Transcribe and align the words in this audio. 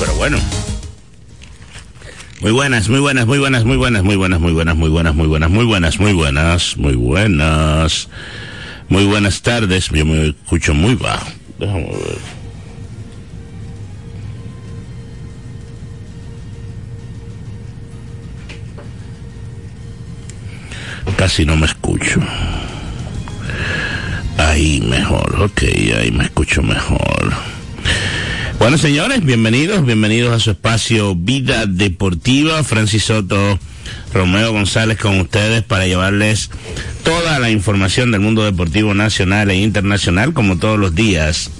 pero 0.00 0.14
bueno. 0.14 0.38
Muy 2.40 2.50
buenas, 2.50 2.88
muy 2.88 2.98
buenas, 2.98 3.26
muy 3.26 3.38
buenas, 3.38 3.64
muy 3.64 3.76
buenas, 3.76 4.02
muy 4.02 4.16
buenas, 4.16 4.40
muy 4.40 4.52
buenas, 4.52 4.76
muy 4.76 4.88
buenas, 4.90 5.14
muy 5.14 5.26
buenas, 5.28 5.50
muy 5.50 5.64
buenas, 5.64 5.98
muy 6.00 6.12
buenas, 6.12 6.76
muy 6.76 6.96
buenas. 6.96 8.08
Muy 8.88 9.04
buenas 9.06 9.42
tardes, 9.42 9.88
yo 9.90 10.04
me 10.04 10.28
escucho 10.28 10.74
muy 10.74 10.96
bajo. 10.96 11.30
Déjame 11.58 11.86
ver. 11.86 12.18
Casi 21.16 21.44
no 21.44 21.56
me 21.56 21.66
escucho. 21.66 22.20
Ahí 24.38 24.80
mejor, 24.80 25.40
ok, 25.40 25.62
ahí 25.96 26.10
me 26.10 26.24
escucho 26.24 26.62
mejor. 26.62 27.51
Bueno, 28.62 28.78
señores, 28.78 29.24
bienvenidos, 29.24 29.84
bienvenidos 29.84 30.32
a 30.32 30.38
su 30.38 30.52
espacio 30.52 31.16
Vida 31.16 31.66
Deportiva. 31.66 32.62
Francis 32.62 33.02
Soto, 33.02 33.58
Romeo 34.14 34.52
González 34.52 34.98
con 34.98 35.18
ustedes 35.18 35.64
para 35.64 35.88
llevarles 35.88 36.48
toda 37.02 37.40
la 37.40 37.50
información 37.50 38.12
del 38.12 38.20
mundo 38.20 38.44
deportivo 38.44 38.94
nacional 38.94 39.50
e 39.50 39.56
internacional, 39.56 40.32
como 40.32 40.58
todos 40.58 40.78
los 40.78 40.94
días. 40.94 41.50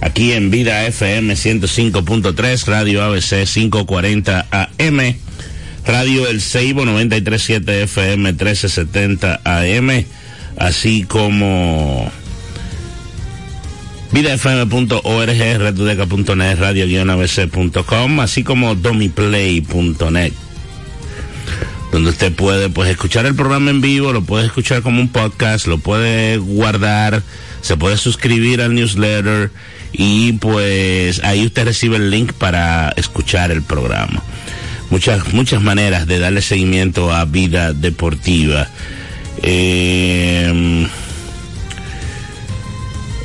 Aquí 0.00 0.30
en 0.30 0.52
Vida 0.52 0.86
FM 0.86 1.34
105.3, 1.34 2.66
Radio 2.66 3.02
ABC 3.02 3.48
540 3.52 4.46
AM, 4.52 5.16
Radio 5.86 6.28
El 6.28 6.40
Seibo 6.40 6.84
937 6.84 7.82
FM 7.82 8.32
1370 8.34 9.40
AM, 9.44 10.04
así 10.56 11.02
como 11.02 12.12
vidafm.org, 14.12 15.58
redudeca.net, 15.58 16.58
radio-abc.com, 16.58 18.20
así 18.20 18.42
como 18.42 18.74
domiplay.net, 18.74 20.32
donde 21.92 22.10
usted 22.10 22.32
puede 22.32 22.68
pues 22.70 22.90
escuchar 22.90 23.26
el 23.26 23.34
programa 23.34 23.70
en 23.70 23.80
vivo, 23.80 24.12
lo 24.12 24.22
puede 24.22 24.46
escuchar 24.46 24.82
como 24.82 25.00
un 25.00 25.08
podcast, 25.08 25.66
lo 25.66 25.78
puede 25.78 26.38
guardar, 26.38 27.22
se 27.60 27.76
puede 27.76 27.96
suscribir 27.96 28.60
al 28.62 28.74
newsletter 28.74 29.50
y 29.92 30.32
pues 30.34 31.22
ahí 31.24 31.46
usted 31.46 31.64
recibe 31.64 31.96
el 31.96 32.10
link 32.10 32.32
para 32.32 32.90
escuchar 32.96 33.50
el 33.50 33.62
programa. 33.62 34.22
Muchas, 34.90 35.32
muchas 35.32 35.62
maneras 35.62 36.08
de 36.08 36.18
darle 36.18 36.42
seguimiento 36.42 37.12
a 37.12 37.24
vida 37.24 37.72
deportiva. 37.72 38.66
Eh, 39.42 40.88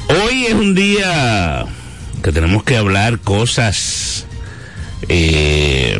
Hoy 0.08 0.46
es 0.46 0.54
un 0.54 0.76
día 0.76 1.66
que 2.24 2.32
tenemos 2.32 2.64
que 2.64 2.78
hablar 2.78 3.20
cosas 3.20 4.26
eh, 5.10 6.00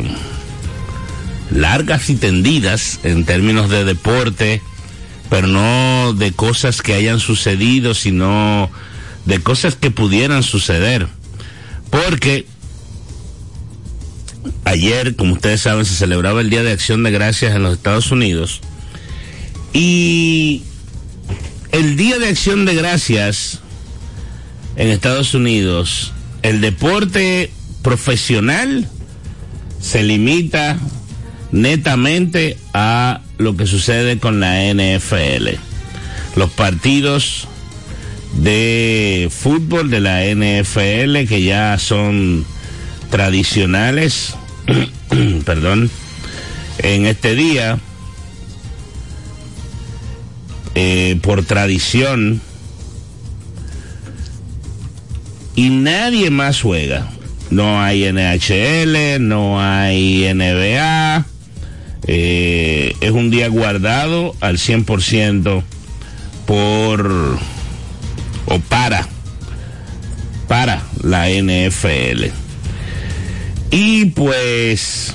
largas 1.50 2.08
y 2.10 2.16
tendidas 2.16 3.00
en 3.02 3.24
términos 3.24 3.68
de 3.68 3.84
deporte, 3.84 4.62
pero 5.28 5.48
no 5.48 6.12
de 6.12 6.32
cosas 6.32 6.82
que 6.82 6.94
hayan 6.94 7.18
sucedido, 7.18 7.94
sino 7.94 8.70
de 9.24 9.40
cosas 9.40 9.74
que 9.74 9.90
pudieran 9.90 10.44
suceder. 10.44 11.08
Porque 11.90 12.46
ayer, 14.64 15.16
como 15.16 15.34
ustedes 15.34 15.62
saben, 15.62 15.84
se 15.84 15.94
celebraba 15.94 16.40
el 16.40 16.50
Día 16.50 16.62
de 16.62 16.72
Acción 16.72 17.02
de 17.02 17.10
Gracias 17.10 17.56
en 17.56 17.64
los 17.64 17.74
Estados 17.74 18.12
Unidos. 18.12 18.60
Y 19.72 20.62
el 21.72 21.96
Día 21.96 22.18
de 22.18 22.28
Acción 22.28 22.64
de 22.66 22.74
Gracias 22.74 23.60
en 24.76 24.88
Estados 24.88 25.34
Unidos, 25.34 26.12
el 26.42 26.60
deporte 26.60 27.50
profesional 27.82 28.88
se 29.80 30.02
limita 30.02 30.78
netamente 31.52 32.58
a 32.74 33.20
lo 33.38 33.56
que 33.56 33.66
sucede 33.66 34.18
con 34.18 34.40
la 34.40 34.62
NFL. 34.72 35.56
Los 36.36 36.50
partidos 36.50 37.48
de 38.34 39.28
fútbol 39.30 39.90
de 39.90 40.00
la 40.00 40.24
NFL 40.24 41.26
que 41.26 41.42
ya 41.42 41.78
son 41.78 42.44
tradicionales, 43.10 44.34
perdón, 45.44 45.90
en 46.78 47.06
este 47.06 47.34
día, 47.34 47.78
eh, 50.74 51.18
por 51.22 51.44
tradición, 51.44 52.42
y 55.56 55.70
nadie 55.70 56.30
más 56.30 56.60
juega. 56.60 57.08
No 57.50 57.82
hay 57.82 58.04
NHL, 58.12 59.26
no 59.26 59.60
hay 59.60 60.32
NBA. 60.32 61.26
Eh, 62.06 62.94
es 63.00 63.10
un 63.10 63.30
día 63.30 63.48
guardado 63.48 64.36
al 64.40 64.58
100% 64.58 65.62
por 66.46 67.38
o 68.46 68.58
para 68.60 69.08
para 70.46 70.82
la 71.02 71.28
NFL. 71.28 72.26
Y 73.70 74.06
pues 74.06 75.14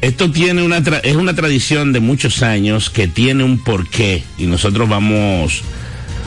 esto 0.00 0.30
tiene 0.30 0.62
una 0.62 0.78
es 1.02 1.16
una 1.16 1.34
tradición 1.34 1.92
de 1.92 2.00
muchos 2.00 2.42
años 2.42 2.90
que 2.90 3.08
tiene 3.08 3.42
un 3.42 3.62
porqué 3.62 4.22
y 4.38 4.46
nosotros 4.46 4.88
vamos 4.88 5.62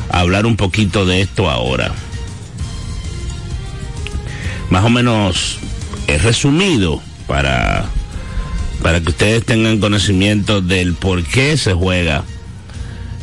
a 0.10 0.20
hablar 0.20 0.46
un 0.46 0.58
poquito 0.58 1.06
de 1.06 1.22
esto 1.22 1.50
ahora. 1.50 1.94
Más 4.70 4.84
o 4.84 4.90
menos 4.90 5.60
es 6.08 6.24
resumido 6.24 7.02
para 7.28 7.86
para 8.82 9.02
que 9.02 9.10
ustedes 9.10 9.44
tengan 9.44 9.80
conocimiento 9.80 10.62
del 10.62 10.94
por 10.94 11.24
qué 11.24 11.58
se 11.58 11.74
juega 11.74 12.24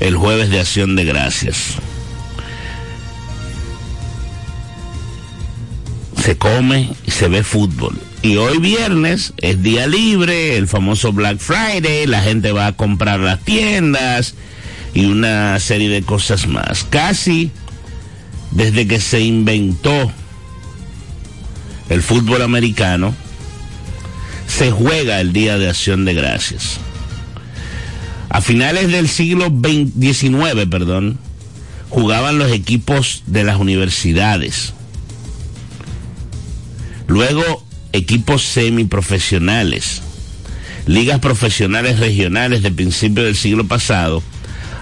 el 0.00 0.16
jueves 0.16 0.50
de 0.50 0.60
acción 0.60 0.96
de 0.96 1.04
gracias. 1.04 1.74
Se 6.22 6.36
come 6.36 6.90
y 7.06 7.10
se 7.10 7.28
ve 7.28 7.42
fútbol. 7.42 7.98
Y 8.22 8.36
hoy 8.36 8.58
viernes 8.58 9.34
es 9.36 9.62
día 9.62 9.86
libre, 9.86 10.56
el 10.56 10.66
famoso 10.66 11.12
Black 11.12 11.38
Friday, 11.38 12.06
la 12.06 12.22
gente 12.22 12.52
va 12.52 12.68
a 12.68 12.72
comprar 12.72 13.20
las 13.20 13.40
tiendas 13.40 14.34
y 14.94 15.04
una 15.04 15.58
serie 15.60 15.90
de 15.90 16.02
cosas 16.02 16.46
más. 16.46 16.84
Casi 16.84 17.50
desde 18.50 18.86
que 18.86 19.00
se 19.00 19.20
inventó 19.20 20.10
el 21.88 22.02
fútbol 22.02 22.42
americano, 22.42 23.14
se 24.46 24.70
juega 24.70 25.20
el 25.20 25.32
Día 25.32 25.58
de 25.58 25.68
Acción 25.68 26.04
de 26.04 26.14
Gracias. 26.14 26.78
A 28.28 28.40
finales 28.40 28.90
del 28.90 29.08
siglo 29.08 29.46
XIX, 29.48 30.66
perdón, 30.70 31.18
jugaban 31.88 32.38
los 32.38 32.50
equipos 32.50 33.22
de 33.26 33.44
las 33.44 33.58
universidades. 33.58 34.74
Luego, 37.06 37.64
equipos 37.92 38.42
semiprofesionales, 38.42 40.02
ligas 40.86 41.20
profesionales 41.20 42.00
regionales 42.00 42.62
de 42.62 42.72
principio 42.72 43.22
del 43.22 43.36
siglo 43.36 43.68
pasado, 43.68 44.22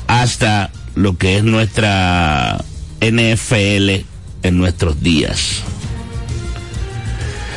hasta 0.07 0.71
lo 0.95 1.19
que 1.19 1.37
es 1.37 1.45
nuestra 1.45 2.65
NFL 3.01 4.05
en 4.43 4.59
nuestros 4.59 5.03
días. 5.03 5.63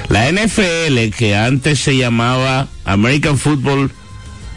La 0.09 0.31
NFL, 0.31 1.09
que 1.17 1.35
antes 1.35 1.79
se 1.79 1.97
llamaba 1.97 2.67
American 2.85 3.39
Football, 3.39 3.91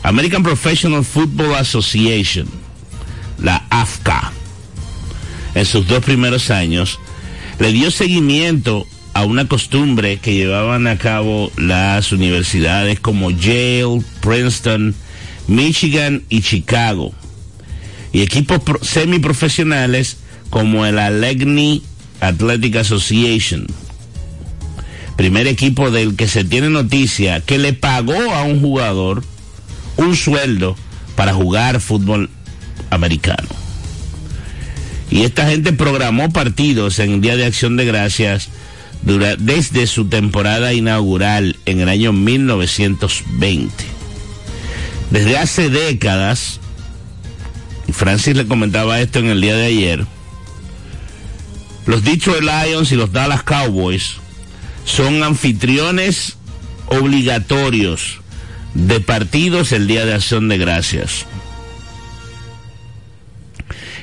American 0.03 0.43
Professional 0.43 1.05
Football 1.05 1.55
Association, 1.55 2.47
la 3.39 3.65
AFCA, 3.71 4.33
en 5.55 5.65
sus 5.65 5.87
dos 5.87 6.05
primeros 6.05 6.51
años, 6.51 7.01
le 7.59 7.73
dio 7.73 7.91
seguimiento 7.91 8.87
a 9.15 9.25
una 9.25 9.49
costumbre 9.49 10.19
que 10.19 10.35
llevaban 10.35 10.87
a 10.87 10.99
cabo 10.99 11.51
las 11.57 12.13
universidades 12.13 13.01
como 13.01 13.31
Yale, 13.31 14.03
Princeton, 14.21 14.95
Michigan 15.47 16.25
y 16.29 16.43
Chicago, 16.43 17.15
y 18.13 18.21
equipos 18.21 18.61
semiprofesionales 18.83 20.19
como 20.51 20.85
el 20.85 20.99
Allegheny 20.99 21.83
Athletic 22.21 22.77
Association 22.77 23.67
primer 25.19 25.49
equipo 25.49 25.91
del 25.91 26.15
que 26.15 26.29
se 26.29 26.45
tiene 26.45 26.71
noticia 26.71 27.41
que 27.41 27.59
le 27.59 27.73
pagó 27.73 28.33
a 28.33 28.45
un 28.45 28.61
jugador 28.61 29.25
un 29.97 30.15
sueldo 30.15 30.77
para 31.17 31.35
jugar 31.35 31.81
fútbol 31.81 32.31
americano. 32.89 33.49
Y 35.11 35.25
esta 35.25 35.49
gente 35.49 35.73
programó 35.73 36.31
partidos 36.31 37.01
en 37.01 37.15
el 37.15 37.21
Día 37.21 37.37
de 37.37 37.47
Acción 37.47 37.77
de 37.77 37.85
Gracias 37.85 38.51
desde 39.03 39.89
su 39.89 40.09
temporada 40.09 40.73
inaugural 40.73 41.57
en 41.67 41.81
el 41.81 41.89
año 41.89 42.13
1920. 42.13 43.73
Desde 45.11 45.37
hace 45.37 45.69
décadas, 45.69 46.61
y 47.89 47.93
Francis 47.93 48.37
le 48.37 48.47
comentaba 48.47 49.01
esto 49.01 49.19
en 49.19 49.27
el 49.27 49.41
día 49.41 49.57
de 49.57 49.67
ayer, 49.67 50.07
los 51.87 52.05
Detroit 52.05 52.45
Lions 52.45 52.93
y 52.93 52.95
los 52.95 53.11
Dallas 53.11 53.43
Cowboys 53.43 54.19
son 54.89 55.23
anfitriones 55.23 56.39
obligatorios 56.87 58.21
de 58.73 59.01
partidos 59.01 59.73
el 59.73 59.87
Día 59.87 60.07
de 60.07 60.15
Acción 60.15 60.49
de 60.49 60.57
Gracias. 60.57 61.27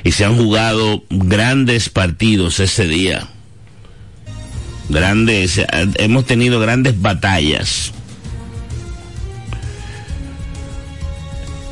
Y 0.04 0.12
se 0.12 0.24
han 0.24 0.36
jugado 0.36 1.02
grandes 1.10 1.88
partidos 1.88 2.60
ese 2.60 2.86
día. 2.86 3.26
Grandes, 4.88 5.60
hemos 5.96 6.24
tenido 6.24 6.60
grandes 6.60 7.00
batallas. 7.00 7.92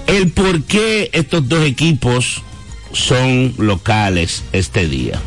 El 0.08 0.32
por 0.32 0.64
qué 0.64 1.10
estos 1.12 1.48
dos 1.48 1.64
equipos 1.64 2.42
son 2.92 3.54
locales 3.58 4.42
este 4.52 4.88
día. 4.88 5.20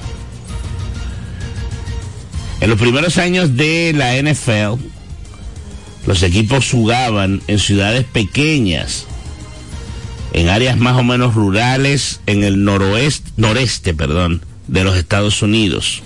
En 2.59 2.69
los 2.69 2.79
primeros 2.79 3.17
años 3.17 3.55
de 3.55 3.93
la 3.95 4.15
NFL, 4.15 4.81
los 6.07 6.23
equipos 6.23 6.69
jugaban 6.71 7.41
en 7.47 7.59
ciudades 7.59 8.03
pequeñas, 8.05 9.05
en 10.33 10.49
áreas 10.49 10.77
más 10.77 10.97
o 10.97 11.03
menos 11.03 11.35
rurales, 11.35 12.21
en 12.25 12.43
el 12.43 12.63
noroeste, 12.63 13.31
noreste, 13.37 13.93
perdón, 13.93 14.41
de 14.67 14.83
los 14.83 14.97
Estados 14.97 15.41
Unidos. 15.41 16.01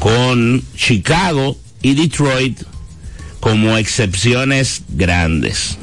Con 0.00 0.62
Chicago 0.76 1.56
y 1.82 1.94
Detroit 1.94 2.62
como 3.40 3.76
excepciones 3.76 4.82
grandes. 4.88 5.78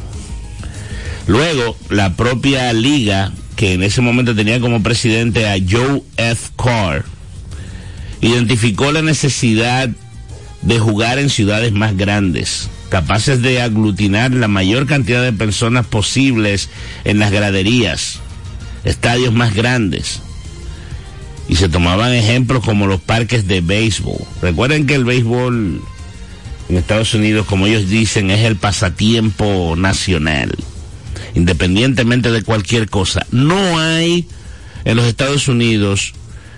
Luego, 1.28 1.78
la 1.90 2.16
propia 2.18 2.74
liga 2.74 3.32
que 3.56 3.74
en 3.74 3.84
ese 3.84 4.02
momento 4.02 4.36
tenía 4.36 4.60
como 4.60 4.84
presidente 4.84 5.48
a 5.48 5.56
Joe 5.58 6.02
F. 6.18 6.52
Carr, 6.58 7.06
identificó 8.22 8.92
la 8.92 9.02
necesidad 9.02 9.90
de 10.62 10.80
jugar 10.80 11.20
en 11.20 11.30
ciudades 11.30 11.74
más 11.74 11.98
grandes, 11.98 12.70
capaces 12.90 13.42
de 13.42 13.62
aglutinar 13.62 14.32
la 14.32 14.48
mayor 14.48 14.86
cantidad 14.86 15.22
de 15.22 15.34
personas 15.34 15.86
posibles 15.86 16.70
en 17.04 17.20
las 17.20 17.32
graderías, 17.32 18.20
estadios 18.86 19.34
más 19.34 19.54
grandes. 19.54 20.22
Y 21.50 21.58
se 21.58 21.68
tomaban 21.68 22.14
ejemplos 22.14 22.64
como 22.64 22.88
los 22.88 23.02
parques 23.02 23.48
de 23.48 23.60
béisbol. 23.60 24.16
Recuerden 24.42 24.88
que 24.88 24.96
el 24.96 25.04
béisbol 25.04 25.82
en 26.70 26.78
Estados 26.78 27.14
Unidos, 27.14 27.46
como 27.46 27.68
ellos 27.68 27.90
dicen, 27.90 28.32
es 28.32 28.46
el 28.46 28.56
pasatiempo 28.56 29.76
nacional 29.76 30.56
independientemente 31.36 32.32
de 32.32 32.44
cualquier 32.44 32.90
cosa. 32.90 33.26
No 33.32 33.80
hay 33.80 34.28
en 34.86 34.98
los 34.98 35.06
Estados 35.06 35.48
Unidos 35.48 36.14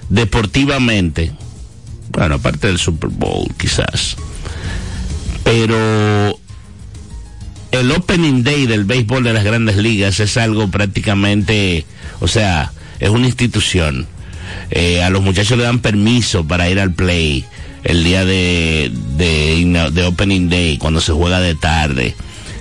deportivamente, 0.09 1.31
bueno, 2.11 2.35
aparte 2.35 2.67
del 2.67 2.79
Super 2.79 3.09
Bowl 3.09 3.47
quizás, 3.57 4.15
pero 5.43 6.39
el 7.71 7.91
Opening 7.91 8.43
Day 8.43 8.65
del 8.65 8.85
béisbol 8.85 9.23
de 9.23 9.33
las 9.33 9.43
grandes 9.43 9.77
ligas 9.77 10.19
es 10.19 10.37
algo 10.37 10.69
prácticamente, 10.69 11.85
o 12.19 12.27
sea, 12.27 12.71
es 12.99 13.09
una 13.09 13.27
institución. 13.27 14.07
Eh, 14.71 15.03
a 15.03 15.09
los 15.09 15.21
muchachos 15.21 15.57
le 15.57 15.63
dan 15.63 15.79
permiso 15.79 16.47
para 16.47 16.69
ir 16.69 16.79
al 16.79 16.93
play 16.93 17.45
el 17.83 18.03
día 18.03 18.25
de, 18.25 18.91
de, 19.17 19.91
de 19.91 20.03
Opening 20.03 20.49
Day, 20.49 20.77
cuando 20.77 21.01
se 21.01 21.11
juega 21.11 21.39
de 21.39 21.55
tarde 21.55 22.15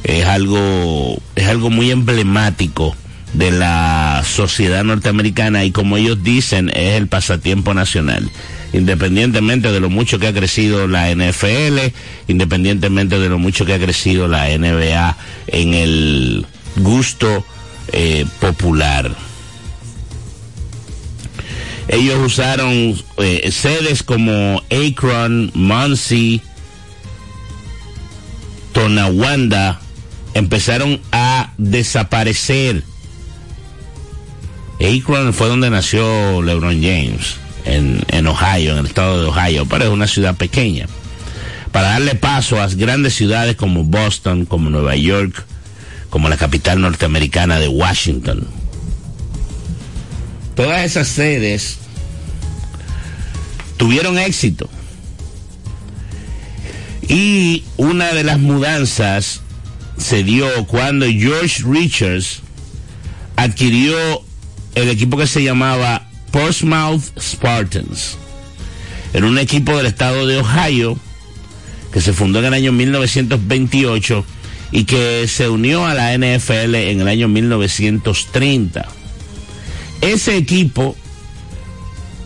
es 0.04 0.26
algo, 0.26 1.20
es 1.34 1.49
algo 1.49 1.70
muy 1.70 1.90
emblemático 1.90 2.94
de 3.32 3.50
la 3.50 4.23
sociedad 4.25 4.84
norteamericana 4.84 5.64
y 5.64 5.73
como 5.73 5.96
ellos 5.96 6.23
dicen 6.23 6.70
es 6.70 6.94
el 6.94 7.08
pasatiempo 7.08 7.75
nacional. 7.75 8.30
Independientemente 8.73 9.70
de 9.70 9.80
lo 9.80 9.88
mucho 9.88 10.18
que 10.18 10.28
ha 10.28 10.32
crecido 10.32 10.87
la 10.88 11.11
NFL, 11.14 11.78
independientemente 12.28 13.18
de 13.18 13.28
lo 13.28 13.38
mucho 13.38 13.64
que 13.64 13.75
ha 13.75 13.78
crecido 13.78 14.28
la 14.28 14.49
NBA 14.49 15.16
en 15.49 15.75
el 15.75 16.46
gusto 16.76 17.44
eh, 17.92 18.26
popular. 18.40 19.14
Ellos 21.88 22.18
usaron 22.25 22.96
eh, 23.18 23.50
sedes 23.52 24.02
como 24.02 24.62
Akron, 24.70 25.50
Muncie, 25.54 26.40
Tonawanda, 28.73 29.80
empezaron 30.35 31.00
a 31.12 31.53
desaparecer. 31.57 32.83
Akron 34.81 35.33
fue 35.33 35.49
donde 35.49 35.71
nació 35.71 36.43
LeBron 36.43 36.83
James, 36.83 37.37
en, 37.64 38.26
Ohio, 38.26 38.73
en 38.73 38.79
el 38.79 38.87
estado 38.87 39.23
de 39.23 39.29
Ohio, 39.29 39.67
pero 39.67 39.85
es 39.85 39.91
una 39.91 40.07
ciudad 40.07 40.37
pequeña. 40.37 40.87
Para 41.73 41.91
darle 41.91 42.14
paso 42.14 42.61
a 42.61 42.67
grandes 42.69 43.14
ciudades 43.14 43.57
como 43.57 43.85
Boston, 43.85 44.45
como 44.45 44.71
Nueva 44.71 44.97
York, 44.97 45.45
como 46.11 46.29
la 46.29 46.37
capital 46.37 46.81
norteamericana 46.81 47.59
de 47.59 47.69
Washington. 47.69 48.47
Todas 50.55 50.85
esas 50.85 51.09
sedes 51.09 51.79
tuvieron 53.76 54.21
éxito 54.21 54.71
Y 57.09 57.64
una 57.76 58.12
de 58.12 58.23
las 58.23 58.38
mudanzas 58.38 59.41
se 59.96 60.22
dio 60.22 60.48
cuando 60.66 61.06
George 61.06 61.62
Richards 61.66 62.40
adquirió 63.36 63.96
el 64.74 64.88
equipo 64.88 65.16
que 65.16 65.26
se 65.26 65.42
llamaba 65.42 66.08
Portsmouth 66.30 67.18
Spartans. 67.18 68.16
Era 69.12 69.26
un 69.26 69.38
equipo 69.38 69.76
del 69.76 69.86
estado 69.86 70.26
de 70.26 70.38
Ohio 70.38 70.98
que 71.92 72.00
se 72.00 72.12
fundó 72.12 72.40
en 72.40 72.46
el 72.46 72.54
año 72.54 72.72
1928 72.72 74.24
y 74.72 74.84
que 74.84 75.28
se 75.28 75.48
unió 75.48 75.86
a 75.86 75.94
la 75.94 76.12
NFL 76.18 76.74
en 76.74 77.00
el 77.00 77.06
año 77.08 77.28
1930. 77.28 78.88
Ese 80.00 80.36
equipo, 80.36 80.96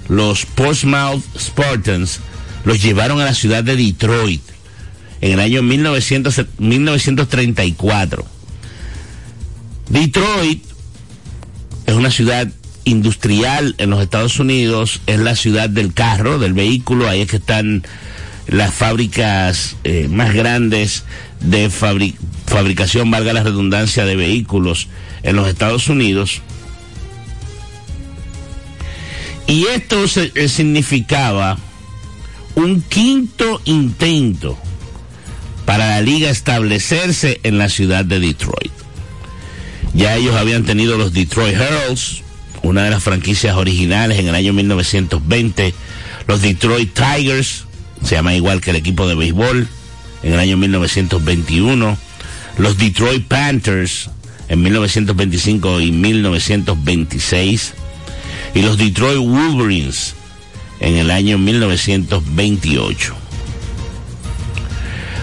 los 0.08 0.46
Portsmouth 0.46 1.22
Spartans, 1.38 2.20
los 2.64 2.82
llevaron 2.82 3.20
a 3.20 3.26
la 3.26 3.34
ciudad 3.34 3.62
de 3.62 3.76
Detroit 3.76 4.40
en 5.20 5.32
el 5.32 5.40
año 5.40 5.62
1934. 5.62 8.24
Detroit 9.88 10.62
es 11.86 11.94
una 11.94 12.10
ciudad 12.10 12.48
industrial 12.84 13.74
en 13.78 13.90
los 13.90 14.02
Estados 14.02 14.38
Unidos, 14.38 15.00
es 15.06 15.18
la 15.18 15.34
ciudad 15.36 15.68
del 15.68 15.92
carro, 15.94 16.38
del 16.38 16.54
vehículo, 16.54 17.08
ahí 17.08 17.22
es 17.22 17.28
que 17.28 17.36
están 17.36 17.82
las 18.46 18.74
fábricas 18.74 19.76
eh, 19.84 20.08
más 20.08 20.32
grandes 20.32 21.04
de 21.40 21.70
fabricación, 21.70 23.10
valga 23.10 23.32
la 23.32 23.42
redundancia, 23.42 24.04
de 24.04 24.16
vehículos 24.16 24.88
en 25.22 25.36
los 25.36 25.48
Estados 25.48 25.88
Unidos. 25.88 26.42
Y 29.46 29.64
esto 29.66 30.04
eh, 30.34 30.48
significaba 30.48 31.58
un 32.54 32.82
quinto 32.82 33.62
intento 33.64 34.58
para 35.68 35.90
la 35.90 36.00
liga 36.00 36.30
establecerse 36.30 37.40
en 37.42 37.58
la 37.58 37.68
ciudad 37.68 38.02
de 38.02 38.20
Detroit. 38.20 38.72
Ya 39.92 40.16
ellos 40.16 40.34
habían 40.34 40.64
tenido 40.64 40.96
los 40.96 41.12
Detroit 41.12 41.56
Heralds, 41.56 42.22
una 42.62 42.84
de 42.84 42.90
las 42.90 43.02
franquicias 43.02 43.54
originales 43.54 44.18
en 44.18 44.28
el 44.28 44.34
año 44.34 44.54
1920, 44.54 45.74
los 46.26 46.40
Detroit 46.40 46.94
Tigers, 46.94 47.66
se 48.02 48.14
llama 48.14 48.34
igual 48.34 48.62
que 48.62 48.70
el 48.70 48.76
equipo 48.76 49.06
de 49.06 49.14
béisbol, 49.14 49.68
en 50.22 50.32
el 50.32 50.38
año 50.38 50.56
1921, 50.56 51.98
los 52.56 52.78
Detroit 52.78 53.28
Panthers 53.28 54.08
en 54.48 54.62
1925 54.62 55.82
y 55.82 55.92
1926, 55.92 57.74
y 58.54 58.62
los 58.62 58.78
Detroit 58.78 59.18
Wolverines 59.18 60.14
en 60.80 60.96
el 60.96 61.10
año 61.10 61.36
1928. 61.36 63.27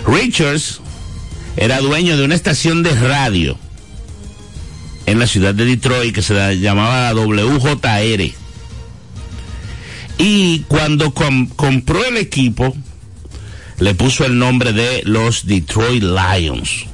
Richards 0.07 0.81
era 1.57 1.79
dueño 1.79 2.17
de 2.17 2.25
una 2.25 2.35
estación 2.35 2.83
de 2.83 2.93
radio 2.95 3.57
en 5.05 5.19
la 5.19 5.27
ciudad 5.27 5.53
de 5.53 5.65
Detroit 5.65 6.13
que 6.13 6.21
se 6.21 6.59
llamaba 6.59 7.13
WJR. 7.13 8.31
Y 10.17 10.59
cuando 10.67 11.13
compró 11.13 12.05
el 12.05 12.17
equipo, 12.17 12.75
le 13.79 13.95
puso 13.95 14.25
el 14.25 14.38
nombre 14.38 14.74
de 14.74 15.01
los 15.05 15.45
Detroit 15.45 16.03
Lions. 16.03 16.85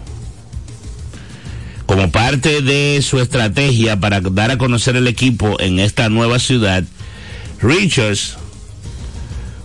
Como 1.86 2.10
parte 2.12 2.62
de 2.62 3.02
su 3.02 3.20
estrategia 3.20 4.00
para 4.00 4.22
dar 4.22 4.52
a 4.52 4.58
conocer 4.58 4.96
el 4.96 5.08
equipo 5.08 5.60
en 5.60 5.80
esta 5.80 6.10
nueva 6.10 6.40
ciudad, 6.40 6.84
Richards 7.62 8.38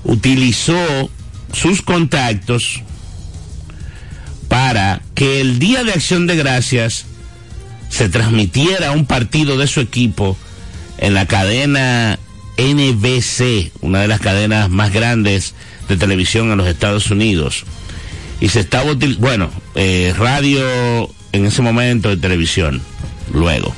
utilizó 0.05 1.11
sus 1.53 1.83
contactos 1.83 2.83
para 4.69 5.01
que 5.15 5.41
el 5.41 5.61
Día 5.61 5.85
de 5.85 5.93
Acción 5.93 6.27
de 6.27 6.35
Gracias 6.35 7.07
se 7.89 8.09
transmitiera 8.09 8.91
un 8.91 9.07
partido 9.07 9.57
de 9.57 9.69
su 9.69 9.79
equipo 9.79 10.37
en 10.99 11.15
la 11.15 11.27
cadena 11.27 12.19
NBC, 12.59 13.71
una 13.81 14.01
de 14.01 14.09
las 14.09 14.19
cadenas 14.19 14.69
más 14.69 14.93
grandes 14.93 15.55
de 15.89 15.97
televisión 15.97 16.51
en 16.51 16.59
los 16.59 16.67
Estados 16.67 17.13
Unidos. 17.13 17.63
Y 18.41 18.49
se 18.49 18.59
estaba 18.59 18.91
utilizando, 18.91 19.29
bueno, 19.29 19.51
eh, 19.77 20.13
radio 20.19 20.65
en 21.31 21.47
ese 21.47 21.63
momento 21.63 22.09
de 22.09 22.17
televisión, 22.17 22.83
luego. 23.33 23.73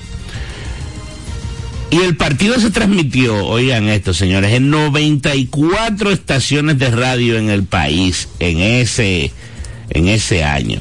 Y 1.90 1.99
el 1.99 2.16
partido 2.16 2.59
se 2.59 2.71
transmitió, 2.71 3.45
oigan 3.45 3.90
esto 3.90 4.14
señores, 4.14 4.54
en 4.54 4.71
94 4.71 6.12
estaciones 6.12 6.78
de 6.78 6.90
radio 6.90 7.37
en 7.37 7.50
el 7.50 7.64
país 7.64 8.28
en 8.40 8.61
ese 8.61 9.33
en 9.90 10.09
ese 10.09 10.45
año. 10.45 10.80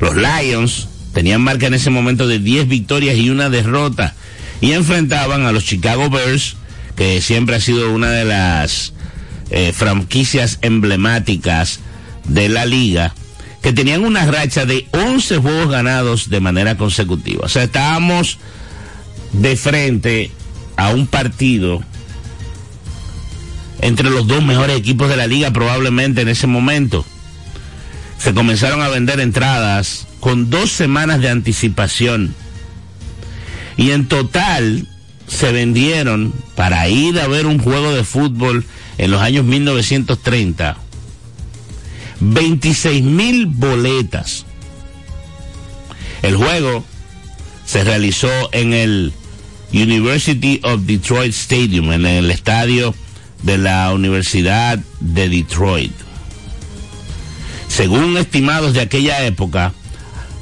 Los 0.00 0.14
Lions 0.16 0.88
tenían 1.12 1.40
marca 1.40 1.66
en 1.66 1.74
ese 1.74 1.90
momento 1.90 2.28
de 2.28 2.38
10 2.38 2.68
victorias 2.68 3.16
y 3.16 3.30
una 3.30 3.48
derrota 3.48 4.14
y 4.60 4.72
enfrentaban 4.72 5.46
a 5.46 5.52
los 5.52 5.64
Chicago 5.64 6.10
Bears, 6.10 6.56
que 6.96 7.20
siempre 7.20 7.56
ha 7.56 7.60
sido 7.60 7.92
una 7.92 8.10
de 8.10 8.24
las 8.24 8.92
eh, 9.50 9.72
franquicias 9.72 10.58
emblemáticas 10.62 11.80
de 12.24 12.48
la 12.48 12.66
liga, 12.66 13.14
que 13.62 13.72
tenían 13.72 14.04
una 14.04 14.26
racha 14.26 14.66
de 14.66 14.86
11 14.92 15.38
juegos 15.38 15.70
ganados 15.70 16.30
de 16.30 16.40
manera 16.40 16.76
consecutiva. 16.76 17.46
O 17.46 17.48
sea, 17.48 17.64
estábamos 17.64 18.38
de 19.32 19.56
frente 19.56 20.30
a 20.76 20.90
un 20.90 21.06
partido 21.06 21.82
entre 23.86 24.10
los 24.10 24.26
dos 24.26 24.44
mejores 24.44 24.76
equipos 24.76 25.08
de 25.08 25.16
la 25.16 25.28
liga 25.28 25.52
probablemente 25.52 26.22
en 26.22 26.28
ese 26.28 26.48
momento. 26.48 27.06
Se 28.18 28.34
comenzaron 28.34 28.82
a 28.82 28.88
vender 28.88 29.20
entradas 29.20 30.08
con 30.18 30.50
dos 30.50 30.72
semanas 30.72 31.20
de 31.20 31.30
anticipación. 31.30 32.34
Y 33.76 33.92
en 33.92 34.08
total 34.08 34.88
se 35.28 35.52
vendieron 35.52 36.32
para 36.56 36.88
ir 36.88 37.20
a 37.20 37.28
ver 37.28 37.46
un 37.46 37.60
juego 37.60 37.94
de 37.94 38.02
fútbol 38.02 38.64
en 38.98 39.12
los 39.12 39.22
años 39.22 39.44
1930 39.44 40.78
26 42.18 43.04
mil 43.04 43.46
boletas. 43.46 44.46
El 46.22 46.34
juego 46.34 46.84
se 47.64 47.84
realizó 47.84 48.30
en 48.50 48.72
el 48.72 49.12
University 49.72 50.58
of 50.64 50.80
Detroit 50.86 51.32
Stadium, 51.32 51.92
en 51.92 52.04
el 52.04 52.32
estadio 52.32 52.92
de 53.42 53.58
la 53.58 53.92
Universidad 53.92 54.78
de 55.00 55.28
Detroit. 55.28 55.92
Según 57.68 58.16
estimados 58.16 58.72
de 58.72 58.80
aquella 58.80 59.24
época, 59.24 59.72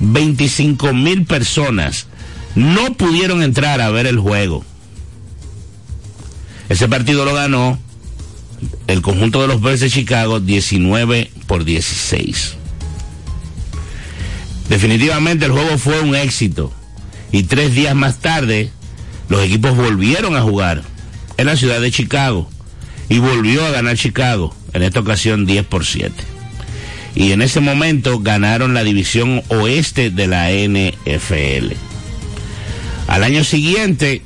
25 0.01 0.93
mil 0.93 1.25
personas 1.25 2.07
no 2.55 2.95
pudieron 2.95 3.43
entrar 3.43 3.81
a 3.81 3.91
ver 3.91 4.07
el 4.07 4.19
juego. 4.19 4.65
Ese 6.69 6.89
partido 6.89 7.25
lo 7.25 7.35
ganó 7.35 7.79
el 8.87 9.03
conjunto 9.03 9.43
de 9.43 9.49
los 9.49 9.61
Bears 9.61 9.81
de 9.81 9.91
Chicago 9.91 10.41
19 10.41 11.31
por 11.47 11.65
16. 11.65 12.57
Definitivamente 14.69 15.45
el 15.45 15.53
juego 15.53 15.77
fue 15.79 16.01
un 16.01 16.15
éxito 16.15 16.73
y 17.33 17.43
tres 17.43 17.75
días 17.75 17.95
más 17.95 18.19
tarde 18.19 18.71
los 19.29 19.43
equipos 19.43 19.77
volvieron 19.77 20.37
a 20.37 20.43
jugar 20.43 20.83
en 21.37 21.47
la 21.47 21.57
ciudad 21.57 21.81
de 21.81 21.91
Chicago 21.91 22.49
y 23.09 23.19
volvió 23.19 23.65
a 23.65 23.71
ganar 23.71 23.97
Chicago, 23.97 24.55
en 24.73 24.83
esta 24.83 25.01
ocasión 25.01 25.47
10 25.47 25.67
por 25.67 25.85
7. 25.85 26.13
Y 27.15 27.33
en 27.33 27.43
ese 27.43 27.61
momento 27.61 28.19
ganaron 28.21 28.75
la 28.75 28.83
división 28.83 29.43
oeste 29.49 30.11
de 30.11 30.27
la 30.27 30.51
NFL. 30.51 31.75
Al 33.07 33.23
año 33.23 33.45
siguiente 33.45 34.23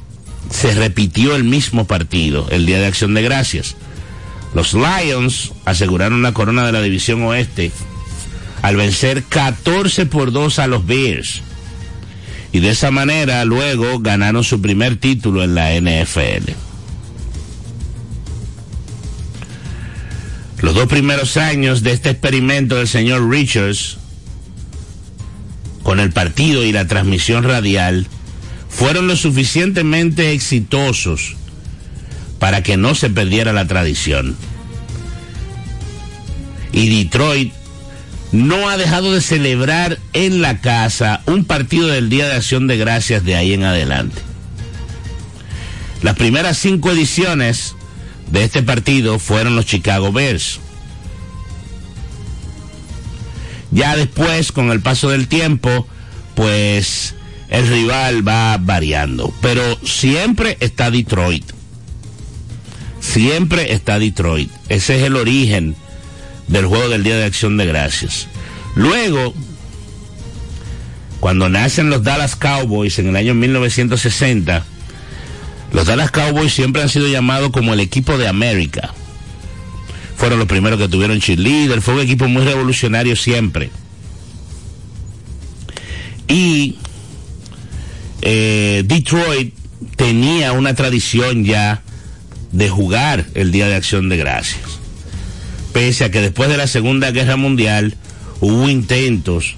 se 0.50 0.74
repitió 0.74 1.36
el 1.36 1.44
mismo 1.44 1.86
partido, 1.86 2.46
el 2.50 2.64
Día 2.64 2.78
de 2.78 2.86
Acción 2.86 3.14
de 3.14 3.22
Gracias. 3.22 3.76
Los 4.54 4.72
Lions 4.72 5.52
aseguraron 5.66 6.22
la 6.22 6.32
corona 6.32 6.64
de 6.64 6.72
la 6.72 6.80
división 6.80 7.22
oeste 7.24 7.70
al 8.62 8.76
vencer 8.76 9.24
14 9.24 10.06
por 10.06 10.32
2 10.32 10.58
a 10.58 10.66
los 10.66 10.86
Bears. 10.86 11.42
Y 12.52 12.60
de 12.60 12.70
esa 12.70 12.90
manera 12.90 13.44
luego 13.44 13.98
ganaron 14.00 14.42
su 14.42 14.62
primer 14.62 14.96
título 14.96 15.44
en 15.44 15.54
la 15.54 15.74
NFL. 15.74 16.67
Los 20.60 20.74
dos 20.74 20.86
primeros 20.86 21.36
años 21.36 21.82
de 21.82 21.92
este 21.92 22.10
experimento 22.10 22.76
del 22.76 22.88
señor 22.88 23.30
Richards, 23.30 23.98
con 25.82 26.00
el 26.00 26.10
partido 26.12 26.64
y 26.64 26.72
la 26.72 26.86
transmisión 26.86 27.44
radial, 27.44 28.06
fueron 28.68 29.06
lo 29.06 29.16
suficientemente 29.16 30.32
exitosos 30.32 31.36
para 32.38 32.62
que 32.62 32.76
no 32.76 32.94
se 32.94 33.08
perdiera 33.08 33.52
la 33.52 33.66
tradición. 33.66 34.36
Y 36.72 37.04
Detroit 37.04 37.52
no 38.32 38.68
ha 38.68 38.76
dejado 38.76 39.12
de 39.12 39.20
celebrar 39.20 39.98
en 40.12 40.42
la 40.42 40.60
casa 40.60 41.22
un 41.26 41.44
partido 41.44 41.86
del 41.86 42.10
Día 42.10 42.26
de 42.26 42.34
Acción 42.34 42.66
de 42.66 42.76
Gracias 42.76 43.24
de 43.24 43.36
ahí 43.36 43.54
en 43.54 43.64
adelante. 43.64 44.20
Las 46.02 46.16
primeras 46.16 46.58
cinco 46.58 46.90
ediciones 46.90 47.74
de 48.30 48.44
este 48.44 48.62
partido 48.62 49.18
fueron 49.18 49.56
los 49.56 49.66
Chicago 49.66 50.12
Bears. 50.12 50.60
Ya 53.70 53.96
después, 53.96 54.52
con 54.52 54.70
el 54.70 54.80
paso 54.80 55.10
del 55.10 55.28
tiempo, 55.28 55.86
pues 56.34 57.14
el 57.48 57.66
rival 57.68 58.26
va 58.26 58.56
variando. 58.58 59.32
Pero 59.40 59.62
siempre 59.84 60.56
está 60.60 60.90
Detroit. 60.90 61.44
Siempre 63.00 63.72
está 63.72 63.98
Detroit. 63.98 64.50
Ese 64.68 64.96
es 64.96 65.02
el 65.02 65.16
origen 65.16 65.76
del 66.48 66.66
juego 66.66 66.88
del 66.88 67.04
Día 67.04 67.16
de 67.16 67.24
Acción 67.24 67.56
de 67.56 67.66
Gracias. 67.66 68.26
Luego, 68.74 69.34
cuando 71.20 71.48
nacen 71.48 71.90
los 71.90 72.02
Dallas 72.02 72.36
Cowboys 72.36 72.98
en 72.98 73.08
el 73.08 73.16
año 73.16 73.34
1960, 73.34 74.64
los 75.72 75.86
Dallas 75.86 76.10
Cowboys 76.10 76.52
siempre 76.52 76.82
han 76.82 76.88
sido 76.88 77.08
llamados 77.08 77.50
como 77.50 77.74
el 77.74 77.80
equipo 77.80 78.16
de 78.16 78.28
América. 78.28 78.94
Fueron 80.16 80.38
los 80.38 80.48
primeros 80.48 80.78
que 80.78 80.88
tuvieron 80.88 81.20
cheerleader, 81.20 81.80
fue 81.80 81.94
un 81.94 82.00
equipo 82.00 82.26
muy 82.26 82.42
revolucionario 82.42 83.14
siempre. 83.14 83.70
Y 86.26 86.76
eh, 88.22 88.82
Detroit 88.86 89.54
tenía 89.96 90.52
una 90.52 90.74
tradición 90.74 91.44
ya 91.44 91.82
de 92.52 92.68
jugar 92.68 93.26
el 93.34 93.52
Día 93.52 93.68
de 93.68 93.76
Acción 93.76 94.08
de 94.08 94.16
Gracias. 94.16 94.80
Pese 95.72 96.04
a 96.04 96.10
que 96.10 96.20
después 96.20 96.48
de 96.48 96.56
la 96.56 96.66
Segunda 96.66 97.10
Guerra 97.10 97.36
Mundial 97.36 97.94
hubo 98.40 98.68
intentos 98.68 99.56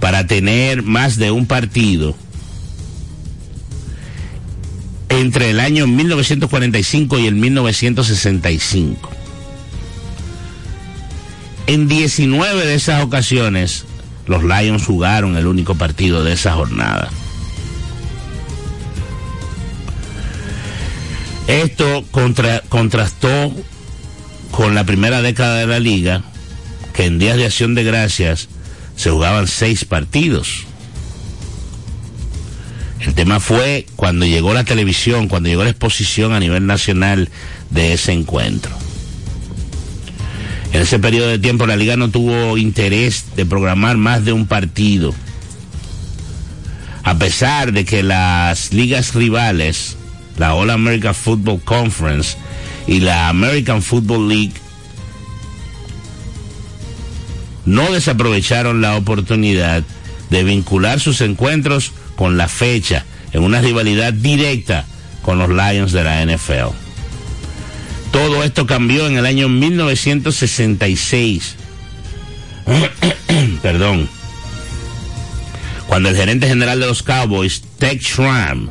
para 0.00 0.26
tener 0.26 0.82
más 0.82 1.16
de 1.16 1.30
un 1.30 1.46
partido 1.46 2.16
entre 5.20 5.50
el 5.50 5.60
año 5.60 5.86
1945 5.86 7.18
y 7.18 7.26
el 7.26 7.34
1965. 7.34 9.10
En 11.66 11.88
19 11.88 12.66
de 12.66 12.74
esas 12.74 13.04
ocasiones, 13.04 13.84
los 14.26 14.42
Lions 14.42 14.84
jugaron 14.84 15.36
el 15.36 15.46
único 15.46 15.74
partido 15.74 16.24
de 16.24 16.32
esa 16.32 16.52
jornada. 16.54 17.10
Esto 21.46 22.04
contra, 22.10 22.62
contrastó 22.68 23.52
con 24.50 24.74
la 24.74 24.84
primera 24.84 25.22
década 25.22 25.58
de 25.58 25.66
la 25.66 25.80
liga, 25.80 26.22
que 26.92 27.06
en 27.06 27.18
días 27.18 27.36
de 27.36 27.46
acción 27.46 27.74
de 27.74 27.84
gracias 27.84 28.48
se 28.96 29.10
jugaban 29.10 29.48
seis 29.48 29.84
partidos. 29.84 30.66
El 33.00 33.14
tema 33.14 33.40
fue 33.40 33.86
cuando 33.96 34.26
llegó 34.26 34.52
la 34.52 34.64
televisión, 34.64 35.28
cuando 35.28 35.48
llegó 35.48 35.64
la 35.64 35.70
exposición 35.70 36.32
a 36.32 36.40
nivel 36.40 36.66
nacional 36.66 37.30
de 37.70 37.94
ese 37.94 38.12
encuentro. 38.12 38.72
En 40.72 40.82
ese 40.82 40.98
periodo 40.98 41.28
de 41.28 41.38
tiempo 41.38 41.66
la 41.66 41.76
liga 41.76 41.96
no 41.96 42.10
tuvo 42.10 42.56
interés 42.58 43.24
de 43.36 43.46
programar 43.46 43.96
más 43.96 44.24
de 44.24 44.32
un 44.32 44.46
partido. 44.46 45.14
A 47.02 47.16
pesar 47.16 47.72
de 47.72 47.84
que 47.84 48.02
las 48.02 48.72
ligas 48.72 49.14
rivales, 49.14 49.96
la 50.36 50.54
All 50.54 50.70
American 50.70 51.14
Football 51.14 51.62
Conference 51.64 52.36
y 52.86 53.00
la 53.00 53.28
American 53.28 53.82
Football 53.82 54.28
League, 54.28 54.52
no 57.64 57.90
desaprovecharon 57.90 58.80
la 58.80 58.96
oportunidad 58.96 59.82
de 60.28 60.44
vincular 60.44 61.00
sus 61.00 61.20
encuentros 61.22 61.92
con 62.20 62.36
la 62.36 62.48
fecha 62.48 63.06
en 63.32 63.42
una 63.42 63.62
rivalidad 63.62 64.12
directa 64.12 64.84
con 65.22 65.38
los 65.38 65.48
Lions 65.48 65.90
de 65.90 66.04
la 66.04 66.22
NFL. 66.22 66.74
Todo 68.12 68.44
esto 68.44 68.66
cambió 68.66 69.06
en 69.06 69.16
el 69.16 69.24
año 69.24 69.48
1966. 69.48 71.54
Perdón. 73.62 74.06
Cuando 75.86 76.10
el 76.10 76.16
gerente 76.16 76.46
general 76.46 76.80
de 76.80 76.88
los 76.88 77.02
Cowboys, 77.02 77.62
Tech 77.78 78.02
Schramm, 78.02 78.68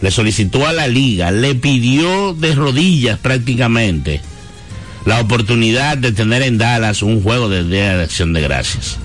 le 0.00 0.10
solicitó 0.10 0.66
a 0.66 0.72
la 0.72 0.88
liga, 0.88 1.30
le 1.30 1.54
pidió 1.54 2.32
de 2.32 2.54
rodillas 2.54 3.18
prácticamente 3.18 4.22
la 5.04 5.20
oportunidad 5.20 5.98
de 5.98 6.12
tener 6.12 6.40
en 6.40 6.56
Dallas 6.56 7.02
un 7.02 7.22
juego 7.22 7.50
de 7.50 7.62
Día 7.62 7.98
de 7.98 8.04
Acción 8.04 8.32
de 8.32 8.40
Gracias. 8.40 8.96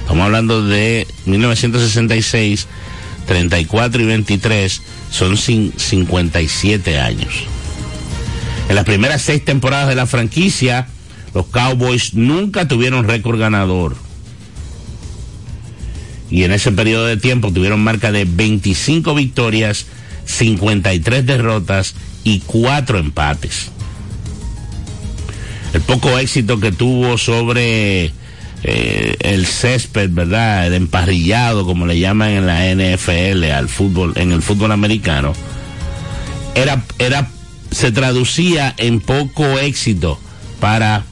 Estamos 0.00 0.24
hablando 0.24 0.66
de 0.66 1.06
1966, 1.26 2.68
34 3.26 4.02
y 4.02 4.04
23, 4.04 4.82
son 5.10 5.36
57 5.36 6.98
años. 6.98 7.34
En 8.68 8.76
las 8.76 8.84
primeras 8.84 9.22
seis 9.22 9.44
temporadas 9.44 9.88
de 9.88 9.94
la 9.94 10.06
franquicia, 10.06 10.88
los 11.34 11.46
Cowboys 11.46 12.14
nunca 12.14 12.68
tuvieron 12.68 13.06
récord 13.06 13.38
ganador. 13.38 13.96
Y 16.30 16.44
en 16.44 16.52
ese 16.52 16.72
periodo 16.72 17.06
de 17.06 17.16
tiempo 17.16 17.52
tuvieron 17.52 17.80
marca 17.80 18.10
de 18.10 18.24
25 18.24 19.14
victorias, 19.14 19.86
53 20.24 21.26
derrotas 21.26 21.94
y 22.24 22.40
4 22.40 22.98
empates. 22.98 23.70
El 25.74 25.80
poco 25.82 26.18
éxito 26.18 26.60
que 26.60 26.72
tuvo 26.72 27.18
sobre 27.18 28.12
eh, 28.66 29.16
el 29.20 29.46
césped, 29.46 30.08
¿verdad? 30.10 30.66
El 30.66 30.72
emparrillado, 30.72 31.66
como 31.66 31.86
le 31.86 31.98
llaman 31.98 32.30
en 32.30 32.46
la 32.46 32.64
NFL 32.64 33.44
al 33.52 33.68
fútbol, 33.68 34.14
en 34.16 34.32
el 34.32 34.40
fútbol 34.40 34.72
americano, 34.72 35.34
era, 36.54 36.82
era 36.98 37.28
se 37.70 37.92
traducía 37.92 38.72
en 38.78 39.00
poco 39.00 39.58
éxito 39.58 40.18
para 40.60 41.04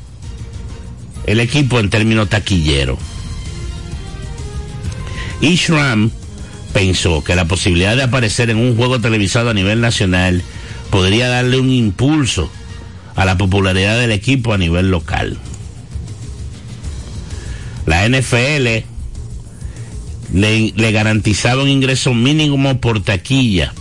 el 1.27 1.41
equipo 1.41 1.79
en 1.79 1.91
términos 1.91 2.31
taquilleros. 2.31 2.99
Ishram 5.43 6.11
pensó 6.73 7.23
que 7.23 7.37
la 7.37 7.45
posibilidad 7.45 7.97
de 7.97 8.05
aparecer 8.05 8.49
en 8.49 8.57
un 8.57 8.77
juego 8.77 8.99
televisado 8.99 9.51
a 9.51 9.55
nivel 9.55 9.83
nacional 9.83 10.43
podría 10.91 11.29
darle 11.29 11.59
un 11.59 11.71
impulso 11.71 12.51
a 13.15 13.27
la 13.27 13.37
popularidad 13.37 13.99
del 13.99 14.12
equipo 14.12 14.55
a 14.55 14.59
nivel 14.59 14.91
local. 14.91 15.37
La 17.87 18.09
NFL 18.09 18.85
le, 20.33 20.92
garantizaba 20.92 21.62
un 21.62 21.68
ingreso 21.68 22.14
mínimo 22.14 22.81
por 22.81 23.03
taquilla 23.03 23.75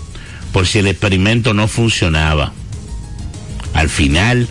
por 0.52 0.68
si 0.68 0.80
el 0.80 0.88
experimento 0.88 1.54
no 1.54 1.68
funcionaba. 1.68 2.52
Al 3.74 3.90
final, 3.90 4.48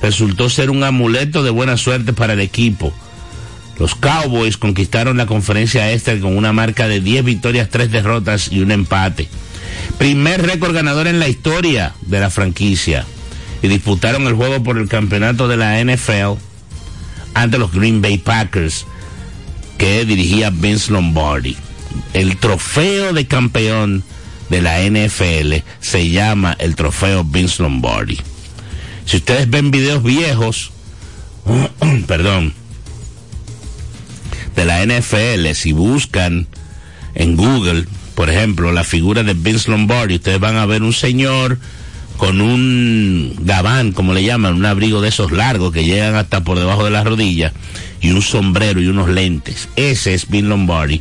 resultó 0.00 0.48
ser 0.48 0.70
un 0.70 0.82
amuleto 0.82 1.42
de 1.42 1.50
buena 1.50 1.76
suerte 1.76 2.14
para 2.14 2.32
el 2.32 2.40
equipo. 2.40 2.90
Los 3.78 3.94
Cowboys 3.94 4.56
conquistaron 4.56 5.18
la 5.18 5.26
conferencia 5.26 5.92
este 5.92 6.20
con 6.20 6.38
una 6.38 6.54
marca 6.54 6.88
de 6.88 7.00
10 7.00 7.22
victorias, 7.22 7.68
3 7.68 7.90
derrotas 7.90 8.50
y 8.50 8.60
un 8.60 8.70
empate. 8.70 9.28
Primer 9.98 10.40
récord 10.46 10.72
ganador 10.74 11.06
en 11.06 11.18
la 11.20 11.28
historia 11.28 11.92
de 12.00 12.18
la 12.18 12.30
franquicia. 12.30 13.04
Y 13.62 13.68
disputaron 13.68 14.26
el 14.26 14.34
juego 14.34 14.62
por 14.62 14.78
el 14.78 14.88
campeonato 14.88 15.48
de 15.48 15.56
la 15.56 15.82
NFL 15.84 16.38
ante 17.34 17.58
los 17.58 17.72
Green 17.72 18.02
Bay 18.02 18.18
Packers 18.18 18.86
que 19.78 20.04
dirigía 20.04 20.50
Vince 20.50 20.92
Lombardi. 20.92 21.56
El 22.12 22.36
trofeo 22.36 23.12
de 23.12 23.26
campeón 23.26 24.04
de 24.48 24.60
la 24.60 24.80
NFL 24.82 25.64
se 25.80 26.10
llama 26.10 26.56
el 26.58 26.74
trofeo 26.74 27.24
Vince 27.24 27.62
Lombardi. 27.62 28.18
Si 29.06 29.16
ustedes 29.16 29.48
ven 29.48 29.70
videos 29.70 30.02
viejos, 30.02 30.72
perdón, 32.06 32.52
de 34.54 34.64
la 34.64 34.84
NFL, 34.84 35.52
si 35.54 35.72
buscan 35.72 36.46
en 37.14 37.36
Google, 37.36 37.86
por 38.14 38.28
ejemplo, 38.28 38.72
la 38.72 38.84
figura 38.84 39.22
de 39.22 39.34
Vince 39.34 39.70
Lombardi, 39.70 40.16
ustedes 40.16 40.40
van 40.40 40.56
a 40.56 40.66
ver 40.66 40.82
un 40.82 40.92
señor 40.92 41.58
con 42.20 42.42
un 42.42 43.34
gabán, 43.40 43.92
como 43.92 44.12
le 44.12 44.22
llaman, 44.22 44.52
un 44.52 44.66
abrigo 44.66 45.00
de 45.00 45.08
esos 45.08 45.32
largos 45.32 45.72
que 45.72 45.86
llegan 45.86 46.16
hasta 46.16 46.44
por 46.44 46.58
debajo 46.58 46.84
de 46.84 46.90
las 46.90 47.06
rodillas, 47.06 47.54
y 48.02 48.10
un 48.10 48.20
sombrero 48.20 48.82
y 48.82 48.88
unos 48.88 49.08
lentes. 49.08 49.70
Ese 49.74 50.12
es 50.12 50.28
Vince 50.28 50.48
Lombardi 50.48 51.00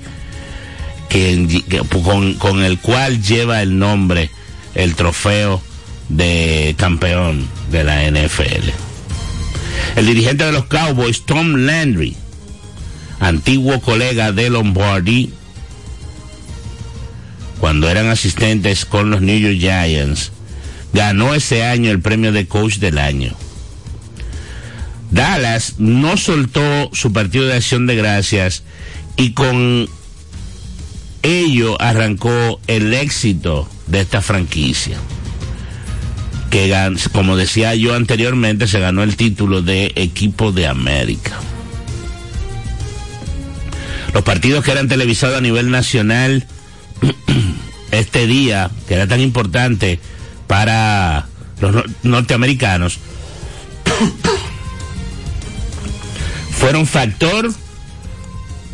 con, 2.01 2.35
con, 2.35 2.63
el 2.63 2.79
cual 2.79 3.21
lleva 3.21 3.61
el 3.61 3.77
nombre 3.77 4.29
el 4.75 4.95
trofeo 4.95 5.61
de 6.07 6.73
campeón 6.77 7.45
de 7.69 7.83
la 7.83 8.09
NFL. 8.09 8.69
El 9.97 10.05
dirigente 10.05 10.45
de 10.45 10.53
los 10.53 10.67
Cowboys, 10.67 11.25
Tom 11.25 11.53
Landry, 11.65 12.15
antiguo 13.19 13.81
colega 13.81 14.31
de 14.31 14.49
Lombardi, 14.49 15.33
cuando 17.59 17.89
eran 17.89 18.07
asistentes 18.07 18.85
con 18.85 19.09
los 19.09 19.21
New 19.21 19.37
York 19.37 19.57
Giants, 19.59 20.31
ganó 20.93 21.33
ese 21.33 21.63
año 21.63 21.91
el 21.91 22.01
premio 22.01 22.31
de 22.31 22.47
coach 22.47 22.77
del 22.77 22.97
año. 22.97 23.35
Dallas 25.11 25.75
no 25.79 26.17
soltó 26.17 26.89
su 26.93 27.11
partido 27.11 27.45
de 27.45 27.55
acción 27.55 27.87
de 27.87 27.95
gracias 27.95 28.63
y 29.17 29.33
con 29.33 29.89
ello 31.23 31.81
arrancó 31.81 32.59
el 32.67 32.93
éxito 32.93 33.67
de 33.87 34.01
esta 34.01 34.21
franquicia. 34.21 34.97
Que, 36.49 36.73
como 37.11 37.37
decía 37.37 37.75
yo 37.75 37.93
anteriormente, 37.93 38.67
se 38.67 38.79
ganó 38.79 39.03
el 39.03 39.15
título 39.15 39.61
de 39.61 39.91
equipo 39.95 40.51
de 40.51 40.67
América. 40.67 41.37
Los 44.13 44.23
partidos 44.23 44.63
que 44.63 44.71
eran 44.71 44.87
televisados 44.87 45.37
a 45.37 45.41
nivel 45.41 45.69
nacional 45.69 46.47
este 47.91 48.25
día, 48.25 48.71
que 48.87 48.95
era 48.95 49.07
tan 49.07 49.21
importante 49.21 49.99
para 50.49 51.27
los 51.61 51.83
norteamericanos, 52.01 52.97
fueron 56.49 56.87
factor 56.87 57.53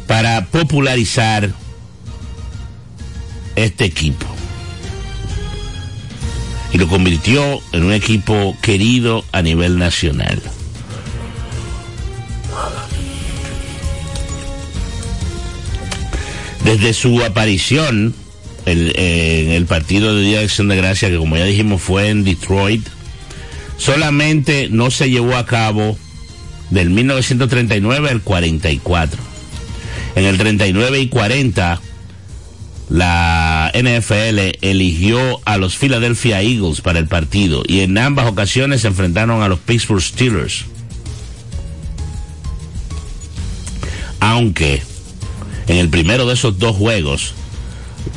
para 0.07 0.45
popularizar 0.45 1.51
este 3.57 3.83
equipo. 3.83 4.25
Y 6.71 6.77
lo 6.77 6.87
convirtió 6.87 7.59
en 7.73 7.83
un 7.83 7.91
equipo 7.91 8.55
querido 8.61 9.25
a 9.33 9.41
nivel 9.41 9.77
nacional. 9.77 10.41
Desde 16.63 16.93
su 16.93 17.21
aparición 17.21 18.15
en 18.65 19.51
el 19.51 19.65
partido 19.65 20.15
de 20.15 20.23
Día 20.23 20.39
de 20.39 20.45
Acción 20.45 20.67
de 20.67 20.75
Gracia, 20.75 21.09
que 21.09 21.17
como 21.17 21.37
ya 21.37 21.45
dijimos 21.45 21.81
fue 21.81 22.09
en 22.09 22.23
Detroit, 22.23 22.85
solamente 23.77 24.69
no 24.69 24.91
se 24.91 25.09
llevó 25.09 25.35
a 25.35 25.45
cabo 25.45 25.97
del 26.69 26.89
1939 26.89 28.09
al 28.09 28.21
44. 28.21 29.21
En 30.15 30.25
el 30.25 30.37
39 30.37 30.99
y 30.99 31.09
40, 31.09 31.81
la 32.89 33.71
NFL 33.73 34.57
eligió 34.61 35.41
a 35.45 35.57
los 35.57 35.75
Philadelphia 35.75 36.41
Eagles 36.41 36.81
para 36.81 36.99
el 36.99 37.07
partido 37.07 37.63
y 37.67 37.81
en 37.81 37.97
ambas 37.97 38.27
ocasiones 38.27 38.81
se 38.81 38.87
enfrentaron 38.87 39.41
a 39.41 39.47
los 39.47 39.59
Pittsburgh 39.59 40.01
Steelers. 40.01 40.65
Aunque 44.19 44.81
en 45.67 45.77
el 45.77 45.89
primero 45.89 46.25
de 46.25 46.33
esos 46.33 46.57
dos 46.57 46.75
juegos 46.75 47.33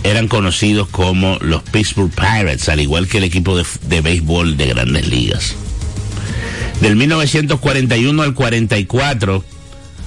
eran 0.02 0.28
conocidos 0.28 0.88
como 0.88 1.38
los 1.40 1.62
Pittsburgh 1.62 2.10
Pirates, 2.10 2.68
al 2.68 2.80
igual 2.80 3.08
que 3.08 3.18
el 3.18 3.24
equipo 3.24 3.56
de, 3.56 3.64
de 3.82 4.00
béisbol 4.00 4.56
de 4.56 4.66
grandes 4.66 5.08
ligas. 5.08 5.54
Del 6.80 6.96
1941 6.96 8.22
al 8.22 8.34
44, 8.34 9.44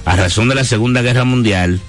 a 0.04 0.16
razón 0.16 0.48
de 0.48 0.54
la 0.54 0.64
Segunda 0.64 1.02
Guerra 1.02 1.24
Mundial, 1.24 1.80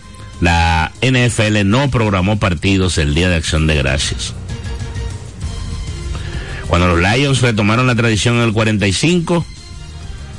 la 0.41 0.91
NFL 1.01 1.65
no 1.65 1.89
programó 1.89 2.37
partidos 2.37 2.97
el 2.97 3.15
Día 3.15 3.29
de 3.29 3.35
Acción 3.35 3.65
de 3.65 3.75
Gracias. 3.75 4.33
Cuando 6.67 6.87
los 6.87 6.99
Lions 6.99 7.41
retomaron 7.41 7.87
la 7.87 7.95
tradición 7.95 8.35
en 8.35 8.41
el 8.43 8.53
45, 8.53 9.45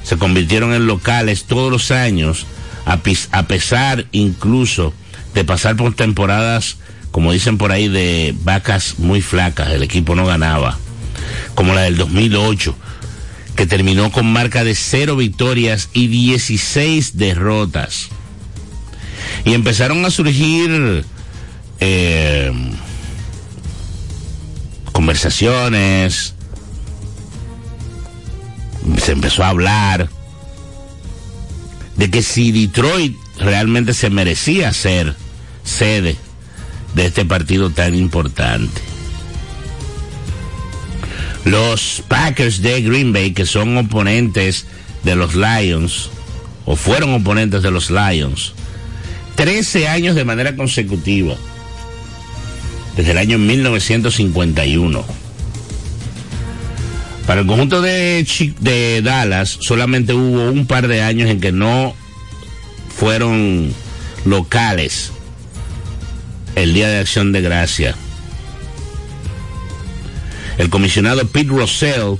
se 0.02 0.18
convirtieron 0.18 0.74
en 0.74 0.86
locales 0.86 1.44
todos 1.44 1.72
los 1.72 1.90
años, 1.90 2.46
a, 2.84 2.98
a 3.30 3.42
pesar 3.44 4.06
incluso 4.12 4.92
de 5.32 5.44
pasar 5.44 5.76
por 5.76 5.94
temporadas, 5.94 6.76
como 7.14 7.30
dicen 7.30 7.58
por 7.58 7.70
ahí, 7.70 7.86
de 7.86 8.34
vacas 8.42 8.98
muy 8.98 9.22
flacas, 9.22 9.70
el 9.70 9.84
equipo 9.84 10.16
no 10.16 10.26
ganaba, 10.26 10.80
como 11.54 11.72
la 11.72 11.82
del 11.82 11.96
2008, 11.96 12.76
que 13.54 13.66
terminó 13.66 14.10
con 14.10 14.32
marca 14.32 14.64
de 14.64 14.74
cero 14.74 15.14
victorias 15.14 15.90
y 15.92 16.08
16 16.08 17.16
derrotas. 17.16 18.08
Y 19.44 19.54
empezaron 19.54 20.04
a 20.04 20.10
surgir 20.10 21.04
eh, 21.78 22.52
conversaciones, 24.90 26.34
se 29.00 29.12
empezó 29.12 29.44
a 29.44 29.50
hablar 29.50 30.08
de 31.96 32.10
que 32.10 32.22
si 32.22 32.50
Detroit 32.50 33.16
realmente 33.38 33.94
se 33.94 34.10
merecía 34.10 34.72
ser 34.72 35.14
sede 35.62 36.16
de 36.94 37.06
este 37.06 37.24
partido 37.24 37.70
tan 37.70 37.94
importante. 37.94 38.80
Los 41.44 42.02
Packers 42.08 42.62
de 42.62 42.80
Green 42.80 43.12
Bay, 43.12 43.32
que 43.32 43.44
son 43.44 43.76
oponentes 43.76 44.66
de 45.02 45.14
los 45.14 45.34
Lions, 45.34 46.10
o 46.64 46.76
fueron 46.76 47.12
oponentes 47.12 47.62
de 47.62 47.70
los 47.70 47.90
Lions, 47.90 48.54
13 49.34 49.88
años 49.88 50.14
de 50.14 50.24
manera 50.24 50.56
consecutiva, 50.56 51.34
desde 52.96 53.10
el 53.10 53.18
año 53.18 53.38
1951. 53.38 55.04
Para 57.26 57.40
el 57.40 57.46
conjunto 57.46 57.82
de, 57.82 58.26
de 58.60 59.02
Dallas 59.02 59.58
solamente 59.60 60.12
hubo 60.12 60.50
un 60.50 60.66
par 60.66 60.88
de 60.88 61.02
años 61.02 61.30
en 61.30 61.40
que 61.40 61.52
no 61.52 61.94
fueron 62.94 63.72
locales 64.24 65.13
el 66.54 66.74
Día 66.74 66.88
de 66.88 66.98
Acción 66.98 67.32
de 67.32 67.40
Gracia. 67.40 67.94
El 70.58 70.70
comisionado 70.70 71.26
Pete 71.26 71.50
Russell 71.50 72.16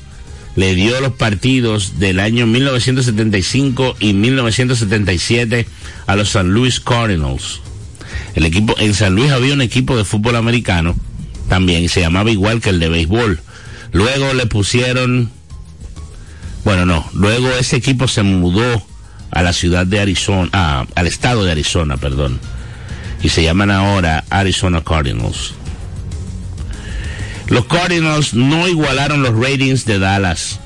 le 0.57 0.75
dio 0.75 1.01
los 1.01 1.13
partidos 1.13 1.99
del 1.99 2.21
año 2.21 2.47
1975 2.47 3.97
y 4.01 4.13
1977 4.13 5.67
a 6.07 6.17
los 6.17 6.31
San 6.31 6.53
Luis 6.53 6.81
Cardinals. 6.81 7.61
El 8.35 8.45
equipo, 8.45 8.75
en 8.79 8.95
San 8.95 9.15
Luis 9.15 9.31
había 9.31 9.55
un 9.55 9.63
equipo 9.63 9.97
de 9.97 10.05
fútbol 10.05 10.37
americano 10.37 10.95
también 11.49 11.83
y 11.83 11.89
se 11.89 12.01
llamaba 12.01 12.31
igual 12.31 12.61
que 12.61 12.71
el 12.71 12.81
de 12.81 12.89
béisbol. 12.89 13.41
Luego 13.93 14.35
le 14.35 14.47
pusieron, 14.47 15.31
bueno, 16.65 16.87
no, 16.87 17.09
luego 17.13 17.49
ese 17.51 17.77
equipo 17.77 18.09
se 18.09 18.23
mudó 18.23 18.85
a 19.31 19.43
la 19.43 19.53
ciudad 19.53 19.87
de 19.87 20.01
Arizona, 20.01 20.87
al 20.95 21.07
estado 21.07 21.45
de 21.45 21.53
Arizona, 21.53 21.97
perdón, 21.97 22.41
y 23.23 23.29
se 23.29 23.43
llaman 23.43 23.71
ahora 23.71 24.25
Arizona 24.31 24.83
Cardinals. 24.83 25.55
Los 27.49 27.67
Cardinals 27.67 28.35
no 28.35 28.67
igualaron 28.69 29.23
los 29.23 29.35
ratings 29.35 29.85
de 29.85 29.99
Dallas 29.99 30.61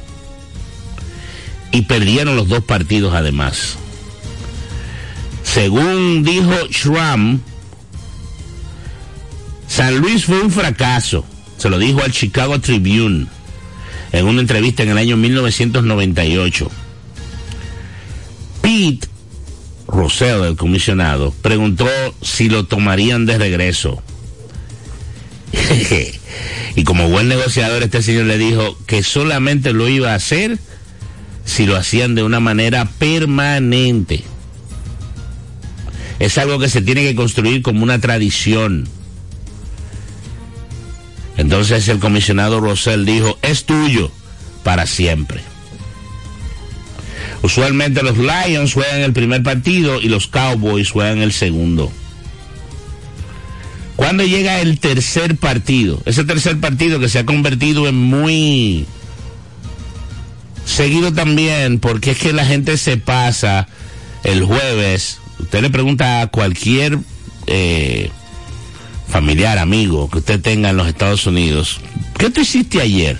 y 1.73 1.83
perdieron 1.83 2.37
los 2.37 2.49
dos 2.49 2.65
partidos 2.65 3.15
además. 3.15 3.77
Según 5.43 6.23
dijo 6.25 6.53
Schramm, 6.71 7.41
San 9.67 9.99
Luis 9.99 10.25
fue 10.25 10.41
un 10.41 10.51
fracaso. 10.51 11.25
Se 11.57 11.69
lo 11.69 11.79
dijo 11.79 12.03
al 12.03 12.13
Chicago 12.13 12.61
Tribune 12.61 13.27
en 14.13 14.27
una 14.27 14.41
entrevista 14.41 14.83
en 14.83 14.91
el 14.91 14.99
año 14.99 15.17
1998. 15.17 16.71
Pete 18.63 19.09
Rosell, 19.89 20.45
el 20.45 20.57
comisionado, 20.57 21.33
preguntó 21.43 21.89
si 22.23 22.49
lo 22.49 22.67
tomarían 22.67 23.27
de 23.27 23.39
regreso. 23.39 24.03
y 26.77 26.85
como 26.85 27.09
buen 27.09 27.29
negociador, 27.29 27.83
este 27.83 28.03
señor 28.03 28.27
le 28.27 28.39
dijo 28.39 28.79
que 28.87 29.03
solamente 29.03 29.73
lo 29.73 29.89
iba 29.89 30.13
a 30.13 30.17
hacer 30.17 30.59
si 31.45 31.65
lo 31.65 31.77
hacían 31.77 32.15
de 32.15 32.23
una 32.23 32.39
manera 32.39 32.85
permanente. 32.85 34.23
Es 36.19 36.37
algo 36.37 36.59
que 36.59 36.69
se 36.69 36.83
tiene 36.83 37.03
que 37.03 37.15
construir 37.15 37.63
como 37.63 37.83
una 37.83 37.99
tradición. 37.99 38.89
Entonces 41.39 41.89
el 41.89 41.99
comisionado 41.99 42.61
Rosell 42.61 43.07
dijo, 43.07 43.39
es 43.43 43.65
tuyo 43.65 44.11
para 44.65 44.87
siempre. 44.87 45.41
Usualmente 47.43 48.03
los 48.03 48.19
Lions 48.19 48.75
juegan 48.75 49.01
el 49.01 49.13
primer 49.13 49.43
partido 49.43 50.01
y 50.01 50.09
los 50.09 50.27
Cowboys 50.27 50.91
juegan 50.91 51.19
el 51.19 51.33
segundo. 51.33 51.93
Cuando 53.97 54.25
llega 54.25 54.61
el 54.61 54.79
tercer 54.79 55.37
partido, 55.37 56.01
ese 56.05 56.25
tercer 56.25 56.59
partido 56.61 57.01
que 57.01 57.09
se 57.09 57.19
ha 57.19 57.27
convertido 57.27 57.89
en 57.89 57.97
muy 57.97 58.87
seguido 60.65 61.13
también, 61.13 61.81
porque 61.81 62.13
es 62.13 62.19
que 62.19 62.33
la 62.33 62.45
gente 62.45 62.77
se 62.77 62.97
pasa 62.97 63.69
el 64.25 64.45
jueves 64.45 65.21
usted 65.39 65.63
le 65.63 65.71
pregunta 65.71 66.21
a 66.21 66.27
cualquier 66.27 66.99
eh, 67.47 68.11
familiar, 69.09 69.59
amigo 69.59 70.11
que 70.11 70.19
usted 70.19 70.41
tenga 70.41 70.71
en 70.71 70.77
los 70.77 70.89
Estados 70.89 71.27
Unidos, 71.27 71.81
¿qué 72.19 72.31
tú 72.31 72.41
hiciste 72.41 72.81
ayer? 72.81 73.19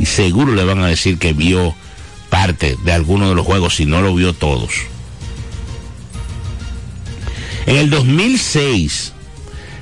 y 0.00 0.06
seguro 0.06 0.54
le 0.54 0.64
van 0.64 0.80
a 0.80 0.86
decir 0.86 1.18
que 1.18 1.34
vio 1.34 1.74
parte 2.30 2.78
de 2.82 2.92
alguno 2.92 3.28
de 3.28 3.34
los 3.34 3.44
juegos 3.44 3.76
si 3.76 3.84
no 3.84 4.00
lo 4.00 4.14
vio 4.14 4.32
todos. 4.32 4.70
En 7.66 7.76
el 7.76 7.90
2006, 7.90 9.12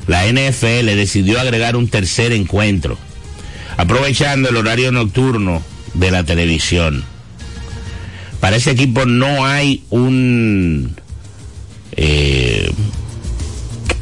la 0.06 0.26
NFL 0.26 0.86
decidió 0.96 1.40
agregar 1.40 1.76
un 1.76 1.88
tercer 1.88 2.32
encuentro, 2.32 2.98
aprovechando 3.76 4.48
el 4.48 4.56
horario 4.56 4.90
nocturno 4.90 5.62
de 5.94 6.10
la 6.10 6.24
televisión. 6.24 7.04
Para 8.40 8.56
ese 8.56 8.70
equipo 8.70 9.04
no 9.04 9.46
hay 9.46 9.84
un 9.90 10.96
eh, 11.92 12.70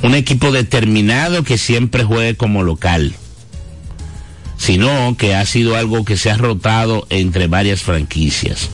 un 0.03 0.15
equipo 0.15 0.53
determinado 0.53 1.43
que 1.43 1.59
siempre 1.59 2.05
juegue 2.05 2.37
como 2.37 2.63
local, 2.63 3.15
sino 4.57 5.17
que 5.19 5.35
ha 5.35 5.45
sido 5.45 5.77
algo 5.77 6.05
que 6.05 6.17
se 6.17 6.31
ha 6.31 6.37
rotado 6.37 7.07
entre 7.11 7.47
varias 7.47 7.83
franquicias. 7.83 8.71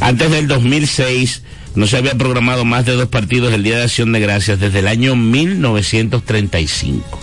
Antes 0.00 0.30
del 0.30 0.46
2006 0.46 1.42
no 1.74 1.86
se 1.86 1.96
había 1.96 2.14
programado 2.14 2.64
más 2.64 2.86
de 2.86 2.92
dos 2.92 3.08
partidos 3.08 3.52
del 3.52 3.62
Día 3.62 3.78
de 3.78 3.84
Acción 3.84 4.12
de 4.12 4.20
Gracias 4.20 4.58
desde 4.58 4.80
el 4.80 4.88
año 4.88 5.16
1935. 5.16 7.20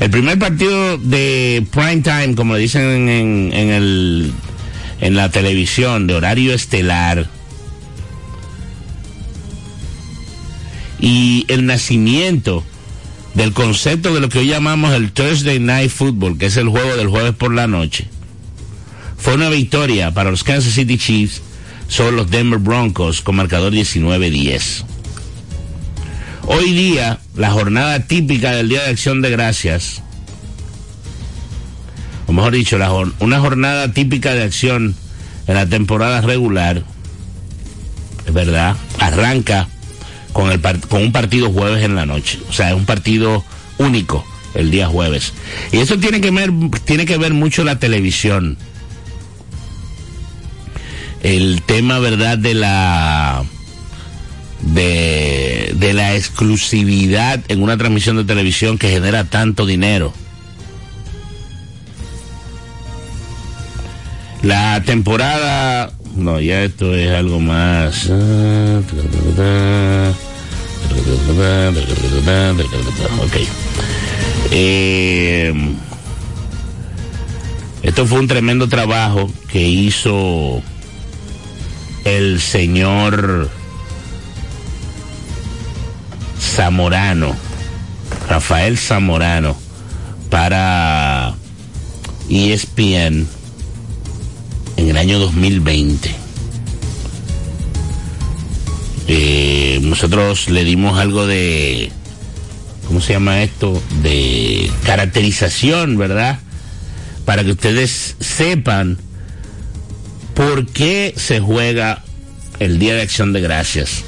El 0.00 0.10
primer 0.10 0.38
partido 0.38 0.98
de 0.98 1.66
prime 1.70 2.02
time, 2.02 2.34
como 2.34 2.56
dicen 2.56 3.08
en, 3.08 3.52
en, 3.54 3.70
el, 3.70 4.32
en 5.00 5.14
la 5.14 5.30
televisión, 5.30 6.06
de 6.06 6.14
horario 6.14 6.52
estelar, 6.52 7.28
y 10.98 11.44
el 11.48 11.66
nacimiento 11.66 12.64
del 13.34 13.52
concepto 13.52 14.14
de 14.14 14.20
lo 14.20 14.28
que 14.28 14.38
hoy 14.38 14.46
llamamos 14.46 14.92
el 14.94 15.12
Thursday 15.12 15.58
Night 15.58 15.90
Football, 15.90 16.38
que 16.38 16.46
es 16.46 16.56
el 16.56 16.68
juego 16.68 16.96
del 16.96 17.08
jueves 17.08 17.34
por 17.34 17.52
la 17.52 17.66
noche, 17.66 18.06
fue 19.18 19.34
una 19.34 19.48
victoria 19.48 20.12
para 20.12 20.30
los 20.30 20.44
Kansas 20.44 20.74
City 20.74 20.98
Chiefs 20.98 21.42
sobre 21.88 22.12
los 22.12 22.30
Denver 22.30 22.58
Broncos 22.58 23.20
con 23.20 23.36
marcador 23.36 23.72
19-10. 23.72 24.84
Hoy 26.46 26.72
día, 26.72 27.18
la 27.34 27.50
jornada 27.50 28.06
típica 28.06 28.52
del 28.52 28.68
Día 28.68 28.82
de 28.82 28.90
Acción 28.90 29.22
de 29.22 29.30
Gracias, 29.30 30.02
o 32.26 32.32
mejor 32.32 32.52
dicho, 32.52 32.78
una 33.18 33.40
jornada 33.40 33.92
típica 33.92 34.34
de 34.34 34.42
acción 34.44 34.94
en 35.46 35.54
la 35.54 35.66
temporada 35.66 36.20
regular, 36.20 36.84
es 38.26 38.32
verdad, 38.32 38.76
arranca 38.98 39.68
con, 40.34 40.52
el, 40.52 40.60
con 40.60 41.00
un 41.00 41.12
partido 41.12 41.50
jueves 41.50 41.82
en 41.82 41.94
la 41.94 42.04
noche. 42.04 42.38
O 42.50 42.52
sea, 42.52 42.68
es 42.68 42.74
un 42.74 42.84
partido 42.84 43.42
único 43.78 44.26
el 44.54 44.70
día 44.70 44.88
jueves. 44.88 45.32
Y 45.72 45.78
eso 45.78 45.98
tiene 45.98 46.20
que 46.20 46.30
ver, 46.30 46.50
tiene 46.84 47.06
que 47.06 47.16
ver 47.16 47.32
mucho 47.32 47.64
la 47.64 47.78
televisión. 47.78 48.58
El 51.22 51.62
tema, 51.62 52.00
¿verdad?, 52.00 52.36
de 52.36 52.52
la 52.52 53.44
de, 54.60 55.72
de 55.76 55.92
la 55.92 56.16
exclusividad 56.16 57.40
en 57.48 57.62
una 57.62 57.76
transmisión 57.76 58.16
de 58.16 58.24
televisión 58.24 58.76
que 58.76 58.90
genera 58.90 59.24
tanto 59.24 59.64
dinero. 59.64 60.12
La 64.42 64.82
temporada, 64.82 65.92
no, 66.16 66.40
ya 66.40 66.64
esto 66.64 66.94
es 66.94 67.10
algo 67.10 67.40
más. 67.40 68.10
Ok. 73.20 73.36
Eh, 74.50 75.52
esto 77.82 78.06
fue 78.06 78.20
un 78.20 78.28
tremendo 78.28 78.68
trabajo 78.68 79.30
que 79.48 79.60
hizo 79.60 80.62
el 82.04 82.40
señor 82.40 83.50
Zamorano, 86.38 87.34
Rafael 88.28 88.78
Zamorano, 88.78 89.56
para 90.30 91.34
ESPN 92.28 93.26
en 94.76 94.88
el 94.88 94.96
año 94.96 95.18
2020. 95.18 96.14
Eh, 99.06 99.80
nosotros 99.82 100.48
le 100.48 100.64
dimos 100.64 100.98
algo 100.98 101.26
de, 101.26 101.92
¿cómo 102.86 103.00
se 103.00 103.12
llama 103.12 103.42
esto? 103.42 103.80
De 104.02 104.70
caracterización, 104.84 105.98
¿verdad? 105.98 106.38
Para 107.24 107.44
que 107.44 107.52
ustedes 107.52 108.16
sepan 108.20 108.98
por 110.34 110.66
qué 110.66 111.14
se 111.16 111.40
juega 111.40 112.02
el 112.58 112.78
Día 112.78 112.94
de 112.94 113.02
Acción 113.02 113.32
de 113.32 113.40
Gracias. 113.40 114.04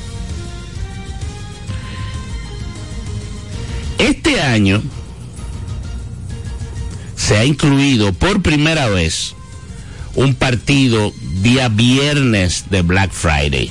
Este 3.99 4.41
año 4.41 4.83
se 7.17 7.37
ha 7.37 7.45
incluido 7.45 8.13
por 8.13 8.43
primera 8.43 8.89
vez 8.89 9.36
un 10.17 10.35
partido 10.35 11.13
día 11.43 11.69
viernes 11.69 12.65
de 12.71 12.83
Black 12.83 13.13
Friday. 13.13 13.71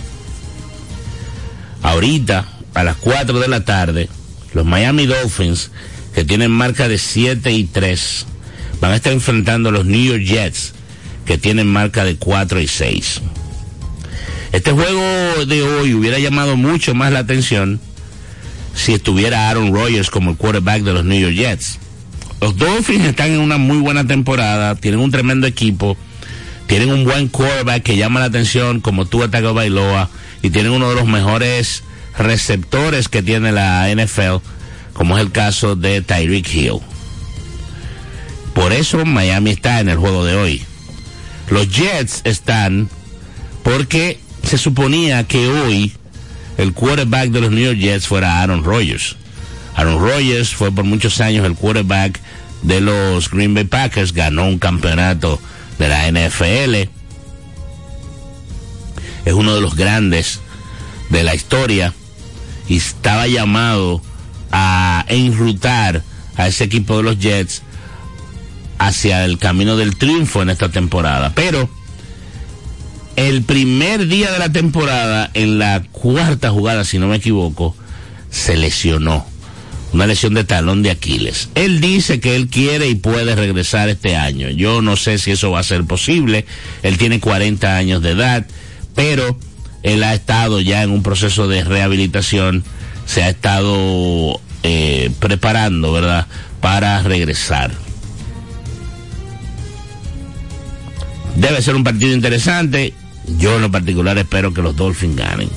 Ahorita, 1.82 2.48
a 2.74 2.84
las 2.84 2.96
4 2.98 3.40
de 3.40 3.48
la 3.48 3.66
tarde, 3.66 4.10
los 4.54 4.66
Miami 4.66 5.06
Dolphins, 5.08 5.72
que 6.14 6.24
tienen 6.24 6.52
marca 6.52 6.88
de 6.88 6.98
7 6.98 7.52
y 7.52 7.66
3, 7.66 8.26
van 8.80 8.92
a 8.92 8.96
estar 8.96 9.12
enfrentando 9.12 9.70
a 9.70 9.72
los 9.72 9.86
New 9.86 10.02
York 10.02 10.24
Jets, 10.24 10.74
que 11.26 11.38
tienen 11.38 11.68
marca 11.68 12.06
de 12.06 12.16
4 12.16 12.62
y 12.62 12.68
6. 12.68 13.22
Este 14.52 14.72
juego 14.72 15.46
de 15.46 15.64
hoy 15.64 15.94
hubiera 15.94 16.20
llamado 16.20 16.56
mucho 16.56 16.94
más 16.94 17.12
la 17.12 17.20
atención 17.20 17.82
si 18.76 18.94
estuviera 18.94 19.50
Aaron 19.50 19.74
Rodgers 19.74 20.10
como 20.10 20.32
el 20.32 20.38
quarterback 20.38 20.84
de 20.84 20.94
los 20.94 21.06
New 21.06 21.20
York 21.20 21.36
Jets. 21.36 21.80
Los 22.40 22.56
Dolphins 22.58 23.06
están 23.06 23.32
en 23.32 23.40
una 23.40 23.58
muy 23.58 23.78
buena 23.78 24.06
temporada, 24.06 24.76
tienen 24.76 25.00
un 25.00 25.12
tremendo 25.12 25.48
equipo, 25.48 25.98
tienen 26.68 26.92
un 26.92 27.04
buen 27.04 27.28
quarterback 27.28 27.84
que 27.84 27.98
llama 27.98 28.20
la 28.20 28.28
atención 28.28 28.82
como 28.82 29.06
Tua 29.06 29.30
Tagovailoa 29.30 30.10
y 30.42 30.50
tienen 30.50 30.72
uno 30.72 30.90
de 30.90 30.96
los 30.96 31.08
mejores 31.08 31.84
receptores 32.18 33.08
que 33.08 33.22
tiene 33.22 33.52
la 33.52 33.88
NFL, 33.94 34.38
como 34.94 35.18
es 35.18 35.24
el 35.24 35.32
caso 35.32 35.76
de 35.76 36.02
Tyreek 36.02 36.54
Hill. 36.54 36.80
Por 38.54 38.72
eso 38.72 39.06
Miami 39.06 39.52
está 39.52 39.80
en 39.80 39.90
el 39.90 39.98
juego 39.98 40.26
de 40.26 40.36
hoy. 40.36 40.64
Los 41.50 41.70
Jets 41.70 42.22
están 42.24 42.90
porque 43.64 44.20
se 44.44 44.58
suponía 44.58 45.26
que 45.26 45.48
hoy 45.48 45.92
el 46.58 46.74
quarterback 46.74 47.30
de 47.30 47.42
los 47.42 47.52
New 47.52 47.66
York 47.66 47.78
Jets 47.78 48.08
fuera 48.08 48.42
Aaron 48.42 48.64
Rodgers. 48.64 49.18
Aaron 49.76 50.00
Rodgers 50.00 50.56
fue 50.56 50.72
por 50.72 50.86
muchos 50.86 51.20
años 51.20 51.46
el 51.46 51.56
quarterback 51.56 52.20
de 52.62 52.82
los 52.82 53.30
Green 53.30 53.54
Bay 53.54 53.66
Packers, 53.66 54.14
ganó 54.14 54.48
un 54.48 54.58
campeonato 54.58 55.40
de 55.80 55.88
la 55.88 56.10
NFL. 56.12 56.90
Es 59.26 59.34
uno 59.34 59.56
de 59.56 59.62
los 59.62 59.76
grandes 59.76 60.40
de 61.10 61.24
la 61.24 61.36
historia 61.36 61.94
y 62.68 62.78
estaba 62.78 63.28
llamado 63.28 64.02
a 64.52 65.06
enrutar 65.08 66.04
a 66.38 66.48
ese 66.48 66.66
equipo 66.66 66.98
de 66.98 67.04
los 67.04 67.20
Jets 67.20 67.62
hacia 68.78 69.26
el 69.26 69.38
camino 69.38 69.78
del 69.78 69.96
triunfo 69.98 70.42
en 70.42 70.50
esta 70.50 70.70
temporada. 70.70 71.32
Pero 71.36 71.70
el 73.16 73.44
primer 73.44 74.08
día 74.08 74.32
de 74.32 74.40
la 74.40 74.52
temporada, 74.52 75.32
en 75.34 75.58
la 75.58 75.84
cuarta 75.92 76.50
jugada, 76.50 76.84
si 76.84 77.00
no 77.00 77.08
me 77.08 77.18
equivoco, 77.18 77.76
se 78.30 78.58
lesionó. 78.58 79.26
Una 79.96 80.08
lesión 80.08 80.34
de 80.34 80.44
talón 80.44 80.84
de 80.84 80.92
Aquiles. 80.92 81.48
Él 81.56 81.80
dice 81.80 82.20
que 82.20 82.36
él 82.36 82.50
quiere 82.50 82.90
y 82.90 82.96
puede 82.96 83.34
regresar 83.34 83.88
este 83.88 84.18
año. 84.18 84.50
Yo 84.50 84.82
no 84.82 84.98
sé 84.98 85.18
si 85.18 85.32
eso 85.32 85.52
va 85.52 85.62
a 85.62 85.64
ser 85.64 85.86
posible. 85.86 86.46
Él 86.84 86.98
tiene 86.98 87.22
40 87.22 87.78
años 87.78 88.02
de 88.02 88.12
edad, 88.12 88.46
pero 88.94 89.40
él 89.84 90.04
ha 90.04 90.14
estado 90.14 90.60
ya 90.60 90.84
en 90.84 90.92
un 90.92 91.02
proceso 91.02 91.48
de 91.48 91.64
rehabilitación. 91.64 92.66
Se 93.06 93.24
ha 93.24 93.30
estado 93.30 94.42
eh, 94.64 95.12
preparando, 95.20 95.94
¿verdad? 95.94 96.28
Para 96.60 97.02
regresar. 97.02 97.72
Debe 101.38 101.62
ser 101.62 101.74
un 101.74 101.86
partido 101.86 102.14
interesante. 102.14 102.94
Yo 103.40 103.56
en 103.56 103.62
lo 103.62 103.72
particular 103.72 104.18
espero 104.18 104.54
que 104.54 104.62
los 104.62 104.76
Dolphins 104.76 105.16
ganen. 105.16 105.50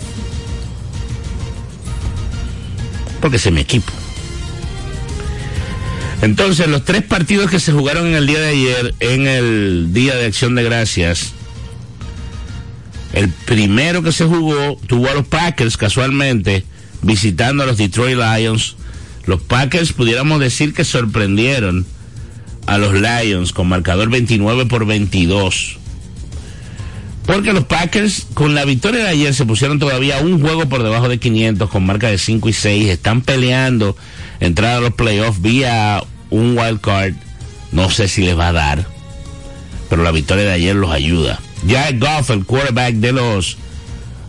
Porque 3.20 3.38
es 3.38 3.50
mi 3.50 3.62
equipo. 3.62 3.97
Entonces, 6.22 6.66
los 6.66 6.84
tres 6.84 7.04
partidos 7.04 7.50
que 7.50 7.60
se 7.60 7.72
jugaron 7.72 8.08
en 8.08 8.14
el 8.14 8.26
día 8.26 8.40
de 8.40 8.48
ayer, 8.48 8.94
en 9.00 9.26
el 9.26 9.92
Día 9.92 10.16
de 10.16 10.26
Acción 10.26 10.54
de 10.56 10.64
Gracias, 10.64 11.32
el 13.12 13.28
primero 13.28 14.02
que 14.02 14.12
se 14.12 14.24
jugó 14.24 14.78
tuvo 14.86 15.08
a 15.08 15.14
los 15.14 15.26
Packers 15.26 15.76
casualmente 15.76 16.64
visitando 17.02 17.62
a 17.62 17.66
los 17.66 17.76
Detroit 17.76 18.18
Lions. 18.18 18.76
los 19.26 19.40
Packers 19.42 19.92
pudiéramos 19.92 20.40
decir 20.40 20.74
que 20.74 20.84
sorprendieron 20.84 21.86
a 22.66 22.78
los 22.78 22.94
Lions 22.94 23.52
con 23.52 23.68
marcador 23.68 24.10
29 24.10 24.66
por 24.66 24.86
22. 24.86 25.77
Porque 27.28 27.52
los 27.52 27.64
Packers 27.64 28.26
con 28.32 28.54
la 28.54 28.64
victoria 28.64 29.04
de 29.04 29.10
ayer 29.10 29.34
se 29.34 29.44
pusieron 29.44 29.78
todavía 29.78 30.18
un 30.20 30.40
juego 30.40 30.66
por 30.66 30.82
debajo 30.82 31.10
de 31.10 31.18
500 31.18 31.68
con 31.68 31.84
marca 31.84 32.08
de 32.08 32.16
5 32.16 32.48
y 32.48 32.52
6. 32.54 32.88
Están 32.88 33.20
peleando 33.20 33.98
entrar 34.40 34.78
a 34.78 34.80
los 34.80 34.94
playoffs 34.94 35.42
vía 35.42 36.02
un 36.30 36.56
wild 36.56 36.80
card. 36.80 37.12
No 37.70 37.90
sé 37.90 38.08
si 38.08 38.22
les 38.22 38.36
va 38.36 38.48
a 38.48 38.52
dar. 38.52 38.86
Pero 39.90 40.02
la 40.04 40.10
victoria 40.10 40.44
de 40.44 40.52
ayer 40.52 40.74
los 40.74 40.90
ayuda. 40.90 41.38
Jack 41.66 41.98
Goff, 41.98 42.30
el 42.30 42.46
quarterback 42.46 42.94
de 42.94 43.12
los 43.12 43.58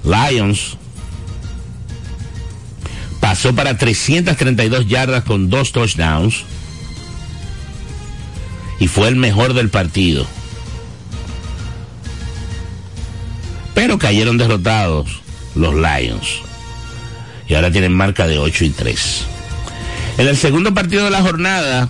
Lions, 0.03 0.75
pasó 3.21 3.55
para 3.55 3.77
332 3.77 4.89
yardas 4.89 5.23
con 5.23 5.49
dos 5.49 5.71
touchdowns 5.71 6.43
y 8.77 8.89
fue 8.89 9.07
el 9.07 9.15
mejor 9.15 9.53
del 9.53 9.69
partido. 9.69 10.27
Pero 13.79 13.97
cayeron 13.97 14.37
derrotados 14.37 15.21
los 15.55 15.73
Lions 15.73 16.41
y 17.47 17.53
ahora 17.53 17.71
tienen 17.71 17.93
marca 17.93 18.27
de 18.27 18.37
8 18.37 18.65
y 18.65 18.69
3. 18.71 19.25
En 20.17 20.27
el 20.27 20.35
segundo 20.35 20.73
partido 20.73 21.05
de 21.05 21.11
la 21.11 21.21
jornada, 21.21 21.87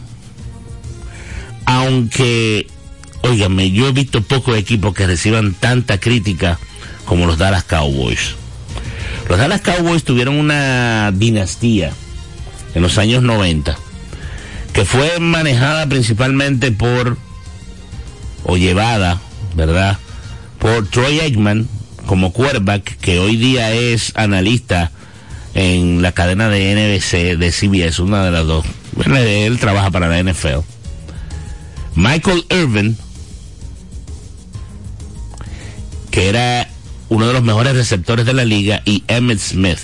aunque, 1.66 2.68
óigame, 3.24 3.72
yo 3.72 3.88
he 3.88 3.92
visto 3.92 4.22
pocos 4.22 4.56
equipos 4.56 4.94
que 4.94 5.08
reciban 5.08 5.56
tanta 5.56 6.00
crítica 6.00 6.60
como 7.06 7.26
los 7.26 7.40
Dallas 7.40 7.64
Cowboys. 7.64 8.36
Los 9.28 9.40
Dallas 9.40 9.62
Cowboys 9.62 10.04
tuvieron 10.04 10.36
una 10.36 11.12
dinastía 11.12 11.92
en 12.76 12.84
los 12.84 13.00
años 13.00 13.24
90 13.24 13.76
que 14.74 14.86
fue 14.86 15.20
manejada 15.20 15.88
principalmente 15.88 16.72
por 16.72 17.18
o 18.44 18.58
llevada, 18.58 19.20
¿verdad? 19.56 19.98
Por 20.60 20.86
Troy 20.86 21.20
Aikman 21.22 21.68
como 22.10 22.34
quarterback 22.34 22.98
que 22.98 23.20
hoy 23.20 23.36
día 23.36 23.72
es 23.72 24.14
analista 24.16 24.90
en 25.54 26.02
la 26.02 26.12
cadena 26.12 26.50
de 26.50 26.74
NBC 26.74 27.38
de 27.38 27.52
CBS, 27.52 28.02
una 28.02 28.26
de 28.26 28.32
las 28.32 28.48
dos. 28.48 28.66
Bueno, 28.94 29.16
él 29.18 29.60
trabaja 29.60 29.92
para 29.92 30.08
la 30.08 30.24
NFL. 30.24 30.62
Michael 31.94 32.46
Irvin, 32.50 32.98
que 36.10 36.30
era 36.30 36.68
uno 37.10 37.28
de 37.28 37.34
los 37.34 37.44
mejores 37.44 37.76
receptores 37.76 38.26
de 38.26 38.34
la 38.34 38.44
liga, 38.44 38.82
y 38.86 39.04
Emmett 39.08 39.38
Smith, 39.38 39.78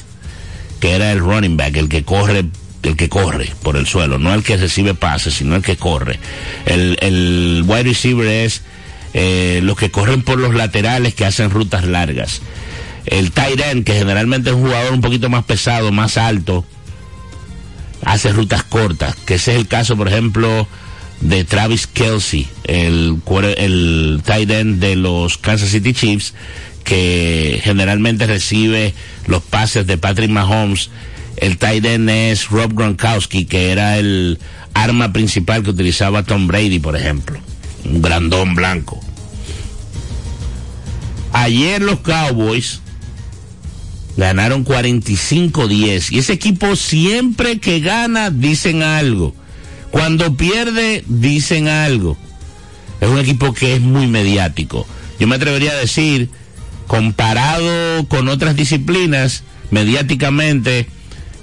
que 0.80 0.96
era 0.96 1.12
el 1.12 1.20
running 1.20 1.58
back, 1.58 1.76
el 1.76 1.90
que 1.90 2.04
corre, 2.04 2.46
el 2.82 2.98
que 2.98 3.08
corre 3.08 3.54
por 3.62 3.78
el 3.78 3.86
suelo, 3.86 4.18
no 4.18 4.34
el 4.34 4.42
que 4.42 4.58
recibe 4.58 4.96
pases, 4.96 5.36
sino 5.36 5.56
el 5.56 5.62
que 5.62 5.78
corre. 5.78 6.20
El, 6.66 6.98
el 7.02 7.64
wide 7.68 7.84
receiver 7.84 8.26
es 8.26 8.64
eh, 9.18 9.62
los 9.64 9.78
que 9.78 9.92
corren 9.92 10.24
por 10.24 10.38
los 10.38 10.54
laterales 10.54 11.16
que 11.16 11.24
hacen 11.24 11.50
rutas 11.50 11.86
largas. 11.86 12.42
El 13.06 13.32
tight 13.32 13.62
end, 13.62 13.86
que 13.86 13.94
generalmente 13.94 14.50
es 14.50 14.58
un 14.58 14.64
jugador 14.64 14.92
un 14.92 15.00
poquito 15.00 15.30
más 15.30 15.46
pesado, 15.46 15.94
más 15.94 16.18
alto, 16.18 16.66
hace 18.04 18.34
rutas 18.34 18.64
cortas, 18.64 19.16
que 19.26 19.36
ese 19.36 19.54
es 19.54 19.58
el 19.58 19.68
caso, 19.70 19.96
por 19.96 20.10
ejemplo, 20.10 20.68
de 21.22 21.46
Travis 21.46 21.88
Kelsey, 21.88 22.46
el, 22.66 23.22
el 23.58 24.22
tight 24.26 24.52
end 24.52 24.82
de 24.82 24.98
los 24.98 25.38
Kansas 25.38 25.70
City 25.70 25.94
Chiefs, 25.94 26.34
que 26.84 27.62
generalmente 27.64 28.28
recibe 28.28 28.94
los 29.28 29.42
pases 29.44 29.88
de 29.88 29.98
Patrick 29.98 30.30
Mahomes. 30.30 30.90
El 31.38 31.58
tight 31.58 31.86
end 31.86 32.10
es 32.10 32.50
Rob 32.50 32.74
Gronkowski, 32.74 33.46
que 33.46 33.72
era 33.72 33.98
el 33.98 34.40
arma 34.74 35.14
principal 35.14 35.64
que 35.64 35.70
utilizaba 35.70 36.24
Tom 36.24 36.48
Brady, 36.48 36.80
por 36.80 36.98
ejemplo. 36.98 37.40
Un 37.86 38.02
grandón 38.02 38.56
blanco. 38.56 39.00
Ayer 41.34 41.82
los 41.82 42.00
Cowboys 42.00 42.82
ganaron 44.18 44.66
45-10 44.66 46.12
y 46.12 46.20
ese 46.20 46.34
equipo 46.34 46.76
siempre 46.76 47.60
que 47.60 47.80
gana 47.80 48.30
dicen 48.30 48.84
algo. 48.84 49.34
Cuando 49.92 50.36
pierde 50.36 51.04
dicen 51.08 51.68
algo. 51.68 52.18
Es 53.02 53.10
un 53.10 53.20
equipo 53.20 53.54
que 53.54 53.76
es 53.76 53.82
muy 53.82 54.08
mediático. 54.08 54.88
Yo 55.20 55.28
me 55.28 55.36
atrevería 55.36 55.72
a 55.72 55.76
decir 55.76 56.30
comparado 56.88 58.08
con 58.08 58.28
otras 58.28 58.56
disciplinas, 58.56 59.44
mediáticamente, 59.72 60.88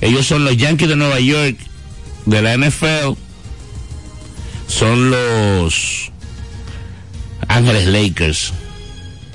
ellos 0.01 0.27
son 0.27 0.45
los 0.45 0.57
Yankees 0.57 0.89
de 0.89 0.97
Nueva 0.97 1.21
York 1.21 1.57
de 2.27 2.43
la 2.43 2.57
NFL, 2.57 3.15
son 4.67 5.11
los 5.11 6.12
Ángeles 7.49 7.87
Lakers 7.87 8.53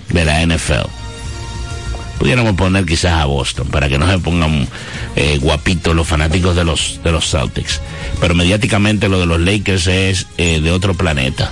de 0.09 0.25
la 0.25 0.45
NFL. 0.45 0.87
Pudiéramos 2.19 2.55
poner 2.55 2.85
quizás 2.85 3.13
a 3.13 3.25
Boston 3.25 3.67
para 3.67 3.89
que 3.89 3.97
no 3.97 4.09
se 4.09 4.17
pongan 4.17 4.67
eh, 5.15 5.37
guapitos 5.39 5.95
los 5.95 6.07
fanáticos 6.07 6.55
de 6.55 6.63
los 6.63 6.99
de 7.03 7.11
los 7.11 7.29
Celtics. 7.29 7.79
Pero 8.19 8.33
mediáticamente 8.33 9.07
lo 9.07 9.19
de 9.19 9.27
los 9.27 9.39
Lakers 9.39 9.87
es 9.87 10.27
eh, 10.37 10.59
de 10.59 10.71
otro 10.71 10.95
planeta. 10.95 11.51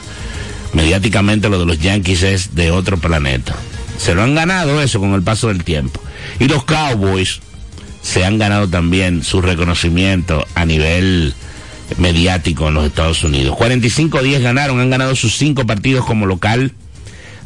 Mediáticamente 0.73 1.49
lo 1.49 1.59
de 1.59 1.65
los 1.65 1.79
Yankees 1.79 2.23
es 2.23 2.55
de 2.55 2.71
otro 2.71 2.97
planeta. 2.97 3.55
Se 3.97 4.15
lo 4.15 4.23
han 4.23 4.35
ganado 4.35 4.81
eso 4.81 4.99
con 4.99 5.13
el 5.13 5.21
paso 5.21 5.47
del 5.47 5.63
tiempo. 5.63 6.01
Y 6.39 6.47
los 6.47 6.65
Cowboys 6.65 7.39
se 8.01 8.25
han 8.25 8.37
ganado 8.37 8.67
también 8.67 9.23
su 9.23 9.41
reconocimiento 9.41 10.45
a 10.55 10.65
nivel 10.65 11.33
mediático 11.97 12.67
en 12.67 12.73
los 12.75 12.85
Estados 12.85 13.23
Unidos. 13.23 13.55
45-10 13.57 14.41
ganaron, 14.41 14.79
han 14.79 14.89
ganado 14.89 15.15
sus 15.15 15.37
cinco 15.37 15.65
partidos 15.65 16.05
como 16.05 16.25
local. 16.25 16.73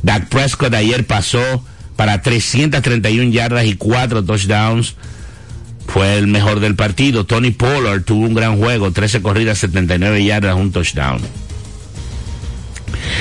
Dak 0.03 0.29
Prescott 0.29 0.73
ayer 0.73 1.05
pasó 1.05 1.63
para 1.95 2.21
331 2.21 3.31
yardas 3.31 3.65
y 3.65 3.75
cuatro 3.75 4.23
touchdowns. 4.23 4.95
Fue 5.87 6.17
el 6.17 6.27
mejor 6.27 6.59
del 6.59 6.75
partido. 6.75 7.25
Tony 7.25 7.51
Pollard 7.51 8.03
tuvo 8.03 8.25
un 8.25 8.33
gran 8.33 8.57
juego, 8.57 8.91
13 8.91 9.21
corridas, 9.21 9.57
79 9.57 10.23
yardas, 10.23 10.55
un 10.55 10.71
touchdown. 10.71 11.19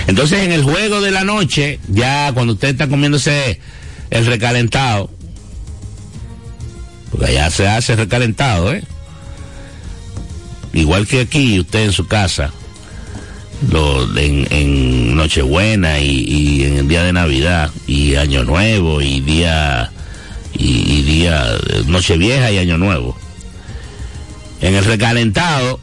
Entonces 0.06 0.44
en 0.44 0.52
el 0.52 0.62
juego 0.62 1.00
de 1.00 1.10
la 1.10 1.24
noche, 1.24 1.80
ya 1.88 2.32
cuando 2.32 2.54
usted 2.54 2.68
está 2.68 2.88
comiéndose 2.88 3.60
el 4.10 4.26
recalentado, 4.26 5.10
porque 7.10 7.26
allá 7.26 7.50
se 7.50 7.68
hace 7.68 7.96
recalentado, 7.96 8.72
¿eh? 8.72 8.84
Igual 10.72 11.06
que 11.06 11.20
aquí, 11.20 11.60
usted 11.60 11.86
en 11.86 11.92
su 11.92 12.06
casa, 12.06 12.52
en, 14.16 15.16
Nochebuena 15.16 15.98
y, 16.00 16.64
en 16.64 16.76
el 16.78 16.88
día 16.88 17.02
de 17.02 17.12
Navidad 17.12 17.70
y 17.86 18.14
Año 18.14 18.44
Nuevo 18.44 19.00
y 19.00 19.20
día 19.20 19.90
y, 20.54 20.98
y 20.98 21.02
día 21.02 21.44
Nochevieja 21.86 22.50
y 22.52 22.58
Año 22.58 22.78
Nuevo. 22.78 23.16
En 24.60 24.74
el 24.74 24.84
recalentado, 24.84 25.80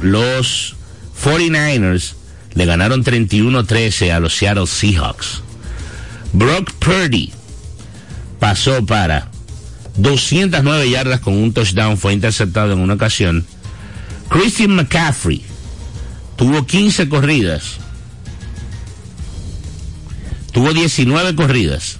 los 0.00 0.76
49ers 1.22 2.14
le 2.54 2.66
ganaron 2.66 3.04
31-13 3.04 4.12
a 4.12 4.20
los 4.20 4.34
Seattle 4.34 4.66
Seahawks. 4.66 5.42
Brock 6.32 6.72
Purdy 6.72 7.32
pasó 8.38 8.84
para 8.84 9.28
209 9.96 10.90
yardas 10.90 11.20
con 11.20 11.34
un 11.34 11.52
touchdown, 11.52 11.98
fue 11.98 12.12
interceptado 12.12 12.72
en 12.72 12.80
una 12.80 12.94
ocasión. 12.94 13.46
Christian 14.32 14.74
McCaffrey 14.74 15.42
tuvo 16.36 16.66
15 16.66 17.08
corridas. 17.08 17.76
Tuvo 20.52 20.72
19 20.72 21.34
corridas, 21.34 21.98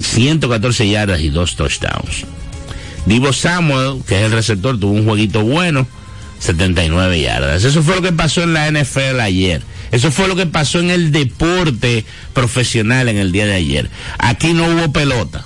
114 0.00 0.88
yardas 0.88 1.20
y 1.20 1.28
dos 1.28 1.54
touchdowns. 1.54 2.24
Divo 3.06 3.32
Samuel, 3.32 4.02
que 4.06 4.18
es 4.18 4.22
el 4.26 4.32
receptor, 4.32 4.78
tuvo 4.78 4.92
un 4.92 5.04
jueguito 5.04 5.42
bueno, 5.42 5.86
79 6.40 7.20
yardas. 7.20 7.62
Eso 7.62 7.82
fue 7.82 7.96
lo 7.96 8.02
que 8.02 8.12
pasó 8.12 8.42
en 8.42 8.52
la 8.52 8.70
NFL 8.70 9.20
ayer. 9.20 9.62
Eso 9.92 10.10
fue 10.10 10.26
lo 10.26 10.34
que 10.34 10.46
pasó 10.46 10.80
en 10.80 10.90
el 10.90 11.12
deporte 11.12 12.04
profesional 12.32 13.08
en 13.08 13.18
el 13.18 13.30
día 13.30 13.46
de 13.46 13.54
ayer. 13.54 13.90
Aquí 14.18 14.52
no 14.52 14.66
hubo 14.66 14.92
pelota. 14.92 15.44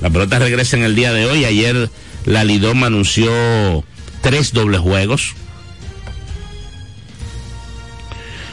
La 0.00 0.10
pelota 0.10 0.40
regresa 0.40 0.76
en 0.76 0.82
el 0.82 0.96
día 0.96 1.12
de 1.12 1.26
hoy. 1.26 1.44
Ayer 1.44 1.90
la 2.24 2.42
Lidoma 2.42 2.88
anunció 2.88 3.84
tres 4.20 4.52
dobles 4.52 4.80
juegos. 4.80 5.34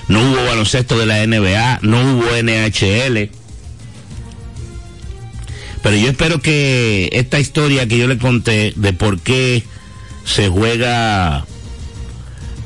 No 0.07 0.21
hubo 0.21 0.45
baloncesto 0.45 0.97
de 0.97 1.05
la 1.05 1.25
NBA, 1.25 1.79
no 1.81 1.99
hubo 1.99 2.25
NHL. 2.41 3.29
Pero 5.83 5.95
yo 5.95 6.09
espero 6.09 6.41
que 6.41 7.09
esta 7.13 7.39
historia 7.39 7.87
que 7.87 7.97
yo 7.97 8.07
le 8.07 8.17
conté 8.17 8.73
de 8.75 8.93
por 8.93 9.19
qué 9.19 9.63
se 10.25 10.49
juega 10.49 11.45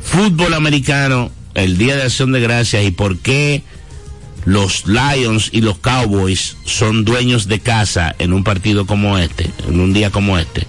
fútbol 0.03 0.53
americano 0.53 1.31
el 1.53 1.77
Día 1.77 1.95
de 1.95 2.03
Acción 2.03 2.31
de 2.31 2.41
Gracias 2.41 2.83
y 2.83 2.91
por 2.91 3.19
qué 3.19 3.63
los 4.45 4.85
Lions 4.87 5.49
y 5.51 5.61
los 5.61 5.77
Cowboys 5.77 6.57
son 6.65 7.05
dueños 7.05 7.47
de 7.47 7.59
casa 7.59 8.15
en 8.17 8.33
un 8.33 8.43
partido 8.43 8.85
como 8.85 9.17
este, 9.17 9.49
en 9.67 9.79
un 9.79 9.93
día 9.93 10.09
como 10.09 10.37
este, 10.37 10.65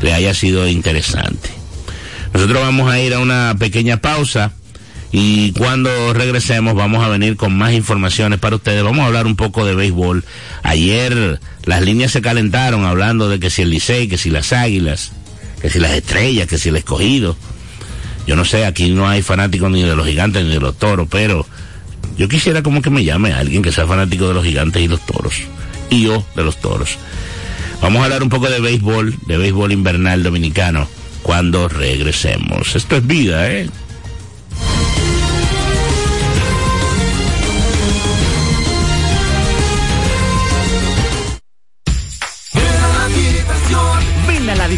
le 0.00 0.12
haya 0.12 0.34
sido 0.34 0.66
interesante. 0.68 1.50
Nosotros 2.32 2.60
vamos 2.60 2.90
a 2.90 3.00
ir 3.00 3.14
a 3.14 3.18
una 3.18 3.56
pequeña 3.58 3.98
pausa 3.98 4.52
y 5.12 5.52
cuando 5.52 6.12
regresemos 6.12 6.74
vamos 6.74 7.04
a 7.04 7.08
venir 7.08 7.36
con 7.36 7.56
más 7.56 7.72
informaciones 7.72 8.38
para 8.38 8.56
ustedes. 8.56 8.84
Vamos 8.84 9.00
a 9.00 9.06
hablar 9.06 9.26
un 9.26 9.36
poco 9.36 9.64
de 9.64 9.74
béisbol. 9.74 10.24
Ayer 10.62 11.40
las 11.64 11.82
líneas 11.82 12.12
se 12.12 12.22
calentaron 12.22 12.84
hablando 12.84 13.28
de 13.28 13.40
que 13.40 13.50
si 13.50 13.62
el 13.62 13.70
Licey, 13.70 14.08
que 14.08 14.18
si 14.18 14.30
las 14.30 14.52
Águilas, 14.52 15.12
que 15.60 15.70
si 15.70 15.80
las 15.80 15.92
Estrellas, 15.92 16.46
que 16.46 16.58
si 16.58 16.68
el 16.68 16.76
Escogido. 16.76 17.36
Yo 18.26 18.36
no 18.36 18.44
sé, 18.44 18.64
aquí 18.64 18.90
no 18.90 19.08
hay 19.08 19.22
fanáticos 19.22 19.70
ni 19.70 19.82
de 19.82 19.96
los 19.96 20.06
gigantes 20.06 20.44
ni 20.44 20.50
de 20.50 20.60
los 20.60 20.78
toros, 20.78 21.08
pero 21.10 21.46
yo 22.16 22.28
quisiera 22.28 22.62
como 22.62 22.80
que 22.80 22.90
me 22.90 23.02
llame 23.02 23.32
alguien 23.32 23.62
que 23.62 23.72
sea 23.72 23.86
fanático 23.86 24.28
de 24.28 24.34
los 24.34 24.44
gigantes 24.44 24.82
y 24.82 24.88
los 24.88 25.04
toros. 25.04 25.34
Y 25.88 26.02
yo 26.02 26.24
de 26.36 26.44
los 26.44 26.60
toros. 26.60 26.98
Vamos 27.80 28.02
a 28.02 28.04
hablar 28.04 28.22
un 28.22 28.28
poco 28.28 28.50
de 28.50 28.60
béisbol, 28.60 29.14
de 29.26 29.38
béisbol 29.38 29.72
invernal 29.72 30.22
dominicano, 30.22 30.86
cuando 31.22 31.68
regresemos. 31.68 32.76
Esto 32.76 32.96
es 32.96 33.06
vida, 33.06 33.50
¿eh? 33.50 33.68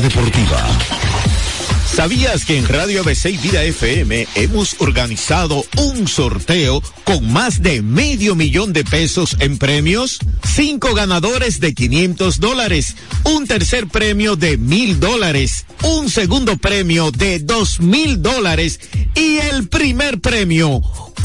deportiva. 0.00 0.62
¿Sabías 1.96 2.44
que 2.44 2.58
en 2.58 2.68
Radio 2.68 3.00
ABC 3.00 3.40
Vida 3.40 3.62
FM 3.62 4.28
hemos 4.34 4.76
organizado 4.80 5.64
un 5.78 6.06
sorteo 6.06 6.82
con 7.04 7.32
más 7.32 7.62
de 7.62 7.80
medio 7.80 8.34
millón 8.34 8.74
de 8.74 8.84
pesos 8.84 9.36
en 9.40 9.56
premios? 9.56 10.18
Cinco 10.44 10.92
ganadores 10.92 11.58
de 11.58 11.72
500 11.72 12.38
dólares, 12.38 12.96
un 13.24 13.46
tercer 13.46 13.86
premio 13.86 14.36
de 14.36 14.58
mil 14.58 15.00
dólares, 15.00 15.64
un 15.84 16.10
segundo 16.10 16.58
premio 16.58 17.10
de 17.12 17.38
dos 17.38 17.80
mil 17.80 18.20
dólares 18.20 18.78
y 19.14 19.38
el 19.38 19.68
primer 19.68 20.20
premio 20.20 20.82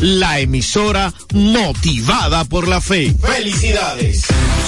la 0.00 0.40
emisora 0.40 1.12
motivada 1.32 2.44
por 2.44 2.68
la 2.68 2.80
fe. 2.80 3.14
¡Felicidades! 3.20 4.22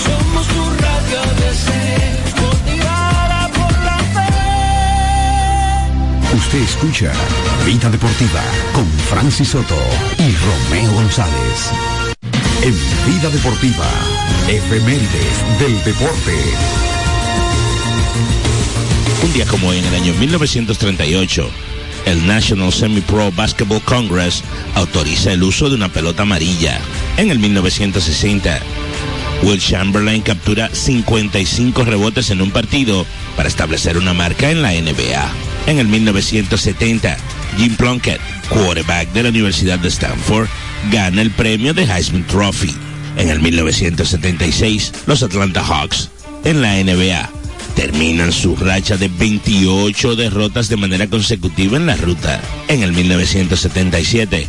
Somos 0.05 0.47
tu 0.47 0.65
Radio 0.81 1.21
ABC, 1.21 1.69
motivada 2.41 3.49
por 3.49 3.73
la 3.85 3.99
fe. 6.31 6.37
Usted 6.37 6.61
escucha 6.63 7.13
Vida 7.65 7.91
Deportiva 7.91 8.43
con 8.73 8.87
Francis 9.11 9.49
Soto 9.49 9.79
y 10.19 10.35
Romeo 10.47 10.93
González. 10.93 11.71
En 12.63 12.75
Vida 13.07 13.29
Deportiva, 13.31 13.89
efemérides 14.49 15.59
del 15.59 15.85
deporte. 15.85 16.35
Un 19.25 19.33
día 19.33 19.47
como 19.47 19.69
hoy, 19.69 19.79
en 19.79 19.85
el 19.85 19.95
año 19.95 20.15
1938, 20.15 21.51
el 22.07 22.27
National 22.27 22.73
Semi-Pro 22.73 23.31
Basketball 23.33 23.83
Congress 23.83 24.43
autoriza 24.75 25.33
el 25.33 25.43
uso 25.43 25.69
de 25.69 25.75
una 25.75 25.91
pelota 25.91 26.23
amarilla. 26.23 26.81
En 27.19 27.31
el 27.31 27.39
1960, 27.39 28.61
Will 29.43 29.61
Chamberlain 29.61 30.23
captura 30.23 30.71
55 30.73 31.85
rebotes 31.85 32.31
en 32.31 32.41
un 32.41 32.51
partido 32.51 33.05
para 33.37 33.49
establecer 33.49 33.99
una 33.99 34.15
marca 34.15 34.51
en 34.51 34.63
la 34.63 34.71
NBA. 34.71 35.31
En 35.67 35.79
el 35.79 35.89
1970, 35.89 37.17
Jim 37.59 37.75
Plunkett, 37.77 38.21
quarterback 38.49 39.13
de 39.13 39.25
la 39.25 39.29
Universidad 39.29 39.79
de 39.79 39.89
Stanford, 39.89 40.49
gana 40.91 41.21
el 41.23 41.31
premio 41.33 41.75
de 41.75 41.85
Heisman 41.85 42.25
Trophy. 42.27 42.75
En 43.17 43.31
el 43.31 43.41
1976, 43.41 44.93
los 45.07 45.23
Atlanta 45.23 45.63
Hawks, 45.65 46.11
en 46.45 46.63
la 46.63 46.75
NBA, 46.75 47.31
terminan 47.77 48.33
su 48.33 48.57
racha 48.57 48.97
de 48.97 49.09
28 49.09 50.17
derrotas 50.17 50.69
de 50.69 50.77
manera 50.77 51.07
consecutiva 51.07 51.77
en 51.77 51.87
la 51.87 51.95
ruta. 51.95 52.41
En 52.67 52.83
el 52.83 52.93
1977, 52.93 54.49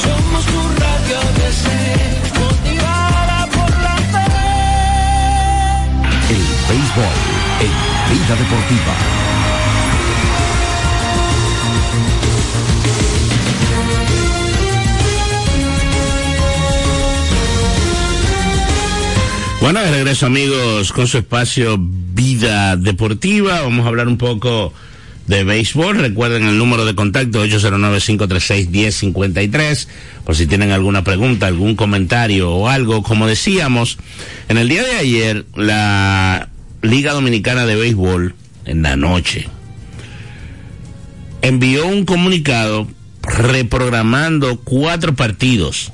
Somos 0.01 0.45
tu 0.45 0.69
radio 0.79 1.19
ABC, 1.19 2.38
béisbol 6.69 7.05
en 7.61 7.71
vida 8.13 8.35
deportiva. 8.35 8.93
Bueno, 19.61 19.79
de 19.81 19.91
regreso 19.91 20.27
amigos 20.27 20.93
con 20.93 21.07
su 21.07 21.17
espacio 21.17 21.77
Vida 21.79 22.77
Deportiva. 22.77 23.61
Vamos 23.61 23.85
a 23.85 23.89
hablar 23.89 24.07
un 24.07 24.19
poco 24.19 24.71
de 25.25 25.43
béisbol. 25.43 25.97
Recuerden 25.97 26.47
el 26.47 26.59
número 26.59 26.85
de 26.85 26.93
contacto 26.93 27.43
809-536-1053 27.45 29.87
por 30.23 30.35
si 30.35 30.45
tienen 30.45 30.69
alguna 30.71 31.03
pregunta, 31.03 31.47
algún 31.47 31.75
comentario 31.75 32.51
o 32.51 32.69
algo. 32.69 33.01
Como 33.01 33.25
decíamos, 33.25 33.97
en 34.49 34.57
el 34.57 34.69
día 34.69 34.83
de 34.83 34.97
ayer 34.97 35.45
la 35.55 36.49
Liga 36.81 37.13
Dominicana 37.13 37.65
de 37.65 37.75
Béisbol, 37.75 38.35
en 38.65 38.81
la 38.83 38.95
noche, 38.95 39.47
envió 41.41 41.85
un 41.85 42.05
comunicado 42.05 42.87
reprogramando 43.21 44.59
cuatro 44.61 45.15
partidos 45.15 45.91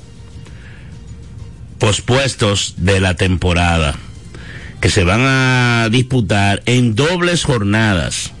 pospuestos 1.78 2.74
de 2.78 3.00
la 3.00 3.14
temporada 3.14 3.96
que 4.80 4.88
se 4.88 5.04
van 5.04 5.22
a 5.22 5.88
disputar 5.90 6.62
en 6.66 6.94
dobles 6.94 7.44
jornadas 7.44 8.32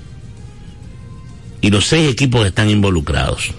y 1.60 1.70
los 1.70 1.86
seis 1.86 2.10
equipos 2.10 2.46
están 2.46 2.70
involucrados. 2.70 3.50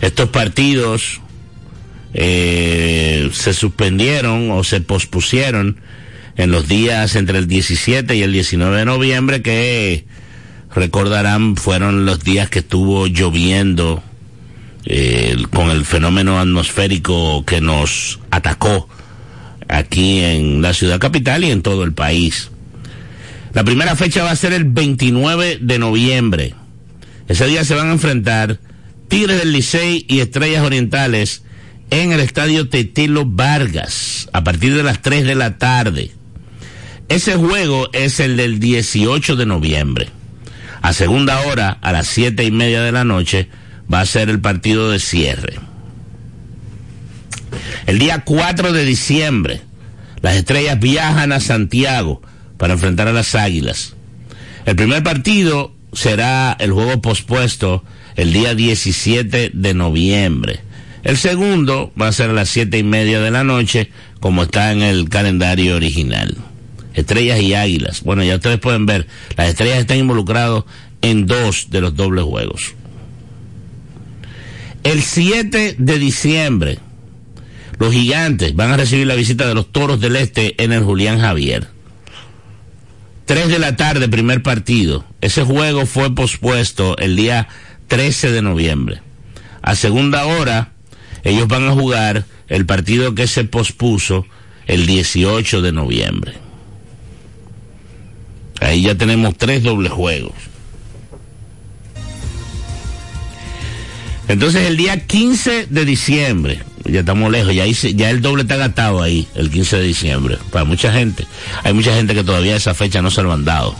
Estos 0.00 0.30
partidos 0.30 1.20
eh, 2.14 3.30
se 3.32 3.52
suspendieron 3.52 4.50
o 4.50 4.64
se 4.64 4.80
pospusieron 4.80 5.80
en 6.36 6.50
los 6.50 6.68
días 6.68 7.16
entre 7.16 7.38
el 7.38 7.46
17 7.46 8.16
y 8.16 8.22
el 8.22 8.32
19 8.32 8.78
de 8.78 8.84
noviembre 8.84 9.42
que 9.42 10.04
recordarán 10.74 11.56
fueron 11.56 12.04
los 12.04 12.20
días 12.24 12.50
que 12.50 12.60
estuvo 12.60 13.06
lloviendo 13.06 14.02
eh, 14.86 15.36
con 15.50 15.70
el 15.70 15.84
fenómeno 15.84 16.38
atmosférico 16.38 17.44
que 17.44 17.60
nos 17.60 18.20
atacó 18.30 18.88
aquí 19.68 20.20
en 20.20 20.60
la 20.60 20.74
ciudad 20.74 20.98
capital 20.98 21.44
y 21.44 21.50
en 21.50 21.62
todo 21.62 21.84
el 21.84 21.92
país. 21.92 22.50
La 23.52 23.64
primera 23.64 23.94
fecha 23.94 24.24
va 24.24 24.32
a 24.32 24.36
ser 24.36 24.52
el 24.52 24.64
29 24.64 25.58
de 25.60 25.78
noviembre. 25.78 26.54
Ese 27.28 27.46
día 27.46 27.64
se 27.64 27.74
van 27.74 27.88
a 27.88 27.92
enfrentar 27.92 28.58
Tigres 29.08 29.38
del 29.38 29.52
Licey 29.52 30.04
y 30.08 30.20
Estrellas 30.20 30.64
Orientales 30.64 31.44
en 31.90 32.12
el 32.12 32.20
estadio 32.20 32.68
Tetelo 32.68 33.24
Vargas 33.24 34.28
a 34.32 34.42
partir 34.42 34.74
de 34.74 34.82
las 34.82 35.00
3 35.00 35.24
de 35.24 35.34
la 35.34 35.56
tarde. 35.56 36.10
Ese 37.08 37.36
juego 37.36 37.88
es 37.92 38.18
el 38.20 38.36
del 38.36 38.58
18 38.58 39.36
de 39.36 39.46
noviembre. 39.46 40.08
A 40.80 40.92
segunda 40.92 41.40
hora, 41.40 41.78
a 41.80 41.92
las 41.92 42.06
siete 42.06 42.44
y 42.44 42.50
media 42.50 42.82
de 42.82 42.92
la 42.92 43.04
noche, 43.04 43.48
va 43.92 44.00
a 44.00 44.06
ser 44.06 44.30
el 44.30 44.40
partido 44.40 44.90
de 44.90 44.98
cierre. 44.98 45.58
El 47.86 47.98
día 47.98 48.22
4 48.24 48.72
de 48.72 48.84
diciembre, 48.84 49.60
las 50.22 50.36
estrellas 50.36 50.80
viajan 50.80 51.32
a 51.32 51.40
Santiago 51.40 52.22
para 52.56 52.74
enfrentar 52.74 53.08
a 53.08 53.12
las 53.12 53.34
águilas. 53.34 53.94
El 54.64 54.76
primer 54.76 55.02
partido 55.02 55.74
será 55.92 56.56
el 56.58 56.72
juego 56.72 57.02
pospuesto 57.02 57.84
el 58.16 58.32
día 58.32 58.54
17 58.54 59.50
de 59.52 59.74
noviembre. 59.74 60.60
El 61.02 61.18
segundo 61.18 61.92
va 62.00 62.08
a 62.08 62.12
ser 62.12 62.30
a 62.30 62.34
las 62.34 62.48
siete 62.48 62.78
y 62.78 62.82
media 62.82 63.20
de 63.20 63.30
la 63.30 63.44
noche, 63.44 63.90
como 64.20 64.44
está 64.44 64.72
en 64.72 64.80
el 64.80 65.10
calendario 65.10 65.76
original. 65.76 66.36
Estrellas 66.94 67.40
y 67.40 67.54
águilas. 67.54 68.02
Bueno, 68.02 68.22
ya 68.22 68.36
ustedes 68.36 68.58
pueden 68.58 68.86
ver, 68.86 69.06
las 69.36 69.48
estrellas 69.48 69.78
están 69.78 69.98
involucrados 69.98 70.64
en 71.02 71.26
dos 71.26 71.68
de 71.70 71.80
los 71.80 71.96
dobles 71.96 72.24
juegos. 72.24 72.74
El 74.84 75.02
7 75.02 75.76
de 75.78 75.98
diciembre, 75.98 76.78
los 77.78 77.92
gigantes 77.92 78.54
van 78.54 78.70
a 78.70 78.76
recibir 78.76 79.06
la 79.06 79.14
visita 79.14 79.46
de 79.46 79.54
los 79.54 79.72
toros 79.72 80.00
del 80.00 80.16
este 80.16 80.62
en 80.62 80.72
el 80.72 80.82
Julián 80.82 81.20
Javier. 81.20 81.68
3 83.24 83.48
de 83.48 83.58
la 83.58 83.76
tarde, 83.76 84.08
primer 84.08 84.42
partido. 84.42 85.04
Ese 85.20 85.42
juego 85.42 85.86
fue 85.86 86.14
pospuesto 86.14 86.96
el 86.98 87.16
día 87.16 87.48
13 87.88 88.30
de 88.30 88.42
noviembre. 88.42 89.00
A 89.62 89.74
segunda 89.74 90.26
hora, 90.26 90.72
ellos 91.22 91.48
van 91.48 91.66
a 91.66 91.72
jugar 91.72 92.26
el 92.48 92.66
partido 92.66 93.14
que 93.14 93.26
se 93.26 93.44
pospuso 93.44 94.26
el 94.66 94.86
18 94.86 95.62
de 95.62 95.72
noviembre. 95.72 96.43
Ahí 98.64 98.80
ya 98.80 98.94
tenemos 98.94 99.36
tres 99.36 99.62
dobles 99.62 99.92
juegos. 99.92 100.32
Entonces 104.26 104.66
el 104.66 104.78
día 104.78 105.06
15 105.06 105.66
de 105.68 105.84
diciembre, 105.84 106.62
ya 106.86 107.00
estamos 107.00 107.30
lejos, 107.30 107.54
ya, 107.54 108.08
el 108.10 108.22
doble 108.22 108.42
está 108.42 108.56
gastado 108.56 109.02
ahí, 109.02 109.28
el 109.34 109.50
15 109.50 109.76
de 109.76 109.82
diciembre, 109.82 110.38
para 110.50 110.64
mucha 110.64 110.90
gente. 110.90 111.26
Hay 111.62 111.74
mucha 111.74 111.94
gente 111.94 112.14
que 112.14 112.24
todavía 112.24 112.56
esa 112.56 112.72
fecha 112.72 113.02
no 113.02 113.10
se 113.10 113.22
lo 113.22 113.34
han 113.34 113.44
dado. 113.44 113.76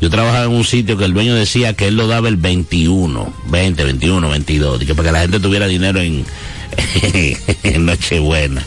Yo 0.00 0.10
trabajaba 0.10 0.46
en 0.46 0.50
un 0.50 0.64
sitio 0.64 0.98
que 0.98 1.04
el 1.04 1.14
dueño 1.14 1.36
decía 1.36 1.74
que 1.74 1.86
él 1.86 1.94
lo 1.96 2.08
daba 2.08 2.28
el 2.28 2.36
21, 2.36 3.32
20, 3.46 3.84
21, 3.84 4.28
22, 4.28 4.84
que 4.84 4.94
para 4.96 5.08
que 5.08 5.12
la 5.12 5.20
gente 5.20 5.38
tuviera 5.38 5.68
dinero 5.68 6.00
en 6.00 6.24
Nochebuena. 7.86 8.64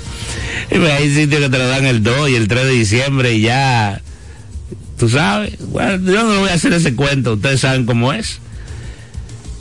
Pues 0.69 0.91
hay 0.91 1.13
sitios 1.13 1.41
que 1.41 1.49
te 1.49 1.57
lo 1.57 1.67
dan 1.67 1.85
el 1.85 2.03
2 2.03 2.29
y 2.29 2.35
el 2.35 2.47
3 2.47 2.65
de 2.65 2.71
diciembre 2.71 3.33
y 3.33 3.41
ya, 3.41 4.01
tú 4.97 5.09
sabes, 5.09 5.57
yo 5.59 6.23
no 6.23 6.39
voy 6.39 6.49
a 6.49 6.53
hacer 6.53 6.73
ese 6.73 6.95
cuento, 6.95 7.33
ustedes 7.33 7.61
saben 7.61 7.85
cómo 7.85 8.13
es. 8.13 8.39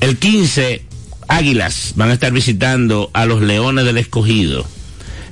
El 0.00 0.18
15, 0.18 0.82
Águilas 1.28 1.94
van 1.96 2.10
a 2.10 2.14
estar 2.14 2.32
visitando 2.32 3.10
a 3.12 3.26
los 3.26 3.42
Leones 3.42 3.84
del 3.84 3.98
Escogido. 3.98 4.66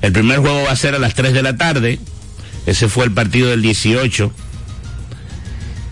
El 0.01 0.11
primer 0.11 0.39
juego 0.39 0.63
va 0.63 0.71
a 0.71 0.75
ser 0.75 0.95
a 0.95 0.99
las 0.99 1.13
3 1.13 1.33
de 1.33 1.43
la 1.43 1.57
tarde. 1.57 1.99
Ese 2.65 2.89
fue 2.89 3.05
el 3.05 3.11
partido 3.11 3.49
del 3.49 3.61
18. 3.61 4.31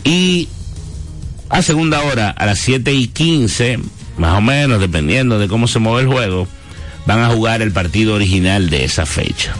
Y 0.03 0.47
a 1.49 1.61
segunda 1.61 2.01
hora, 2.01 2.29
a 2.29 2.45
las 2.45 2.59
7 2.59 2.93
y 2.93 3.07
15, 3.07 3.79
más 4.17 4.37
o 4.37 4.41
menos, 4.41 4.79
dependiendo 4.79 5.37
de 5.37 5.47
cómo 5.47 5.67
se 5.67 5.79
mueve 5.79 6.01
el 6.01 6.07
juego, 6.07 6.47
van 7.05 7.19
a 7.19 7.29
jugar 7.29 7.61
el 7.61 7.71
partido 7.71 8.15
original 8.15 8.69
de 8.69 8.85
esa 8.85 9.05
fecha. 9.05 9.53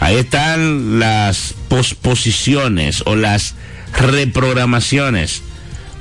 Ahí 0.00 0.16
están 0.16 0.98
las 0.98 1.54
posposiciones 1.68 3.02
o 3.06 3.14
las 3.14 3.54
reprogramaciones 3.96 5.42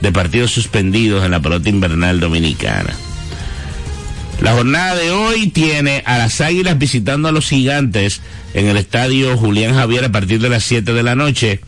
de 0.02 0.12
partidos 0.12 0.52
suspendidos 0.52 1.24
en 1.24 1.32
la 1.32 1.40
pelota 1.40 1.70
invernal 1.70 2.20
dominicana. 2.20 2.96
La 4.42 4.54
jornada 4.54 4.96
de 4.96 5.12
hoy 5.12 5.48
tiene 5.48 6.02
a 6.08 6.18
las 6.18 6.42
Águilas 6.42 6.80
visitando 6.80 7.30
a 7.30 7.32
los 7.32 7.48
Gigantes 7.48 8.22
en 8.56 8.68
el 8.68 8.78
estadio 8.78 9.38
Julián 9.38 9.76
Javier 9.76 10.06
a 10.06 10.12
partir 10.12 10.42
de 10.42 10.50
las 10.50 10.64
7 10.64 10.94
de 10.94 11.04
la 11.04 11.16
noche, 11.16 11.60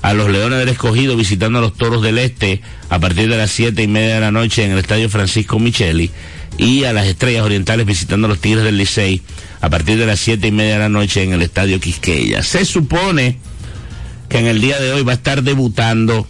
a 0.00 0.14
los 0.14 0.30
Leones 0.30 0.60
del 0.60 0.68
Escogido 0.68 1.16
visitando 1.16 1.58
a 1.58 1.62
los 1.62 1.76
Toros 1.76 2.02
del 2.02 2.18
Este 2.18 2.62
a 2.88 3.00
partir 3.00 3.28
de 3.28 3.36
las 3.36 3.50
7 3.50 3.82
y 3.82 3.88
media 3.88 4.14
de 4.14 4.20
la 4.20 4.30
noche 4.30 4.64
en 4.64 4.70
el 4.70 4.78
estadio 4.78 5.08
Francisco 5.08 5.58
Micheli 5.58 6.12
y 6.58 6.84
a 6.84 6.92
las 6.92 7.06
Estrellas 7.06 7.42
Orientales 7.42 7.86
visitando 7.86 8.26
a 8.26 8.28
los 8.30 8.38
Tigres 8.38 8.64
del 8.64 8.76
Licey 8.76 9.22
a 9.60 9.70
partir 9.70 9.98
de 9.98 10.06
las 10.06 10.20
siete 10.20 10.48
y 10.48 10.52
media 10.52 10.74
de 10.74 10.78
la 10.80 10.88
noche 10.88 11.22
en 11.22 11.32
el 11.32 11.42
Estadio 11.42 11.80
Quisqueya. 11.80 12.42
Se 12.42 12.64
supone 12.64 13.38
que 14.28 14.38
en 14.38 14.46
el 14.46 14.60
día 14.60 14.78
de 14.78 14.92
hoy 14.92 15.02
va 15.02 15.12
a 15.12 15.16
estar 15.16 15.42
debutando 15.42 16.26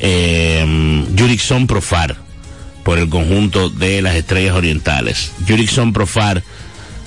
eh, 0.00 1.04
Profar 1.66 2.16
por 2.84 2.98
el 2.98 3.08
conjunto 3.08 3.70
de 3.70 4.02
las 4.02 4.14
Estrellas 4.14 4.54
Orientales. 4.54 5.32
Jurickson 5.48 5.92
Profar 5.92 6.42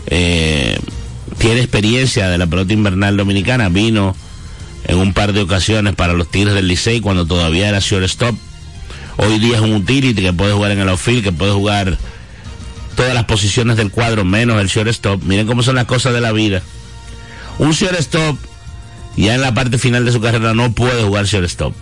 eh, 0.08 0.80
tiene 1.38 1.60
experiencia 1.60 2.30
de 2.30 2.38
la 2.38 2.48
pelota 2.48 2.74
invernal 2.74 3.16
dominicana, 3.18 3.70
vino 3.70 4.16
en 4.86 4.98
un 4.98 5.14
par 5.14 5.34
de 5.34 5.42
ocasiones 5.42 5.96
para 5.96 6.14
los 6.14 6.30
Tigres 6.30 6.54
del 6.54 6.68
Licey 6.68 7.02
cuando 7.02 7.26
todavía 7.26 7.70
era 7.70 7.80
shortstop. 7.80 8.36
Hoy 9.18 9.40
día 9.40 9.56
es 9.56 9.62
un 9.62 9.74
utility 9.74 10.22
que 10.22 10.34
puede 10.34 10.54
jugar 10.54 10.72
en 10.72 10.80
el 10.80 10.90
outfield, 10.90 11.24
que 11.24 11.32
puede 11.32 11.52
jugar 11.52 11.98
todas 12.96 13.14
las 13.14 13.26
posiciones 13.26 13.78
del 13.78 13.92
cuadro 13.92 14.24
menos 14.24 14.62
el 14.62 14.68
shortstop. 14.68 15.24
Miren 15.24 15.48
cómo 15.48 15.64
son 15.64 15.76
las 15.76 15.86
cosas 15.86 16.14
de 16.14 16.22
la 16.22 16.32
vida. 16.32 16.62
Un 17.60 17.72
shortstop 17.72 18.38
ya 19.16 19.36
en 19.36 19.42
la 19.42 19.54
parte 19.54 19.78
final 19.80 20.06
de 20.06 20.12
su 20.12 20.22
carrera 20.22 20.54
no 20.54 20.72
puede 20.74 21.04
jugar 21.04 21.26
shortstop, 21.26 21.74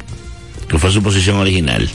que 0.69 0.79
fue 0.79 0.91
su 0.91 1.03
posición 1.03 1.37
original. 1.37 1.89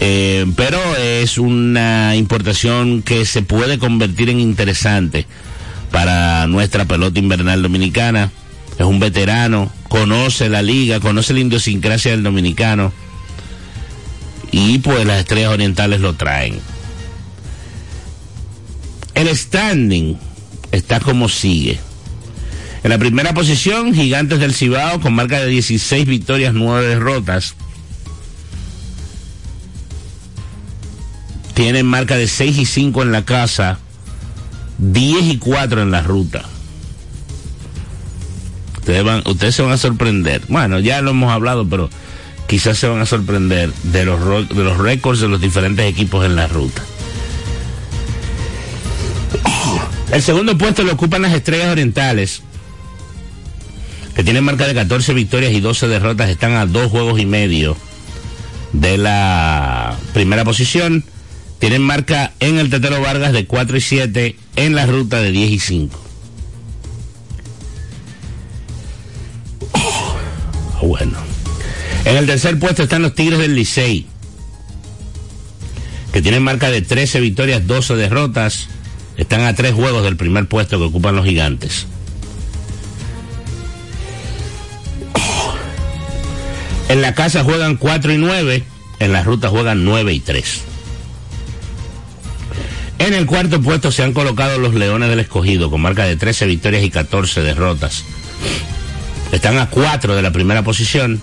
Eh, 0.00 0.44
pero 0.56 0.78
es 0.96 1.38
una 1.38 2.16
importación 2.16 3.02
que 3.02 3.24
se 3.24 3.42
puede 3.42 3.78
convertir 3.78 4.28
en 4.28 4.40
interesante 4.40 5.26
para 5.92 6.48
nuestra 6.48 6.84
pelota 6.84 7.20
invernal 7.20 7.62
dominicana. 7.62 8.32
Es 8.76 8.84
un 8.84 8.98
veterano, 8.98 9.70
conoce 9.88 10.48
la 10.48 10.62
liga, 10.62 10.98
conoce 10.98 11.32
la 11.32 11.40
idiosincrasia 11.40 12.10
del 12.10 12.24
dominicano. 12.24 12.92
Y 14.56 14.78
pues 14.78 15.04
las 15.04 15.18
estrellas 15.18 15.50
orientales 15.50 16.00
lo 16.00 16.14
traen. 16.14 16.60
El 19.16 19.36
standing 19.36 20.16
está 20.70 21.00
como 21.00 21.28
sigue. 21.28 21.80
En 22.84 22.90
la 22.90 22.98
primera 22.98 23.34
posición, 23.34 23.92
Gigantes 23.92 24.38
del 24.38 24.54
Cibao 24.54 25.00
con 25.00 25.12
marca 25.12 25.40
de 25.40 25.48
16 25.48 26.06
victorias, 26.06 26.54
9 26.54 26.86
derrotas. 26.86 27.56
Tienen 31.54 31.86
marca 31.86 32.16
de 32.16 32.28
6 32.28 32.56
y 32.56 32.64
5 32.64 33.02
en 33.02 33.10
la 33.10 33.24
casa, 33.24 33.80
10 34.78 35.24
y 35.24 35.38
4 35.38 35.82
en 35.82 35.90
la 35.90 36.02
ruta. 36.02 36.44
Ustedes, 38.78 39.02
van, 39.02 39.24
ustedes 39.26 39.56
se 39.56 39.62
van 39.62 39.72
a 39.72 39.78
sorprender. 39.78 40.42
Bueno, 40.46 40.78
ya 40.78 41.02
lo 41.02 41.10
hemos 41.10 41.32
hablado, 41.32 41.68
pero 41.68 41.90
quizás 42.46 42.78
se 42.78 42.86
van 42.86 43.00
a 43.00 43.06
sorprender 43.06 43.72
de 43.82 44.04
los, 44.04 44.48
de 44.48 44.64
los 44.64 44.78
récords 44.78 45.20
de 45.20 45.28
los 45.28 45.40
diferentes 45.40 45.86
equipos 45.86 46.24
en 46.24 46.36
la 46.36 46.46
ruta. 46.46 46.82
El 50.12 50.22
segundo 50.22 50.56
puesto 50.56 50.84
lo 50.84 50.92
ocupan 50.92 51.22
las 51.22 51.32
Estrellas 51.32 51.72
Orientales, 51.72 52.42
que 54.14 54.22
tienen 54.22 54.44
marca 54.44 54.66
de 54.66 54.74
14 54.74 55.12
victorias 55.12 55.52
y 55.52 55.60
12 55.60 55.88
derrotas, 55.88 56.30
están 56.30 56.52
a 56.52 56.66
dos 56.66 56.90
juegos 56.90 57.18
y 57.18 57.26
medio 57.26 57.76
de 58.72 58.98
la 58.98 59.96
primera 60.12 60.44
posición. 60.44 61.04
Tienen 61.58 61.82
marca 61.82 62.32
en 62.40 62.58
el 62.58 62.68
Tetero 62.70 63.00
Vargas 63.00 63.32
de 63.32 63.46
4 63.46 63.76
y 63.76 63.80
7, 63.80 64.36
en 64.56 64.74
la 64.74 64.86
ruta 64.86 65.20
de 65.20 65.30
10 65.30 65.50
y 65.50 65.58
5. 65.58 66.00
Bueno. 70.82 71.33
En 72.04 72.16
el 72.16 72.26
tercer 72.26 72.58
puesto 72.58 72.82
están 72.82 73.02
los 73.02 73.14
Tigres 73.14 73.38
del 73.38 73.54
Licey, 73.54 74.06
que 76.12 76.22
tienen 76.22 76.42
marca 76.42 76.70
de 76.70 76.82
13 76.82 77.20
victorias, 77.20 77.66
12 77.66 77.96
derrotas. 77.96 78.68
Están 79.16 79.42
a 79.42 79.54
tres 79.54 79.74
juegos 79.74 80.02
del 80.04 80.16
primer 80.16 80.46
puesto 80.46 80.78
que 80.78 80.84
ocupan 80.84 81.16
los 81.16 81.24
gigantes. 81.24 81.86
En 86.88 87.00
la 87.00 87.14
casa 87.14 87.42
juegan 87.42 87.76
4 87.76 88.12
y 88.12 88.18
9, 88.18 88.64
en 89.00 89.12
la 89.12 89.22
ruta 89.22 89.48
juegan 89.48 89.84
9 89.84 90.12
y 90.12 90.20
3. 90.20 90.62
En 92.98 93.14
el 93.14 93.26
cuarto 93.26 93.60
puesto 93.60 93.90
se 93.90 94.02
han 94.02 94.12
colocado 94.12 94.58
los 94.58 94.74
Leones 94.74 95.08
del 95.08 95.20
Escogido 95.20 95.70
con 95.70 95.80
marca 95.80 96.04
de 96.04 96.16
13 96.16 96.46
victorias 96.46 96.84
y 96.84 96.90
14 96.90 97.40
derrotas. 97.42 98.04
Están 99.32 99.58
a 99.58 99.68
4 99.68 100.14
de 100.14 100.22
la 100.22 100.30
primera 100.30 100.62
posición. 100.62 101.20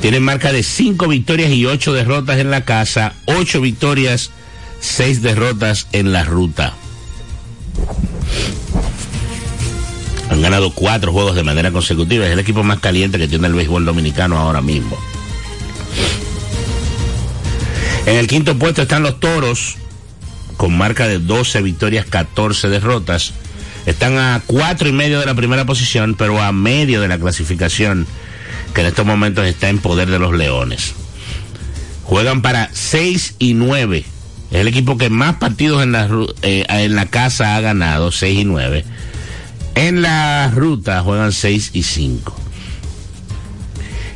Tienen 0.00 0.22
marca 0.22 0.52
de 0.52 0.62
5 0.62 1.08
victorias 1.08 1.50
y 1.50 1.66
8 1.66 1.92
derrotas 1.92 2.38
en 2.38 2.50
la 2.50 2.64
casa, 2.64 3.14
8 3.26 3.60
victorias, 3.60 4.30
6 4.80 5.22
derrotas 5.22 5.88
en 5.92 6.12
la 6.12 6.24
ruta. 6.24 6.74
Han 10.30 10.42
ganado 10.42 10.70
4 10.72 11.12
juegos 11.12 11.34
de 11.34 11.42
manera 11.42 11.72
consecutiva. 11.72 12.24
Es 12.24 12.32
el 12.32 12.38
equipo 12.38 12.62
más 12.62 12.78
caliente 12.78 13.18
que 13.18 13.28
tiene 13.28 13.48
el 13.48 13.54
béisbol 13.54 13.84
dominicano 13.84 14.38
ahora 14.38 14.62
mismo. 14.62 14.96
En 18.06 18.16
el 18.16 18.26
quinto 18.26 18.58
puesto 18.58 18.82
están 18.82 19.02
los 19.02 19.20
Toros 19.20 19.76
con 20.56 20.76
marca 20.76 21.08
de 21.08 21.18
12 21.18 21.62
victorias, 21.62 22.06
14 22.06 22.68
derrotas. 22.68 23.32
Están 23.86 24.18
a 24.18 24.42
cuatro 24.46 24.88
y 24.88 24.92
medio 24.92 25.18
de 25.18 25.26
la 25.26 25.34
primera 25.34 25.64
posición, 25.64 26.14
pero 26.14 26.40
a 26.40 26.52
medio 26.52 27.00
de 27.00 27.08
la 27.08 27.18
clasificación, 27.18 28.06
que 28.74 28.80
en 28.82 28.86
estos 28.86 29.06
momentos 29.06 29.46
está 29.46 29.68
en 29.68 29.78
poder 29.78 30.10
de 30.10 30.18
los 30.18 30.32
Leones. 30.32 30.94
Juegan 32.04 32.42
para 32.42 32.70
6 32.72 33.36
y 33.38 33.54
9. 33.54 34.04
Es 34.50 34.56
el 34.56 34.68
equipo 34.68 34.98
que 34.98 35.10
más 35.10 35.36
partidos 35.36 35.82
en 35.82 35.92
la, 35.92 36.08
eh, 36.42 36.64
en 36.68 36.96
la 36.96 37.06
casa 37.06 37.56
ha 37.56 37.60
ganado, 37.60 38.10
6 38.10 38.40
y 38.40 38.44
9. 38.44 38.84
En 39.76 40.02
la 40.02 40.50
ruta 40.54 41.02
juegan 41.02 41.32
6 41.32 41.70
y 41.72 41.82
5. 41.84 42.36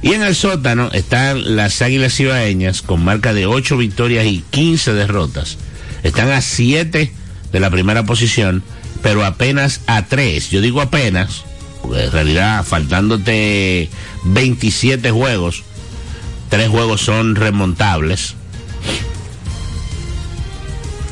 Y 0.03 0.13
en 0.13 0.23
el 0.23 0.35
sótano 0.35 0.91
están 0.93 1.57
las 1.57 1.81
Águilas 1.81 2.21
Ibaeñas 2.21 2.83
con 2.83 3.03
marca 3.03 3.33
de 3.33 3.47
8 3.47 3.77
victorias 3.79 4.27
y 4.27 4.45
15 4.51 4.93
derrotas. 4.93 5.57
Están 6.03 6.31
a 6.31 6.43
7 6.43 7.11
de 7.53 7.61
la 7.61 7.71
primera 7.71 8.05
posición, 8.05 8.63
pero 9.03 9.25
apenas 9.25 9.81
a 9.87 10.05
3. 10.05 10.51
Yo 10.51 10.61
digo 10.61 10.83
apenas, 10.83 11.45
en 11.93 12.11
realidad 12.11 12.65
faltándote 12.65 13.91
27 14.25 15.11
juegos, 15.11 15.63
3 16.51 16.69
juegos 16.69 17.01
son 17.01 17.35
remontables 17.35 18.35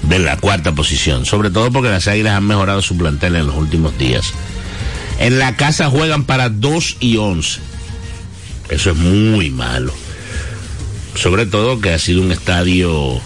de 0.03 0.19
la 0.19 0.37
cuarta 0.37 0.73
posición, 0.73 1.25
sobre 1.25 1.51
todo 1.51 1.71
porque 1.73 1.89
las 1.89 2.09
Águilas 2.09 2.37
han 2.37 2.47
mejorado 2.47 2.83
su 2.83 2.97
plantel 2.97 3.37
en 3.37 3.47
los 3.47 3.57
últimos 3.57 3.97
días. 3.99 4.33
En 5.19 5.39
la 5.39 5.57
casa 5.57 5.89
juegan 5.89 6.25
para 6.25 6.49
2 6.49 6.97
y 7.01 7.17
11. 7.17 7.61
Eso 8.69 8.91
es 8.91 8.97
muy 8.97 9.51
malo. 9.51 9.93
Sobre 11.15 11.47
todo 11.47 11.81
que 11.81 11.93
ha 11.93 11.99
sido 11.99 12.23
un 12.23 12.33
estadio 12.33 13.21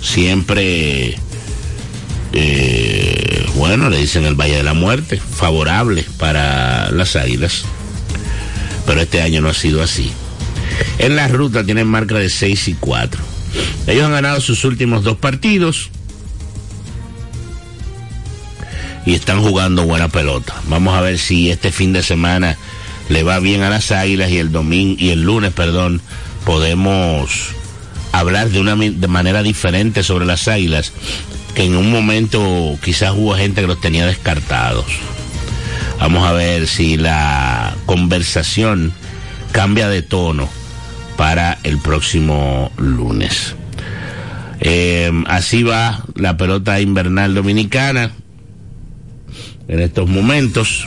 siempre, 0.00 1.18
eh, 2.34 3.46
bueno, 3.54 3.88
le 3.88 3.98
dicen 3.98 4.24
el 4.24 4.34
Valle 4.34 4.56
de 4.56 4.62
la 4.62 4.74
Muerte, 4.74 5.18
favorable 5.18 6.04
para 6.18 6.90
las 6.90 7.16
Águilas. 7.16 7.64
Pero 8.86 9.00
este 9.00 9.22
año 9.22 9.40
no 9.40 9.48
ha 9.48 9.54
sido 9.54 9.82
así. 9.82 10.12
En 10.98 11.16
la 11.16 11.28
ruta 11.28 11.64
tienen 11.64 11.86
marca 11.86 12.16
de 12.16 12.28
6 12.28 12.68
y 12.68 12.74
4. 12.74 13.22
Ellos 13.86 14.04
han 14.04 14.12
ganado 14.12 14.40
sus 14.40 14.64
últimos 14.64 15.04
dos 15.04 15.16
partidos 15.16 15.90
y 19.06 19.14
están 19.14 19.40
jugando 19.40 19.84
buena 19.84 20.08
pelota. 20.08 20.54
Vamos 20.68 20.94
a 20.94 21.00
ver 21.00 21.18
si 21.18 21.50
este 21.50 21.70
fin 21.70 21.92
de 21.92 22.02
semana 22.02 22.56
le 23.08 23.22
va 23.22 23.38
bien 23.38 23.62
a 23.62 23.70
las 23.70 23.92
Águilas 23.92 24.30
y 24.30 24.38
el 24.38 24.50
domingo 24.50 24.96
y 24.98 25.10
el 25.10 25.22
lunes, 25.22 25.52
perdón, 25.52 26.00
podemos 26.44 27.50
hablar 28.12 28.50
de 28.50 28.60
una 28.60 28.76
de 28.76 29.08
manera 29.08 29.42
diferente 29.42 30.02
sobre 30.02 30.24
las 30.26 30.48
Águilas, 30.48 30.92
que 31.54 31.64
en 31.64 31.76
un 31.76 31.90
momento 31.90 32.78
quizás 32.82 33.12
hubo 33.16 33.34
gente 33.34 33.60
que 33.60 33.66
los 33.66 33.80
tenía 33.80 34.06
descartados. 34.06 34.86
Vamos 36.00 36.26
a 36.26 36.32
ver 36.32 36.66
si 36.66 36.96
la 36.96 37.74
conversación 37.86 38.92
cambia 39.52 39.88
de 39.88 40.02
tono 40.02 40.48
para 41.16 41.58
el 41.62 41.78
próximo 41.78 42.72
lunes. 42.76 43.54
Eh, 44.60 45.10
así 45.26 45.62
va 45.62 46.04
la 46.16 46.36
pelota 46.36 46.80
invernal 46.80 47.34
dominicana 47.34 48.10
en 49.68 49.80
estos 49.80 50.08
momentos. 50.08 50.86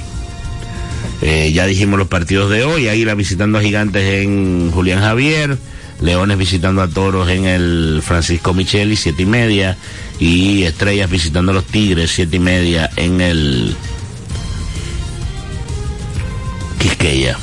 Eh, 1.21 1.51
ya 1.53 1.65
dijimos 1.65 1.97
los 1.97 2.07
partidos 2.07 2.49
de 2.51 2.63
hoy, 2.63 2.89
Águila 2.89 3.15
visitando 3.15 3.57
a 3.57 3.61
Gigantes 3.61 4.23
en 4.23 4.71
Julián 4.71 4.99
Javier, 4.99 5.57
Leones 6.01 6.37
visitando 6.37 6.81
a 6.81 6.87
Toros 6.87 7.29
en 7.29 7.45
el 7.45 8.01
Francisco 8.03 8.53
Micheli, 8.53 8.95
siete 8.95 9.23
y 9.23 9.25
media, 9.25 9.77
y 10.19 10.63
Estrellas 10.63 11.09
visitando 11.09 11.51
a 11.51 11.55
los 11.55 11.65
Tigres, 11.65 12.11
siete 12.11 12.37
y 12.37 12.39
media 12.39 12.89
en 12.95 13.21
el 13.21 13.75
Quisqueya. 16.79 17.37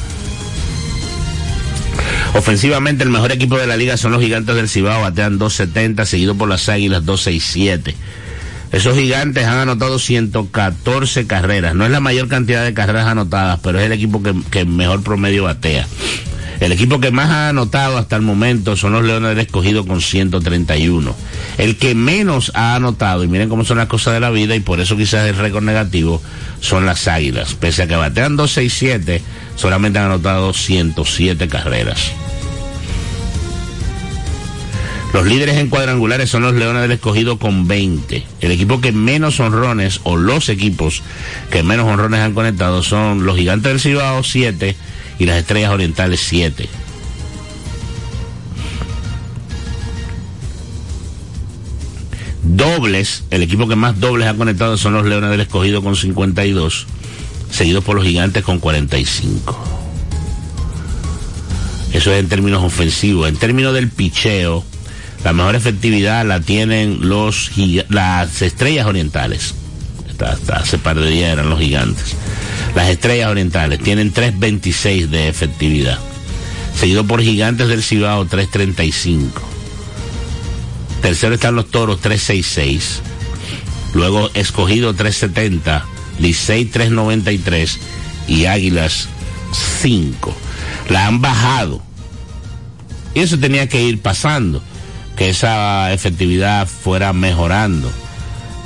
Ofensivamente, 2.34 3.04
el 3.04 3.10
mejor 3.10 3.32
equipo 3.32 3.58
de 3.58 3.66
la 3.66 3.76
liga 3.76 3.96
son 3.96 4.12
los 4.12 4.20
gigantes 4.20 4.54
del 4.56 4.68
Cibao, 4.68 5.02
batean 5.02 5.38
270, 5.38 6.04
seguido 6.04 6.34
por 6.34 6.48
las 6.48 6.68
águilas 6.68 7.04
267. 7.04 7.94
Esos 8.72 8.96
gigantes 8.96 9.46
han 9.46 9.58
anotado 9.58 10.00
114 10.00 11.28
carreras. 11.28 11.76
No 11.76 11.84
es 11.84 11.92
la 11.92 12.00
mayor 12.00 12.26
cantidad 12.26 12.64
de 12.64 12.74
carreras 12.74 13.06
anotadas, 13.06 13.60
pero 13.62 13.78
es 13.78 13.86
el 13.86 13.92
equipo 13.92 14.20
que, 14.20 14.34
que 14.50 14.64
mejor 14.64 15.02
promedio 15.04 15.44
batea. 15.44 15.86
El 16.60 16.72
equipo 16.72 17.00
que 17.00 17.10
más 17.10 17.30
ha 17.30 17.48
anotado 17.48 17.98
hasta 17.98 18.16
el 18.16 18.22
momento 18.22 18.76
son 18.76 18.92
los 18.92 19.04
Leones 19.04 19.30
del 19.30 19.40
Escogido 19.40 19.86
con 19.86 20.00
131. 20.00 21.14
El 21.58 21.76
que 21.76 21.94
menos 21.94 22.52
ha 22.54 22.74
anotado, 22.74 23.24
y 23.24 23.28
miren 23.28 23.48
cómo 23.48 23.64
son 23.64 23.78
las 23.78 23.88
cosas 23.88 24.14
de 24.14 24.20
la 24.20 24.30
vida, 24.30 24.54
y 24.54 24.60
por 24.60 24.80
eso 24.80 24.96
quizás 24.96 25.28
el 25.28 25.36
récord 25.36 25.64
negativo, 25.64 26.22
son 26.60 26.86
las 26.86 27.08
Águilas. 27.08 27.54
Pese 27.54 27.82
a 27.82 27.86
que 27.86 27.96
batean 27.96 28.36
267, 28.36 29.22
solamente 29.56 29.98
han 29.98 30.06
anotado 30.06 30.52
107 30.52 31.48
carreras. 31.48 32.12
Los 35.12 35.26
líderes 35.26 35.58
en 35.58 35.68
cuadrangulares 35.68 36.28
son 36.28 36.42
los 36.42 36.54
Leones 36.54 36.82
del 36.82 36.90
Escogido 36.90 37.38
con 37.38 37.68
20. 37.68 38.26
El 38.40 38.50
equipo 38.50 38.80
que 38.80 38.90
menos 38.90 39.38
honrones, 39.38 40.00
o 40.02 40.16
los 40.16 40.48
equipos 40.48 41.02
que 41.50 41.62
menos 41.62 41.86
honrones 41.86 42.20
han 42.20 42.34
conectado 42.34 42.82
son 42.82 43.24
los 43.24 43.36
Gigantes 43.36 43.70
del 43.70 43.80
Cibao 43.80 44.24
7 44.24 44.74
y 45.18 45.26
las 45.26 45.38
Estrellas 45.38 45.72
Orientales 45.72 46.20
7. 46.20 46.68
Dobles, 52.42 53.24
el 53.30 53.42
equipo 53.42 53.66
que 53.66 53.76
más 53.76 53.98
dobles 53.98 54.28
ha 54.28 54.34
conectado 54.34 54.76
son 54.76 54.92
los 54.92 55.06
Leones 55.06 55.30
del 55.30 55.40
Escogido 55.40 55.82
con 55.82 55.96
52, 55.96 56.86
seguidos 57.50 57.82
por 57.82 57.96
los 57.96 58.04
Gigantes 58.04 58.44
con 58.44 58.60
45. 58.60 59.58
Eso 61.92 62.12
es 62.12 62.20
en 62.20 62.28
términos 62.28 62.62
ofensivos. 62.62 63.28
En 63.28 63.36
términos 63.36 63.72
del 63.72 63.88
picheo, 63.88 64.64
la 65.24 65.32
mejor 65.32 65.54
efectividad 65.54 66.26
la 66.26 66.40
tienen 66.40 67.08
los 67.08 67.50
las 67.88 68.42
estrellas 68.42 68.86
orientales. 68.86 69.54
Hasta, 70.14 70.30
hasta, 70.30 70.56
hace 70.58 70.78
par 70.78 70.96
de 71.00 71.10
días 71.10 71.32
eran 71.32 71.50
los 71.50 71.58
gigantes. 71.58 72.14
Las 72.76 72.88
estrellas 72.88 73.30
orientales 73.30 73.80
tienen 73.80 74.14
3.26 74.14 75.08
de 75.08 75.26
efectividad. 75.26 75.98
Seguido 76.78 77.04
por 77.04 77.20
gigantes 77.20 77.66
del 77.66 77.82
Cibao 77.82 78.24
3.35. 78.24 79.30
Tercero 81.02 81.34
están 81.34 81.56
los 81.56 81.68
toros 81.68 82.00
3.66. 82.00 83.00
Luego 83.94 84.30
escogido 84.34 84.94
3.70. 84.94 85.82
Licey 86.20 86.70
3.93. 86.70 87.76
Y 88.28 88.46
águilas 88.46 89.08
5. 89.80 90.32
La 90.90 91.08
han 91.08 91.20
bajado. 91.20 91.82
Y 93.14 93.20
eso 93.20 93.36
tenía 93.36 93.68
que 93.68 93.82
ir 93.82 94.00
pasando 94.00 94.62
que 95.16 95.30
esa 95.30 95.92
efectividad 95.92 96.68
fuera 96.68 97.12
mejorando. 97.12 97.90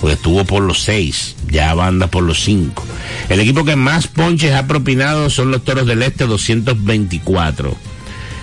Pues 0.01 0.15
estuvo 0.15 0.45
por 0.45 0.63
los 0.63 0.83
seis, 0.83 1.35
ya 1.51 1.73
anda 1.73 2.07
por 2.07 2.23
los 2.23 2.43
cinco. 2.43 2.85
El 3.29 3.41
equipo 3.41 3.65
que 3.65 3.77
más 3.77 4.07
ponches 4.07 4.55
ha 4.55 4.67
propinado 4.67 5.29
son 5.29 5.51
los 5.51 5.65
Toros 5.65 5.87
del 5.87 6.03
Este, 6.03 6.27
224. 6.27 7.77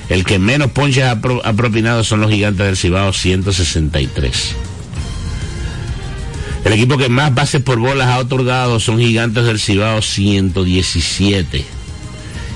El 0.10 0.24
que 0.26 0.38
menos 0.38 0.72
ponches 0.72 1.04
ha, 1.04 1.12
ha 1.12 1.54
propinado 1.54 2.04
son 2.04 2.22
los 2.22 2.30
Gigantes 2.30 2.66
del 2.66 2.78
Cibao, 2.78 3.14
163. 3.14 4.56
El 6.66 6.74
equipo 6.74 6.98
que 6.98 7.10
más 7.10 7.34
bases 7.34 7.62
por 7.62 7.80
bolas 7.80 8.08
ha 8.08 8.18
otorgado 8.18 8.80
son 8.80 9.00
Gigantes 9.00 9.46
del 9.46 9.60
Cibao, 9.60 10.02
117. 10.02 11.64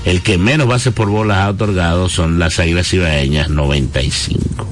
El 0.04 0.22
que 0.22 0.38
menos 0.38 0.66
bases 0.66 0.92
por 0.92 1.08
bolas 1.08 1.38
ha 1.38 1.50
otorgado 1.50 2.08
son 2.08 2.38
las 2.38 2.58
Águilas 2.58 2.88
Cibaeñas, 2.88 3.50
95. 3.50 4.66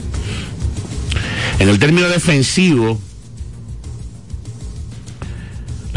En 1.60 1.68
el 1.68 1.78
término 1.78 2.08
defensivo, 2.08 3.00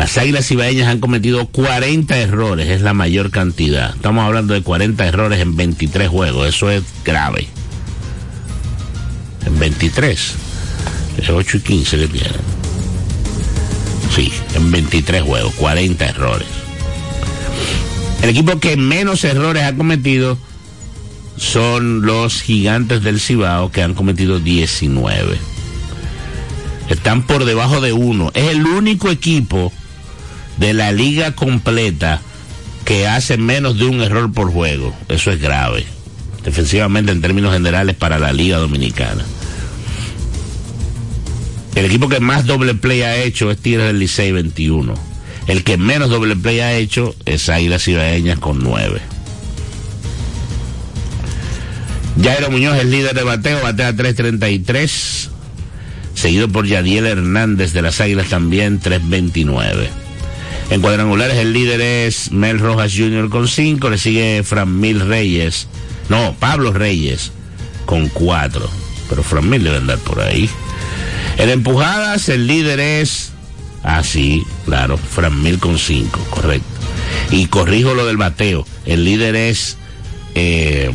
las 0.02 0.18
Águilas 0.18 0.48
Cibaeñas 0.48 0.88
han 0.88 1.00
cometido 1.00 1.46
40 1.46 2.18
errores, 2.18 2.68
es 2.70 2.82
la 2.82 2.96
mayor 2.96 3.30
cantidad. 3.30 3.94
Estamos 3.94 4.26
hablando 4.26 4.56
de 4.56 4.64
40 4.64 5.06
errores 5.06 5.40
en 5.40 5.56
23 5.56 6.10
juegos, 6.10 6.48
eso 6.48 6.72
es 6.72 6.82
grave. 7.06 7.48
En 9.46 9.60
23, 9.60 10.34
es 11.20 11.30
8 11.30 11.58
y 11.58 11.60
15 11.60 11.98
que 12.00 12.08
tienen. 12.08 12.42
Sí, 14.16 14.34
en 14.56 14.72
23 14.72 15.22
juegos, 15.22 15.54
40 15.54 16.04
errores. 16.04 16.48
El 18.24 18.32
equipo 18.32 18.60
que 18.60 18.78
menos 18.78 19.24
errores 19.24 19.62
ha 19.66 19.76
cometido 19.76 20.36
son 21.38 22.08
los 22.08 22.42
gigantes 22.42 23.04
del 23.04 23.20
Cibao 23.20 23.72
que 23.72 23.84
han 23.84 23.94
cometido 23.94 24.40
19. 24.40 25.38
Están 26.90 27.22
por 27.22 27.46
debajo 27.46 27.82
de 27.82 27.94
uno. 27.94 28.32
Es 28.34 28.50
el 28.50 28.66
único 28.66 29.12
equipo 29.12 29.72
de 30.62 30.76
la 30.76 30.92
liga 30.92 31.34
completa 31.34 32.22
que 32.86 33.08
hace 33.08 33.36
menos 33.38 33.80
de 33.80 33.86
un 33.86 34.00
error 34.00 34.32
por 34.32 34.52
juego. 34.52 34.96
Eso 35.10 35.32
es 35.32 35.42
grave. 35.42 35.88
Defensivamente 36.44 37.12
en 37.12 37.20
términos 37.20 37.52
generales 37.52 37.96
para 37.96 38.20
la 38.20 38.32
liga 38.32 38.58
dominicana. 38.58 39.26
El 41.74 41.86
equipo 41.86 42.10
que 42.10 42.20
más 42.20 42.46
doble 42.46 42.76
play 42.76 43.02
ha 43.02 43.24
hecho 43.24 43.50
es 43.50 43.58
Tigres 43.58 43.88
del 43.88 43.98
Licey 43.98 44.32
21. 44.32 44.94
El 45.48 45.64
que 45.64 45.78
menos 45.78 46.12
doble 46.12 46.36
play 46.36 46.60
ha 46.60 46.74
hecho 46.76 47.16
es 47.26 47.50
Águilas 47.50 47.84
Cibaeñas 47.84 48.38
con 48.38 48.64
9. 48.64 49.02
Jairo 52.24 52.52
Muñoz 52.52 52.78
es 52.78 52.86
líder 52.86 53.16
de 53.16 53.24
bateo, 53.24 53.64
batea 53.64 53.94
3.33, 53.94 55.30
seguido 56.14 56.50
por 56.50 56.68
Yadiel 56.68 57.08
Hernández 57.08 57.74
de 57.74 57.82
las 57.82 58.00
Águilas 58.00 58.28
también 58.28 58.80
3.29. 58.80 60.01
En 60.72 60.82
cuadrangulares 60.82 61.38
el 61.38 61.52
líder 61.54 61.82
es 61.82 62.32
Mel 62.32 62.58
Rojas 62.58 62.94
Jr. 62.96 63.30
con 63.30 63.48
5, 63.48 63.90
le 63.90 63.98
sigue 63.98 64.42
Fran 64.44 64.80
Mil 64.80 65.02
Reyes, 65.02 65.68
no, 66.10 66.34
Pablo 66.40 66.72
Reyes 66.72 67.32
con 67.86 68.08
4, 68.08 68.70
pero 69.10 69.22
Fran 69.22 69.50
Mil 69.50 69.64
debe 69.64 69.78
andar 69.78 70.00
por 70.00 70.22
ahí. 70.22 70.50
En 71.38 71.50
empujadas 71.50 72.30
el 72.30 72.48
líder 72.48 72.80
es, 72.80 73.34
ah 73.84 74.02
sí, 74.02 74.44
claro, 74.66 74.98
Fran 74.98 75.44
Mil 75.44 75.60
con 75.60 75.78
5, 75.78 76.20
correcto. 76.30 76.66
Y 77.32 77.48
corrijo 77.48 77.94
lo 77.94 78.06
del 78.06 78.18
bateo, 78.18 78.66
el 78.86 79.06
líder 79.06 79.36
es... 79.36 79.78
Eh, 80.34 80.90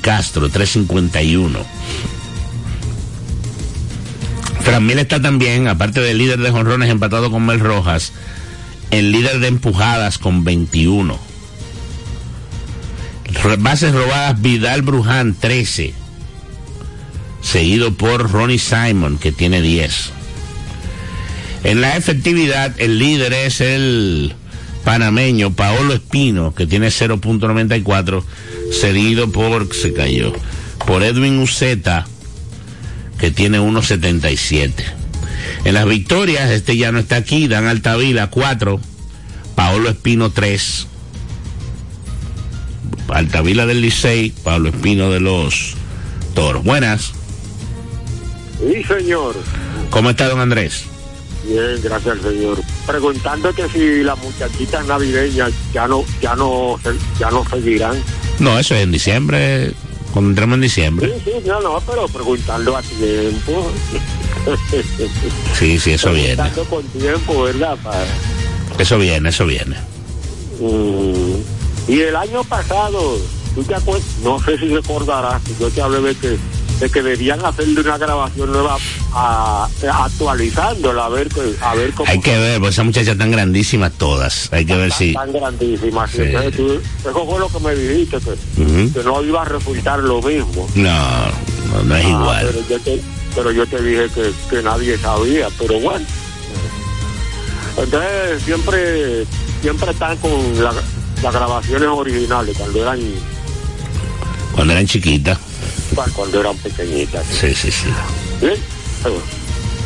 Castro, 0.00 0.48
351. 0.48 1.58
Framil 4.60 4.98
está 4.98 5.20
también, 5.20 5.66
aparte 5.68 6.00
del 6.00 6.18
líder 6.18 6.38
de 6.38 6.50
jonrones 6.50 6.90
empatado 6.90 7.30
con 7.30 7.44
Mel 7.44 7.60
Rojas, 7.60 8.12
el 8.92 9.10
líder 9.10 9.40
de 9.40 9.48
empujadas 9.48 10.18
con 10.18 10.44
21. 10.44 11.18
Bases 13.58 13.92
robadas 13.92 14.40
Vidal 14.40 14.82
Bruján, 14.82 15.34
13. 15.34 15.94
Seguido 17.40 17.94
por 17.94 18.30
Ronnie 18.30 18.58
Simon, 18.58 19.18
que 19.18 19.32
tiene 19.32 19.62
10. 19.62 20.10
En 21.64 21.80
la 21.80 21.96
efectividad, 21.96 22.74
el 22.78 22.98
líder 22.98 23.32
es 23.32 23.60
el 23.60 24.34
panameño 24.84 25.52
Paolo 25.54 25.94
Espino, 25.94 26.54
que 26.54 26.66
tiene 26.66 26.88
0.94 26.88 28.22
seguido 28.72 29.32
por, 29.32 29.74
se 29.74 29.92
cayó, 29.94 30.32
por 30.86 31.02
Edwin 31.02 31.38
Uceta, 31.38 32.06
que 33.18 33.30
tiene 33.30 33.58
1.77. 33.58 35.01
En 35.64 35.74
las 35.74 35.86
victorias, 35.86 36.50
este 36.50 36.76
ya 36.76 36.90
no 36.90 36.98
está 36.98 37.16
aquí, 37.16 37.46
Dan 37.46 37.66
Altavila 37.66 38.28
4, 38.30 38.80
Paolo 39.54 39.88
Espino 39.90 40.30
3, 40.30 40.88
Altavila 43.08 43.66
del 43.66 43.80
Licey, 43.80 44.30
Pablo 44.42 44.70
Espino 44.70 45.10
de 45.10 45.20
los 45.20 45.74
Toros. 46.34 46.64
Buenas. 46.64 47.12
Sí, 48.58 48.82
señor. 48.84 49.36
¿Cómo 49.90 50.10
está 50.10 50.28
don 50.28 50.40
Andrés? 50.40 50.84
Bien, 51.44 51.80
gracias 51.82 52.16
al 52.16 52.22
señor. 52.22 52.58
Preguntándote 52.86 53.68
si 53.68 54.02
las 54.02 54.18
muchachitas 54.18 54.86
navideñas 54.86 55.52
ya 55.72 55.86
no, 55.88 56.04
ya 56.20 56.34
no, 56.34 56.78
ya 57.18 57.30
no 57.30 57.44
seguirán. 57.48 58.02
No, 58.38 58.58
eso 58.58 58.74
es 58.74 58.82
en 58.82 58.92
diciembre, 58.92 59.72
cuando 60.12 60.30
entremos 60.30 60.54
en 60.56 60.60
diciembre. 60.62 61.12
Sí, 61.14 61.22
sí, 61.24 61.32
no, 61.46 61.60
no, 61.60 61.80
pero 61.86 62.06
preguntando 62.08 62.76
a 62.76 62.82
tiempo. 62.82 63.70
Sí, 65.58 65.78
sí, 65.78 65.92
eso 65.92 66.12
viene. 66.12 66.36
Preguntando 66.36 66.64
con 66.64 66.82
tiempo, 66.88 67.42
¿verdad? 67.42 67.76
Para... 67.82 68.04
Eso 68.78 68.98
viene, 68.98 69.28
eso 69.28 69.46
viene. 69.46 69.76
Mm. 70.60 71.90
Y 71.90 72.00
el 72.00 72.16
año 72.16 72.44
pasado, 72.44 73.18
¿tú 73.54 73.62
te 73.64 73.74
acuerdas? 73.74 74.06
No 74.22 74.38
sé 74.40 74.58
si 74.58 74.68
recordarás, 74.68 75.42
yo 75.60 75.68
te 75.70 75.82
hablé 75.82 76.00
de 76.00 76.14
que, 76.14 76.38
de 76.80 76.90
que 76.90 77.02
debían 77.02 77.44
hacerle 77.44 77.80
una 77.80 77.98
grabación 77.98 78.52
nueva 78.52 78.78
a, 79.12 79.68
actualizándola 80.04 81.06
a 81.06 81.08
ver 81.08 81.28
a 81.60 81.74
ver 81.74 81.92
cómo 81.92 82.10
hay 82.10 82.20
que 82.20 82.36
ver 82.36 82.60
pues 82.60 82.74
esas 82.74 82.84
muchachas 82.86 83.18
tan 83.18 83.30
grandísimas 83.30 83.92
todas 83.92 84.48
hay 84.52 84.64
que 84.64 84.74
ver 84.74 84.90
si 84.90 85.12
tan 85.12 85.32
grandísimas 85.32 86.14
eso 86.14 86.80
fue 87.26 87.38
lo 87.38 87.48
que 87.48 87.60
me 87.60 87.74
dijiste 87.74 88.18
que, 88.18 89.02
no 89.04 89.22
iba 89.22 89.42
a 89.42 89.44
resultar 89.44 89.98
lo 90.00 90.22
mismo 90.22 90.66
no 90.74 91.82
no, 91.84 91.96
es 91.96 92.04
ah, 92.04 92.08
igual 92.08 92.48
pero 92.50 92.68
yo, 92.68 92.80
te, 92.80 93.02
pero 93.34 93.50
yo 93.52 93.66
te 93.66 93.82
dije 93.82 94.08
que, 94.14 94.32
que 94.50 94.62
nadie 94.62 94.98
sabía 94.98 95.48
pero 95.58 95.80
bueno 95.80 96.04
entonces 97.76 98.42
siempre 98.42 99.24
siempre 99.60 99.90
están 99.90 100.16
con 100.18 100.30
las 100.62 101.32
grabaciones 101.32 101.88
originales 101.88 102.56
cuando 102.56 102.82
eran 102.82 103.00
cuando 104.54 104.72
eran 104.72 104.86
chiquitas 104.86 105.38
cuando 106.14 106.40
eran 106.40 106.56
pequeñitas 106.58 107.24
sí 107.26 107.54
sí 107.54 107.70
sí, 107.70 107.88
¿Sí? 108.40 108.48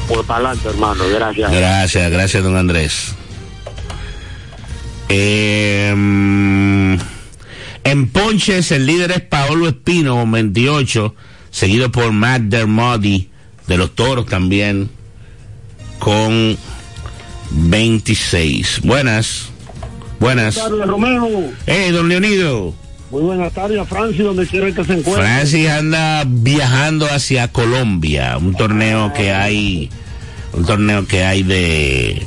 Pues 0.09 0.25
para 0.25 0.51
adelante, 0.51 0.69
hermano. 0.69 1.05
Gracias. 1.09 1.51
Gracias, 1.51 2.11
gracias, 2.11 2.43
don 2.43 2.57
Andrés. 2.57 3.15
Em, 5.09 6.95
en 7.85 8.09
Ponches, 8.13 8.71
el 8.73 8.87
líder 8.87 9.11
es 9.13 9.21
Paolo 9.23 9.69
Espino, 9.69 10.17
con 10.17 10.31
28, 10.31 11.15
seguido 11.51 11.91
por 11.91 12.13
Matt 12.13 12.43
Dermody, 12.43 13.29
de 13.67 13.77
los 13.77 13.95
Toros 13.95 14.27
también, 14.27 14.91
con 15.99 16.57
26. 17.51 18.81
Buenas. 18.83 19.49
Buenas. 20.19 20.55
Buenas 20.55 20.71
tardes, 20.71 20.87
Romeo. 20.87 21.53
Eh, 21.67 21.91
don 21.93 22.09
Leonido. 22.09 22.75
Muy 23.11 23.23
buenas 23.23 23.53
tardes 23.53 23.79
a 23.79 23.85
Francis, 23.85 24.25
donde 24.25 24.47
quiera 24.47 24.67
que 24.73 24.85
se 24.85 24.95
encuentre. 24.95 25.25
Francis 25.25 25.69
anda 25.69 26.25
viajando 26.27 27.07
hacia 27.07 27.49
Colombia, 27.49 28.37
un 28.37 28.55
torneo 28.55 29.13
que 29.13 29.33
hay, 29.33 29.91
un 30.53 30.65
torneo 30.65 31.07
que 31.07 31.25
hay 31.25 31.43
de, 31.45 32.27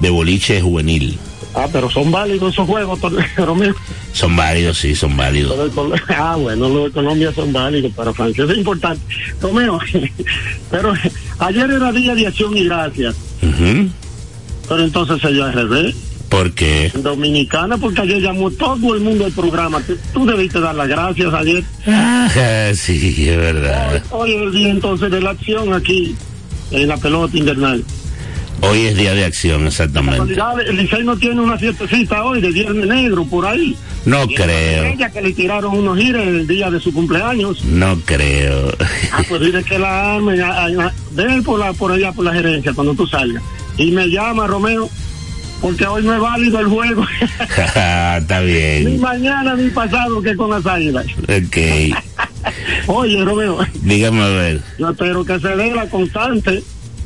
de 0.00 0.10
boliche 0.10 0.60
juvenil. 0.60 1.18
Ah, 1.54 1.66
pero 1.72 1.90
son 1.90 2.10
válidos 2.10 2.52
esos 2.52 2.66
juegos, 2.66 2.98
Romeo. 3.36 3.74
Son 4.12 4.36
válidos, 4.36 4.78
sí, 4.78 4.94
son 4.94 5.16
válidos. 5.16 5.56
Ah, 6.08 6.36
bueno, 6.36 6.68
los 6.68 6.84
de 6.84 6.90
Colombia 6.92 7.32
son 7.34 7.52
válidos 7.52 7.92
para 7.92 8.12
Francia, 8.12 8.44
es 8.44 8.56
importante. 8.56 9.02
Romeo, 9.40 9.78
pero 10.70 10.92
ayer 11.38 11.70
era 11.70 11.92
día 11.92 12.14
de 12.14 12.26
acción 12.26 12.56
y 12.56 12.64
gracias. 12.64 13.16
Pero 14.68 14.84
entonces 14.84 15.20
se 15.20 15.32
dio 15.32 15.44
al 15.44 15.52
revés. 15.52 15.96
¿Por 16.28 16.52
qué? 16.52 16.92
Dominicana, 16.94 17.76
porque 17.76 18.02
ayer 18.02 18.22
llamó 18.22 18.52
todo 18.52 18.94
el 18.94 19.00
mundo 19.00 19.24
al 19.24 19.32
programa. 19.32 19.82
Tú, 20.14 20.24
debiste 20.24 20.60
dar 20.60 20.76
las 20.76 20.86
gracias 20.86 21.34
ayer. 21.34 21.64
Ah, 21.88 22.70
sí, 22.74 23.28
es 23.28 23.36
verdad. 23.36 24.00
Hoy, 24.10 24.34
es 24.34 24.42
el 24.42 24.52
día 24.52 24.70
entonces 24.70 25.10
de 25.10 25.20
la 25.20 25.30
acción 25.30 25.74
aquí, 25.74 26.14
en 26.70 26.86
la 26.86 26.96
pelota 26.98 27.36
invernal. 27.36 27.84
Hoy 28.62 28.86
es 28.86 28.96
día 28.96 29.14
de 29.14 29.24
acción, 29.24 29.66
exactamente. 29.66 30.34
el 30.66 30.76
Licey 30.76 31.02
no 31.02 31.16
tiene 31.16 31.40
una 31.40 31.58
fiestecita 31.58 32.24
hoy 32.24 32.40
de 32.40 32.50
Viernes 32.50 32.86
Negro 32.86 33.24
por 33.24 33.46
ahí. 33.46 33.76
No 34.04 34.26
creo. 34.26 34.84
Ella 34.84 35.10
que 35.10 35.22
le 35.22 35.32
tiraron 35.32 35.76
unos 35.76 35.98
gires 35.98 36.26
el 36.26 36.46
día 36.46 36.70
de 36.70 36.78
su 36.80 36.92
cumpleaños. 36.92 37.64
No 37.64 37.98
creo. 38.04 38.72
Ah, 39.12 39.22
pues 39.28 39.40
dile 39.40 39.62
que 39.64 39.78
la 39.78 40.14
arme, 40.14 40.36
ve 41.12 41.42
por, 41.42 41.58
la, 41.58 41.72
por 41.72 41.92
allá 41.92 42.12
por 42.12 42.24
la 42.24 42.32
gerencia 42.32 42.72
cuando 42.74 42.94
tú 42.94 43.06
salgas. 43.06 43.42
Y 43.78 43.92
me 43.92 44.08
llama 44.08 44.46
Romeo 44.46 44.90
porque 45.60 45.86
hoy 45.86 46.02
no 46.02 46.14
es 46.14 46.20
válido 46.20 46.60
el 46.60 46.66
juego. 46.66 47.06
Está 47.40 48.40
bien. 48.40 48.84
Ni 48.84 48.98
mañana 48.98 49.54
ni 49.54 49.70
pasado 49.70 50.20
que 50.22 50.36
con 50.36 50.50
las 50.50 50.66
águilas. 50.66 51.06
Ok. 51.22 51.96
Oye, 52.86 53.24
Romeo. 53.24 53.58
Dígame 53.82 54.22
a 54.22 54.28
ver. 54.28 54.60
Yo 54.78 54.90
espero 54.90 55.24
que 55.24 55.38
se 55.38 55.48
dé 55.48 55.74
la 55.74 55.88
constante 55.88 56.62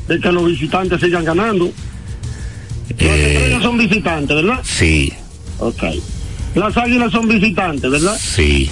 de 0.07 0.19
que 0.19 0.31
los 0.31 0.45
visitantes 0.45 0.99
sigan 1.01 1.23
ganando. 1.23 1.71
Eh, 2.97 3.57
son 3.61 3.77
visitantes, 3.77 4.35
¿verdad? 4.35 4.59
Sí. 4.63 5.11
Ok. 5.59 5.83
Las 6.55 6.77
águilas 6.77 7.11
son 7.11 7.27
visitantes, 7.27 7.89
¿verdad? 7.89 8.17
Sí. 8.19 8.69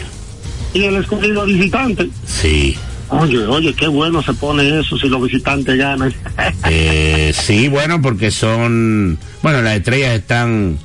¿Y 0.73 0.83
el 0.83 0.95
escogido 0.95 1.45
visitante? 1.45 2.09
Sí. 2.25 2.75
Oye, 3.09 3.45
oye, 3.45 3.73
qué 3.73 3.87
bueno 3.87 4.23
se 4.23 4.33
pone 4.33 4.79
eso 4.79 4.97
si 4.97 5.07
los 5.07 5.21
visitantes 5.21 5.77
ganan. 5.77 6.13
eh, 6.69 7.33
sí, 7.35 7.67
bueno, 7.67 8.01
porque 8.01 8.31
son. 8.31 9.17
Bueno, 9.41 9.61
las 9.61 9.77
estrellas 9.77 10.15
están. 10.15 10.77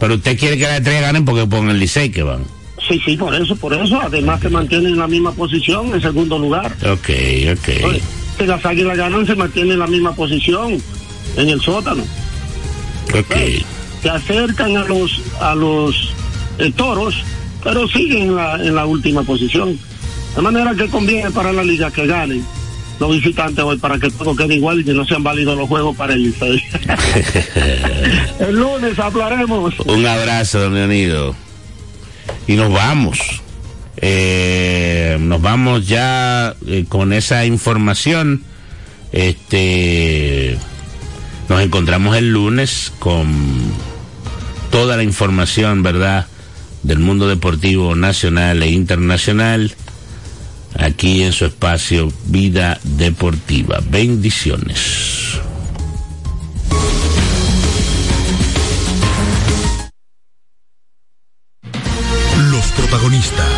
Pero 0.00 0.14
usted 0.14 0.38
quiere 0.38 0.56
que 0.56 0.64
las 0.64 0.78
estrellas 0.78 1.02
ganen 1.02 1.24
porque 1.24 1.46
pongan 1.46 1.70
el 1.70 1.80
Licey 1.80 2.10
que 2.10 2.22
van. 2.22 2.44
Sí, 2.88 3.00
sí, 3.04 3.16
por 3.16 3.34
eso, 3.34 3.54
por 3.56 3.74
eso. 3.74 4.00
Además 4.00 4.40
que 4.40 4.48
mantienen 4.48 4.96
la 4.96 5.06
misma 5.06 5.32
posición 5.32 5.92
en 5.92 6.00
segundo 6.00 6.38
lugar. 6.38 6.72
Ok, 6.82 7.10
ok. 7.52 8.00
Si 8.38 8.46
las 8.46 8.64
águilas 8.64 8.96
ganan, 8.96 9.26
se 9.26 9.34
mantienen 9.34 9.72
en 9.72 9.78
la 9.80 9.86
misma 9.86 10.14
posición 10.14 10.80
en 11.36 11.48
el 11.48 11.60
sótano. 11.60 12.02
Ok. 13.14 13.36
Se 14.02 14.10
acercan 14.10 14.76
a 14.76 14.84
los 14.84 15.20
a 15.40 15.54
los 15.54 16.14
eh, 16.58 16.72
toros, 16.76 17.22
pero 17.64 17.88
siguen 17.88 18.28
en 18.28 18.36
la, 18.36 18.54
en 18.54 18.74
la 18.74 18.86
última 18.86 19.22
posición. 19.22 19.78
De 20.36 20.42
manera 20.42 20.74
que 20.74 20.88
conviene 20.88 21.30
para 21.30 21.52
la 21.52 21.64
liga 21.64 21.90
que 21.90 22.06
ganen 22.06 22.44
los 22.98 23.10
visitantes 23.12 23.64
hoy 23.64 23.78
para 23.78 23.98
que 23.98 24.10
todo 24.10 24.34
quede 24.34 24.56
igual 24.56 24.80
y 24.80 24.84
que 24.84 24.92
no 24.92 25.04
sean 25.04 25.22
válidos 25.22 25.56
los 25.56 25.68
juegos 25.68 25.96
para 25.96 26.14
el 26.14 26.34
El 28.40 28.56
lunes 28.56 28.98
hablaremos. 28.98 29.78
Un 29.80 30.06
abrazo, 30.06 30.60
don 30.60 30.74
Leonido. 30.74 31.34
Y 32.46 32.56
nos 32.56 32.72
vamos. 32.72 33.18
Eh, 34.00 35.16
nos 35.20 35.42
vamos 35.42 35.86
ya 35.86 36.54
eh, 36.66 36.84
con 36.88 37.12
esa 37.12 37.44
información. 37.44 38.44
Este 39.12 40.58
nos 41.48 41.62
encontramos 41.62 42.16
el 42.16 42.32
lunes 42.32 42.92
con 42.98 43.26
toda 44.70 44.96
la 44.96 45.02
información, 45.02 45.82
¿verdad? 45.82 46.26
Del 46.82 46.98
mundo 46.98 47.26
deportivo 47.26 47.96
nacional 47.96 48.62
e 48.62 48.70
internacional 48.70 49.74
aquí 50.76 51.22
en 51.22 51.32
su 51.32 51.46
espacio 51.46 52.12
Vida 52.26 52.78
Deportiva. 52.84 53.80
Bendiciones. 53.90 55.40
Los 62.50 62.66
protagonistas, 62.72 63.57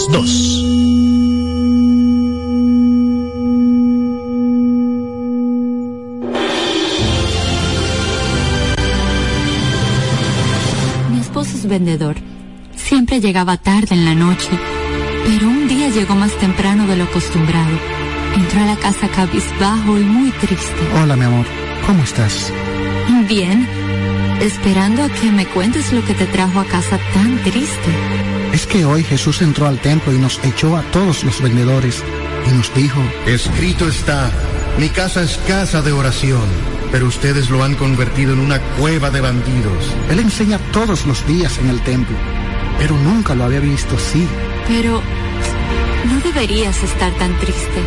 Las 0.00 0.12
dos. 0.12 0.60
vendedor. 11.68 12.16
Siempre 12.74 13.20
llegaba 13.20 13.56
tarde 13.56 13.94
en 13.94 14.04
la 14.04 14.14
noche, 14.14 14.50
pero 15.24 15.46
un 15.46 15.68
día 15.68 15.88
llegó 15.88 16.14
más 16.14 16.32
temprano 16.38 16.86
de 16.86 16.96
lo 16.96 17.04
acostumbrado. 17.04 17.78
Entró 18.34 18.60
a 18.60 18.66
la 18.66 18.76
casa 18.76 19.06
cabizbajo 19.08 19.98
y 19.98 20.02
muy 20.02 20.30
triste. 20.32 20.80
Hola, 21.00 21.14
mi 21.16 21.24
amor. 21.24 21.46
¿Cómo 21.86 22.02
estás? 22.02 22.52
Bien. 23.28 23.68
Esperando 24.40 25.04
a 25.04 25.08
que 25.10 25.30
me 25.30 25.46
cuentes 25.46 25.92
lo 25.92 26.02
que 26.04 26.14
te 26.14 26.26
trajo 26.26 26.58
a 26.58 26.64
casa 26.64 26.98
tan 27.12 27.36
triste. 27.44 28.29
Es 28.52 28.66
que 28.66 28.84
hoy 28.84 29.04
Jesús 29.04 29.42
entró 29.42 29.66
al 29.66 29.80
templo 29.80 30.12
y 30.12 30.18
nos 30.18 30.42
echó 30.44 30.76
a 30.76 30.82
todos 30.90 31.24
los 31.24 31.40
vendedores 31.40 32.02
y 32.46 32.50
nos 32.50 32.74
dijo, 32.74 33.00
Escrito 33.26 33.88
está, 33.88 34.30
mi 34.78 34.88
casa 34.88 35.22
es 35.22 35.38
casa 35.46 35.82
de 35.82 35.92
oración 35.92 36.48
pero 36.90 37.06
ustedes 37.06 37.50
lo 37.50 37.62
han 37.62 37.74
convertido 37.74 38.32
en 38.32 38.40
una 38.40 38.60
cueva 38.76 39.10
de 39.10 39.20
bandidos. 39.20 39.94
Él 40.10 40.18
enseña 40.18 40.58
todos 40.72 41.06
los 41.06 41.26
días 41.26 41.58
en 41.58 41.68
el 41.68 41.80
templo, 41.82 42.16
pero 42.78 42.96
nunca 42.96 43.34
lo 43.34 43.44
había 43.44 43.60
visto 43.60 43.96
así. 43.96 44.26
Pero 44.66 45.00
no 46.08 46.20
deberías 46.20 46.82
estar 46.82 47.12
tan 47.14 47.36
triste. 47.38 47.82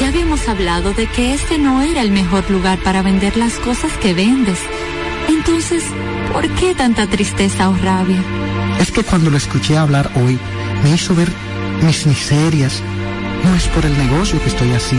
Ya 0.00 0.08
habíamos 0.08 0.48
hablado 0.48 0.92
de 0.94 1.06
que 1.06 1.34
este 1.34 1.58
no 1.58 1.82
era 1.82 2.00
el 2.02 2.10
mejor 2.10 2.48
lugar 2.50 2.78
para 2.82 3.02
vender 3.02 3.36
las 3.36 3.54
cosas 3.54 3.92
que 3.98 4.14
vendes. 4.14 4.58
Entonces, 5.40 5.82
¿por 6.34 6.46
qué 6.56 6.74
tanta 6.74 7.06
tristeza 7.06 7.70
o 7.70 7.74
rabia? 7.74 8.22
Es 8.78 8.92
que 8.92 9.02
cuando 9.02 9.30
lo 9.30 9.38
escuché 9.38 9.78
hablar 9.78 10.10
hoy, 10.16 10.38
me 10.82 10.90
hizo 10.90 11.14
ver 11.14 11.32
mis 11.82 12.06
miserias. 12.06 12.82
No 13.42 13.54
es 13.54 13.66
por 13.68 13.86
el 13.86 13.96
negocio 13.96 14.38
que 14.42 14.50
estoy 14.50 14.70
así, 14.72 14.98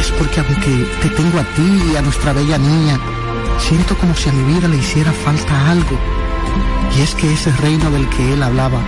es 0.00 0.12
porque 0.12 0.38
aunque 0.38 0.86
te 1.02 1.08
tengo 1.08 1.40
a 1.40 1.44
ti 1.56 1.92
y 1.92 1.96
a 1.96 2.02
nuestra 2.02 2.32
bella 2.32 2.56
niña, 2.56 3.00
siento 3.58 3.98
como 3.98 4.14
si 4.14 4.28
a 4.28 4.32
mi 4.32 4.54
vida 4.54 4.68
le 4.68 4.76
hiciera 4.76 5.10
falta 5.10 5.68
algo. 5.72 5.98
Y 6.96 7.00
es 7.00 7.16
que 7.16 7.32
ese 7.32 7.50
reino 7.56 7.90
del 7.90 8.08
que 8.10 8.32
él 8.32 8.44
hablaba 8.44 8.80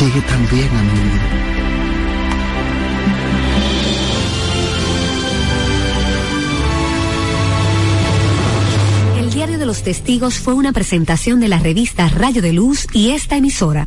llegue 0.00 0.22
también 0.22 0.70
a 0.70 0.82
mi 0.84 1.00
vida. 1.00 1.53
De 9.64 9.68
los 9.68 9.82
Testigos 9.82 10.34
fue 10.40 10.52
una 10.52 10.74
presentación 10.74 11.40
de 11.40 11.48
la 11.48 11.58
revista 11.58 12.06
Rayo 12.10 12.42
de 12.42 12.52
Luz 12.52 12.86
y 12.92 13.12
esta 13.12 13.38
emisora. 13.38 13.86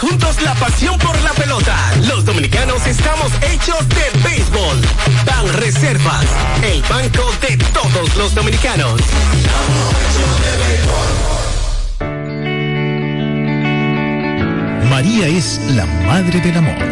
Juntos 0.00 0.40
la 0.42 0.54
pasión 0.54 0.98
por 0.98 1.20
la 1.22 1.32
pelota. 1.32 1.76
Los 2.08 2.24
dominicanos 2.24 2.86
estamos 2.86 3.30
hechos 3.42 3.86
de 3.88 4.10
béisbol. 4.22 4.80
Ban 5.26 5.52
Reservas, 5.54 6.24
el 6.62 6.80
banco 6.82 7.32
de 7.40 7.56
todos 7.72 8.16
los 8.16 8.32
dominicanos. 8.34 9.00
María 14.90 15.26
es 15.28 15.60
la 15.70 15.86
madre 15.86 16.40
del 16.40 16.56
amor. 16.56 16.84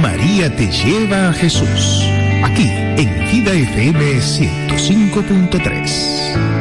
María 0.00 0.54
te 0.54 0.70
lleva 0.70 1.28
a 1.28 1.32
Jesús. 1.32 2.04
Aquí 2.44 2.68
en 2.70 3.26
Vida 3.30 3.52
FM 3.52 4.18
105.3. 4.18 6.55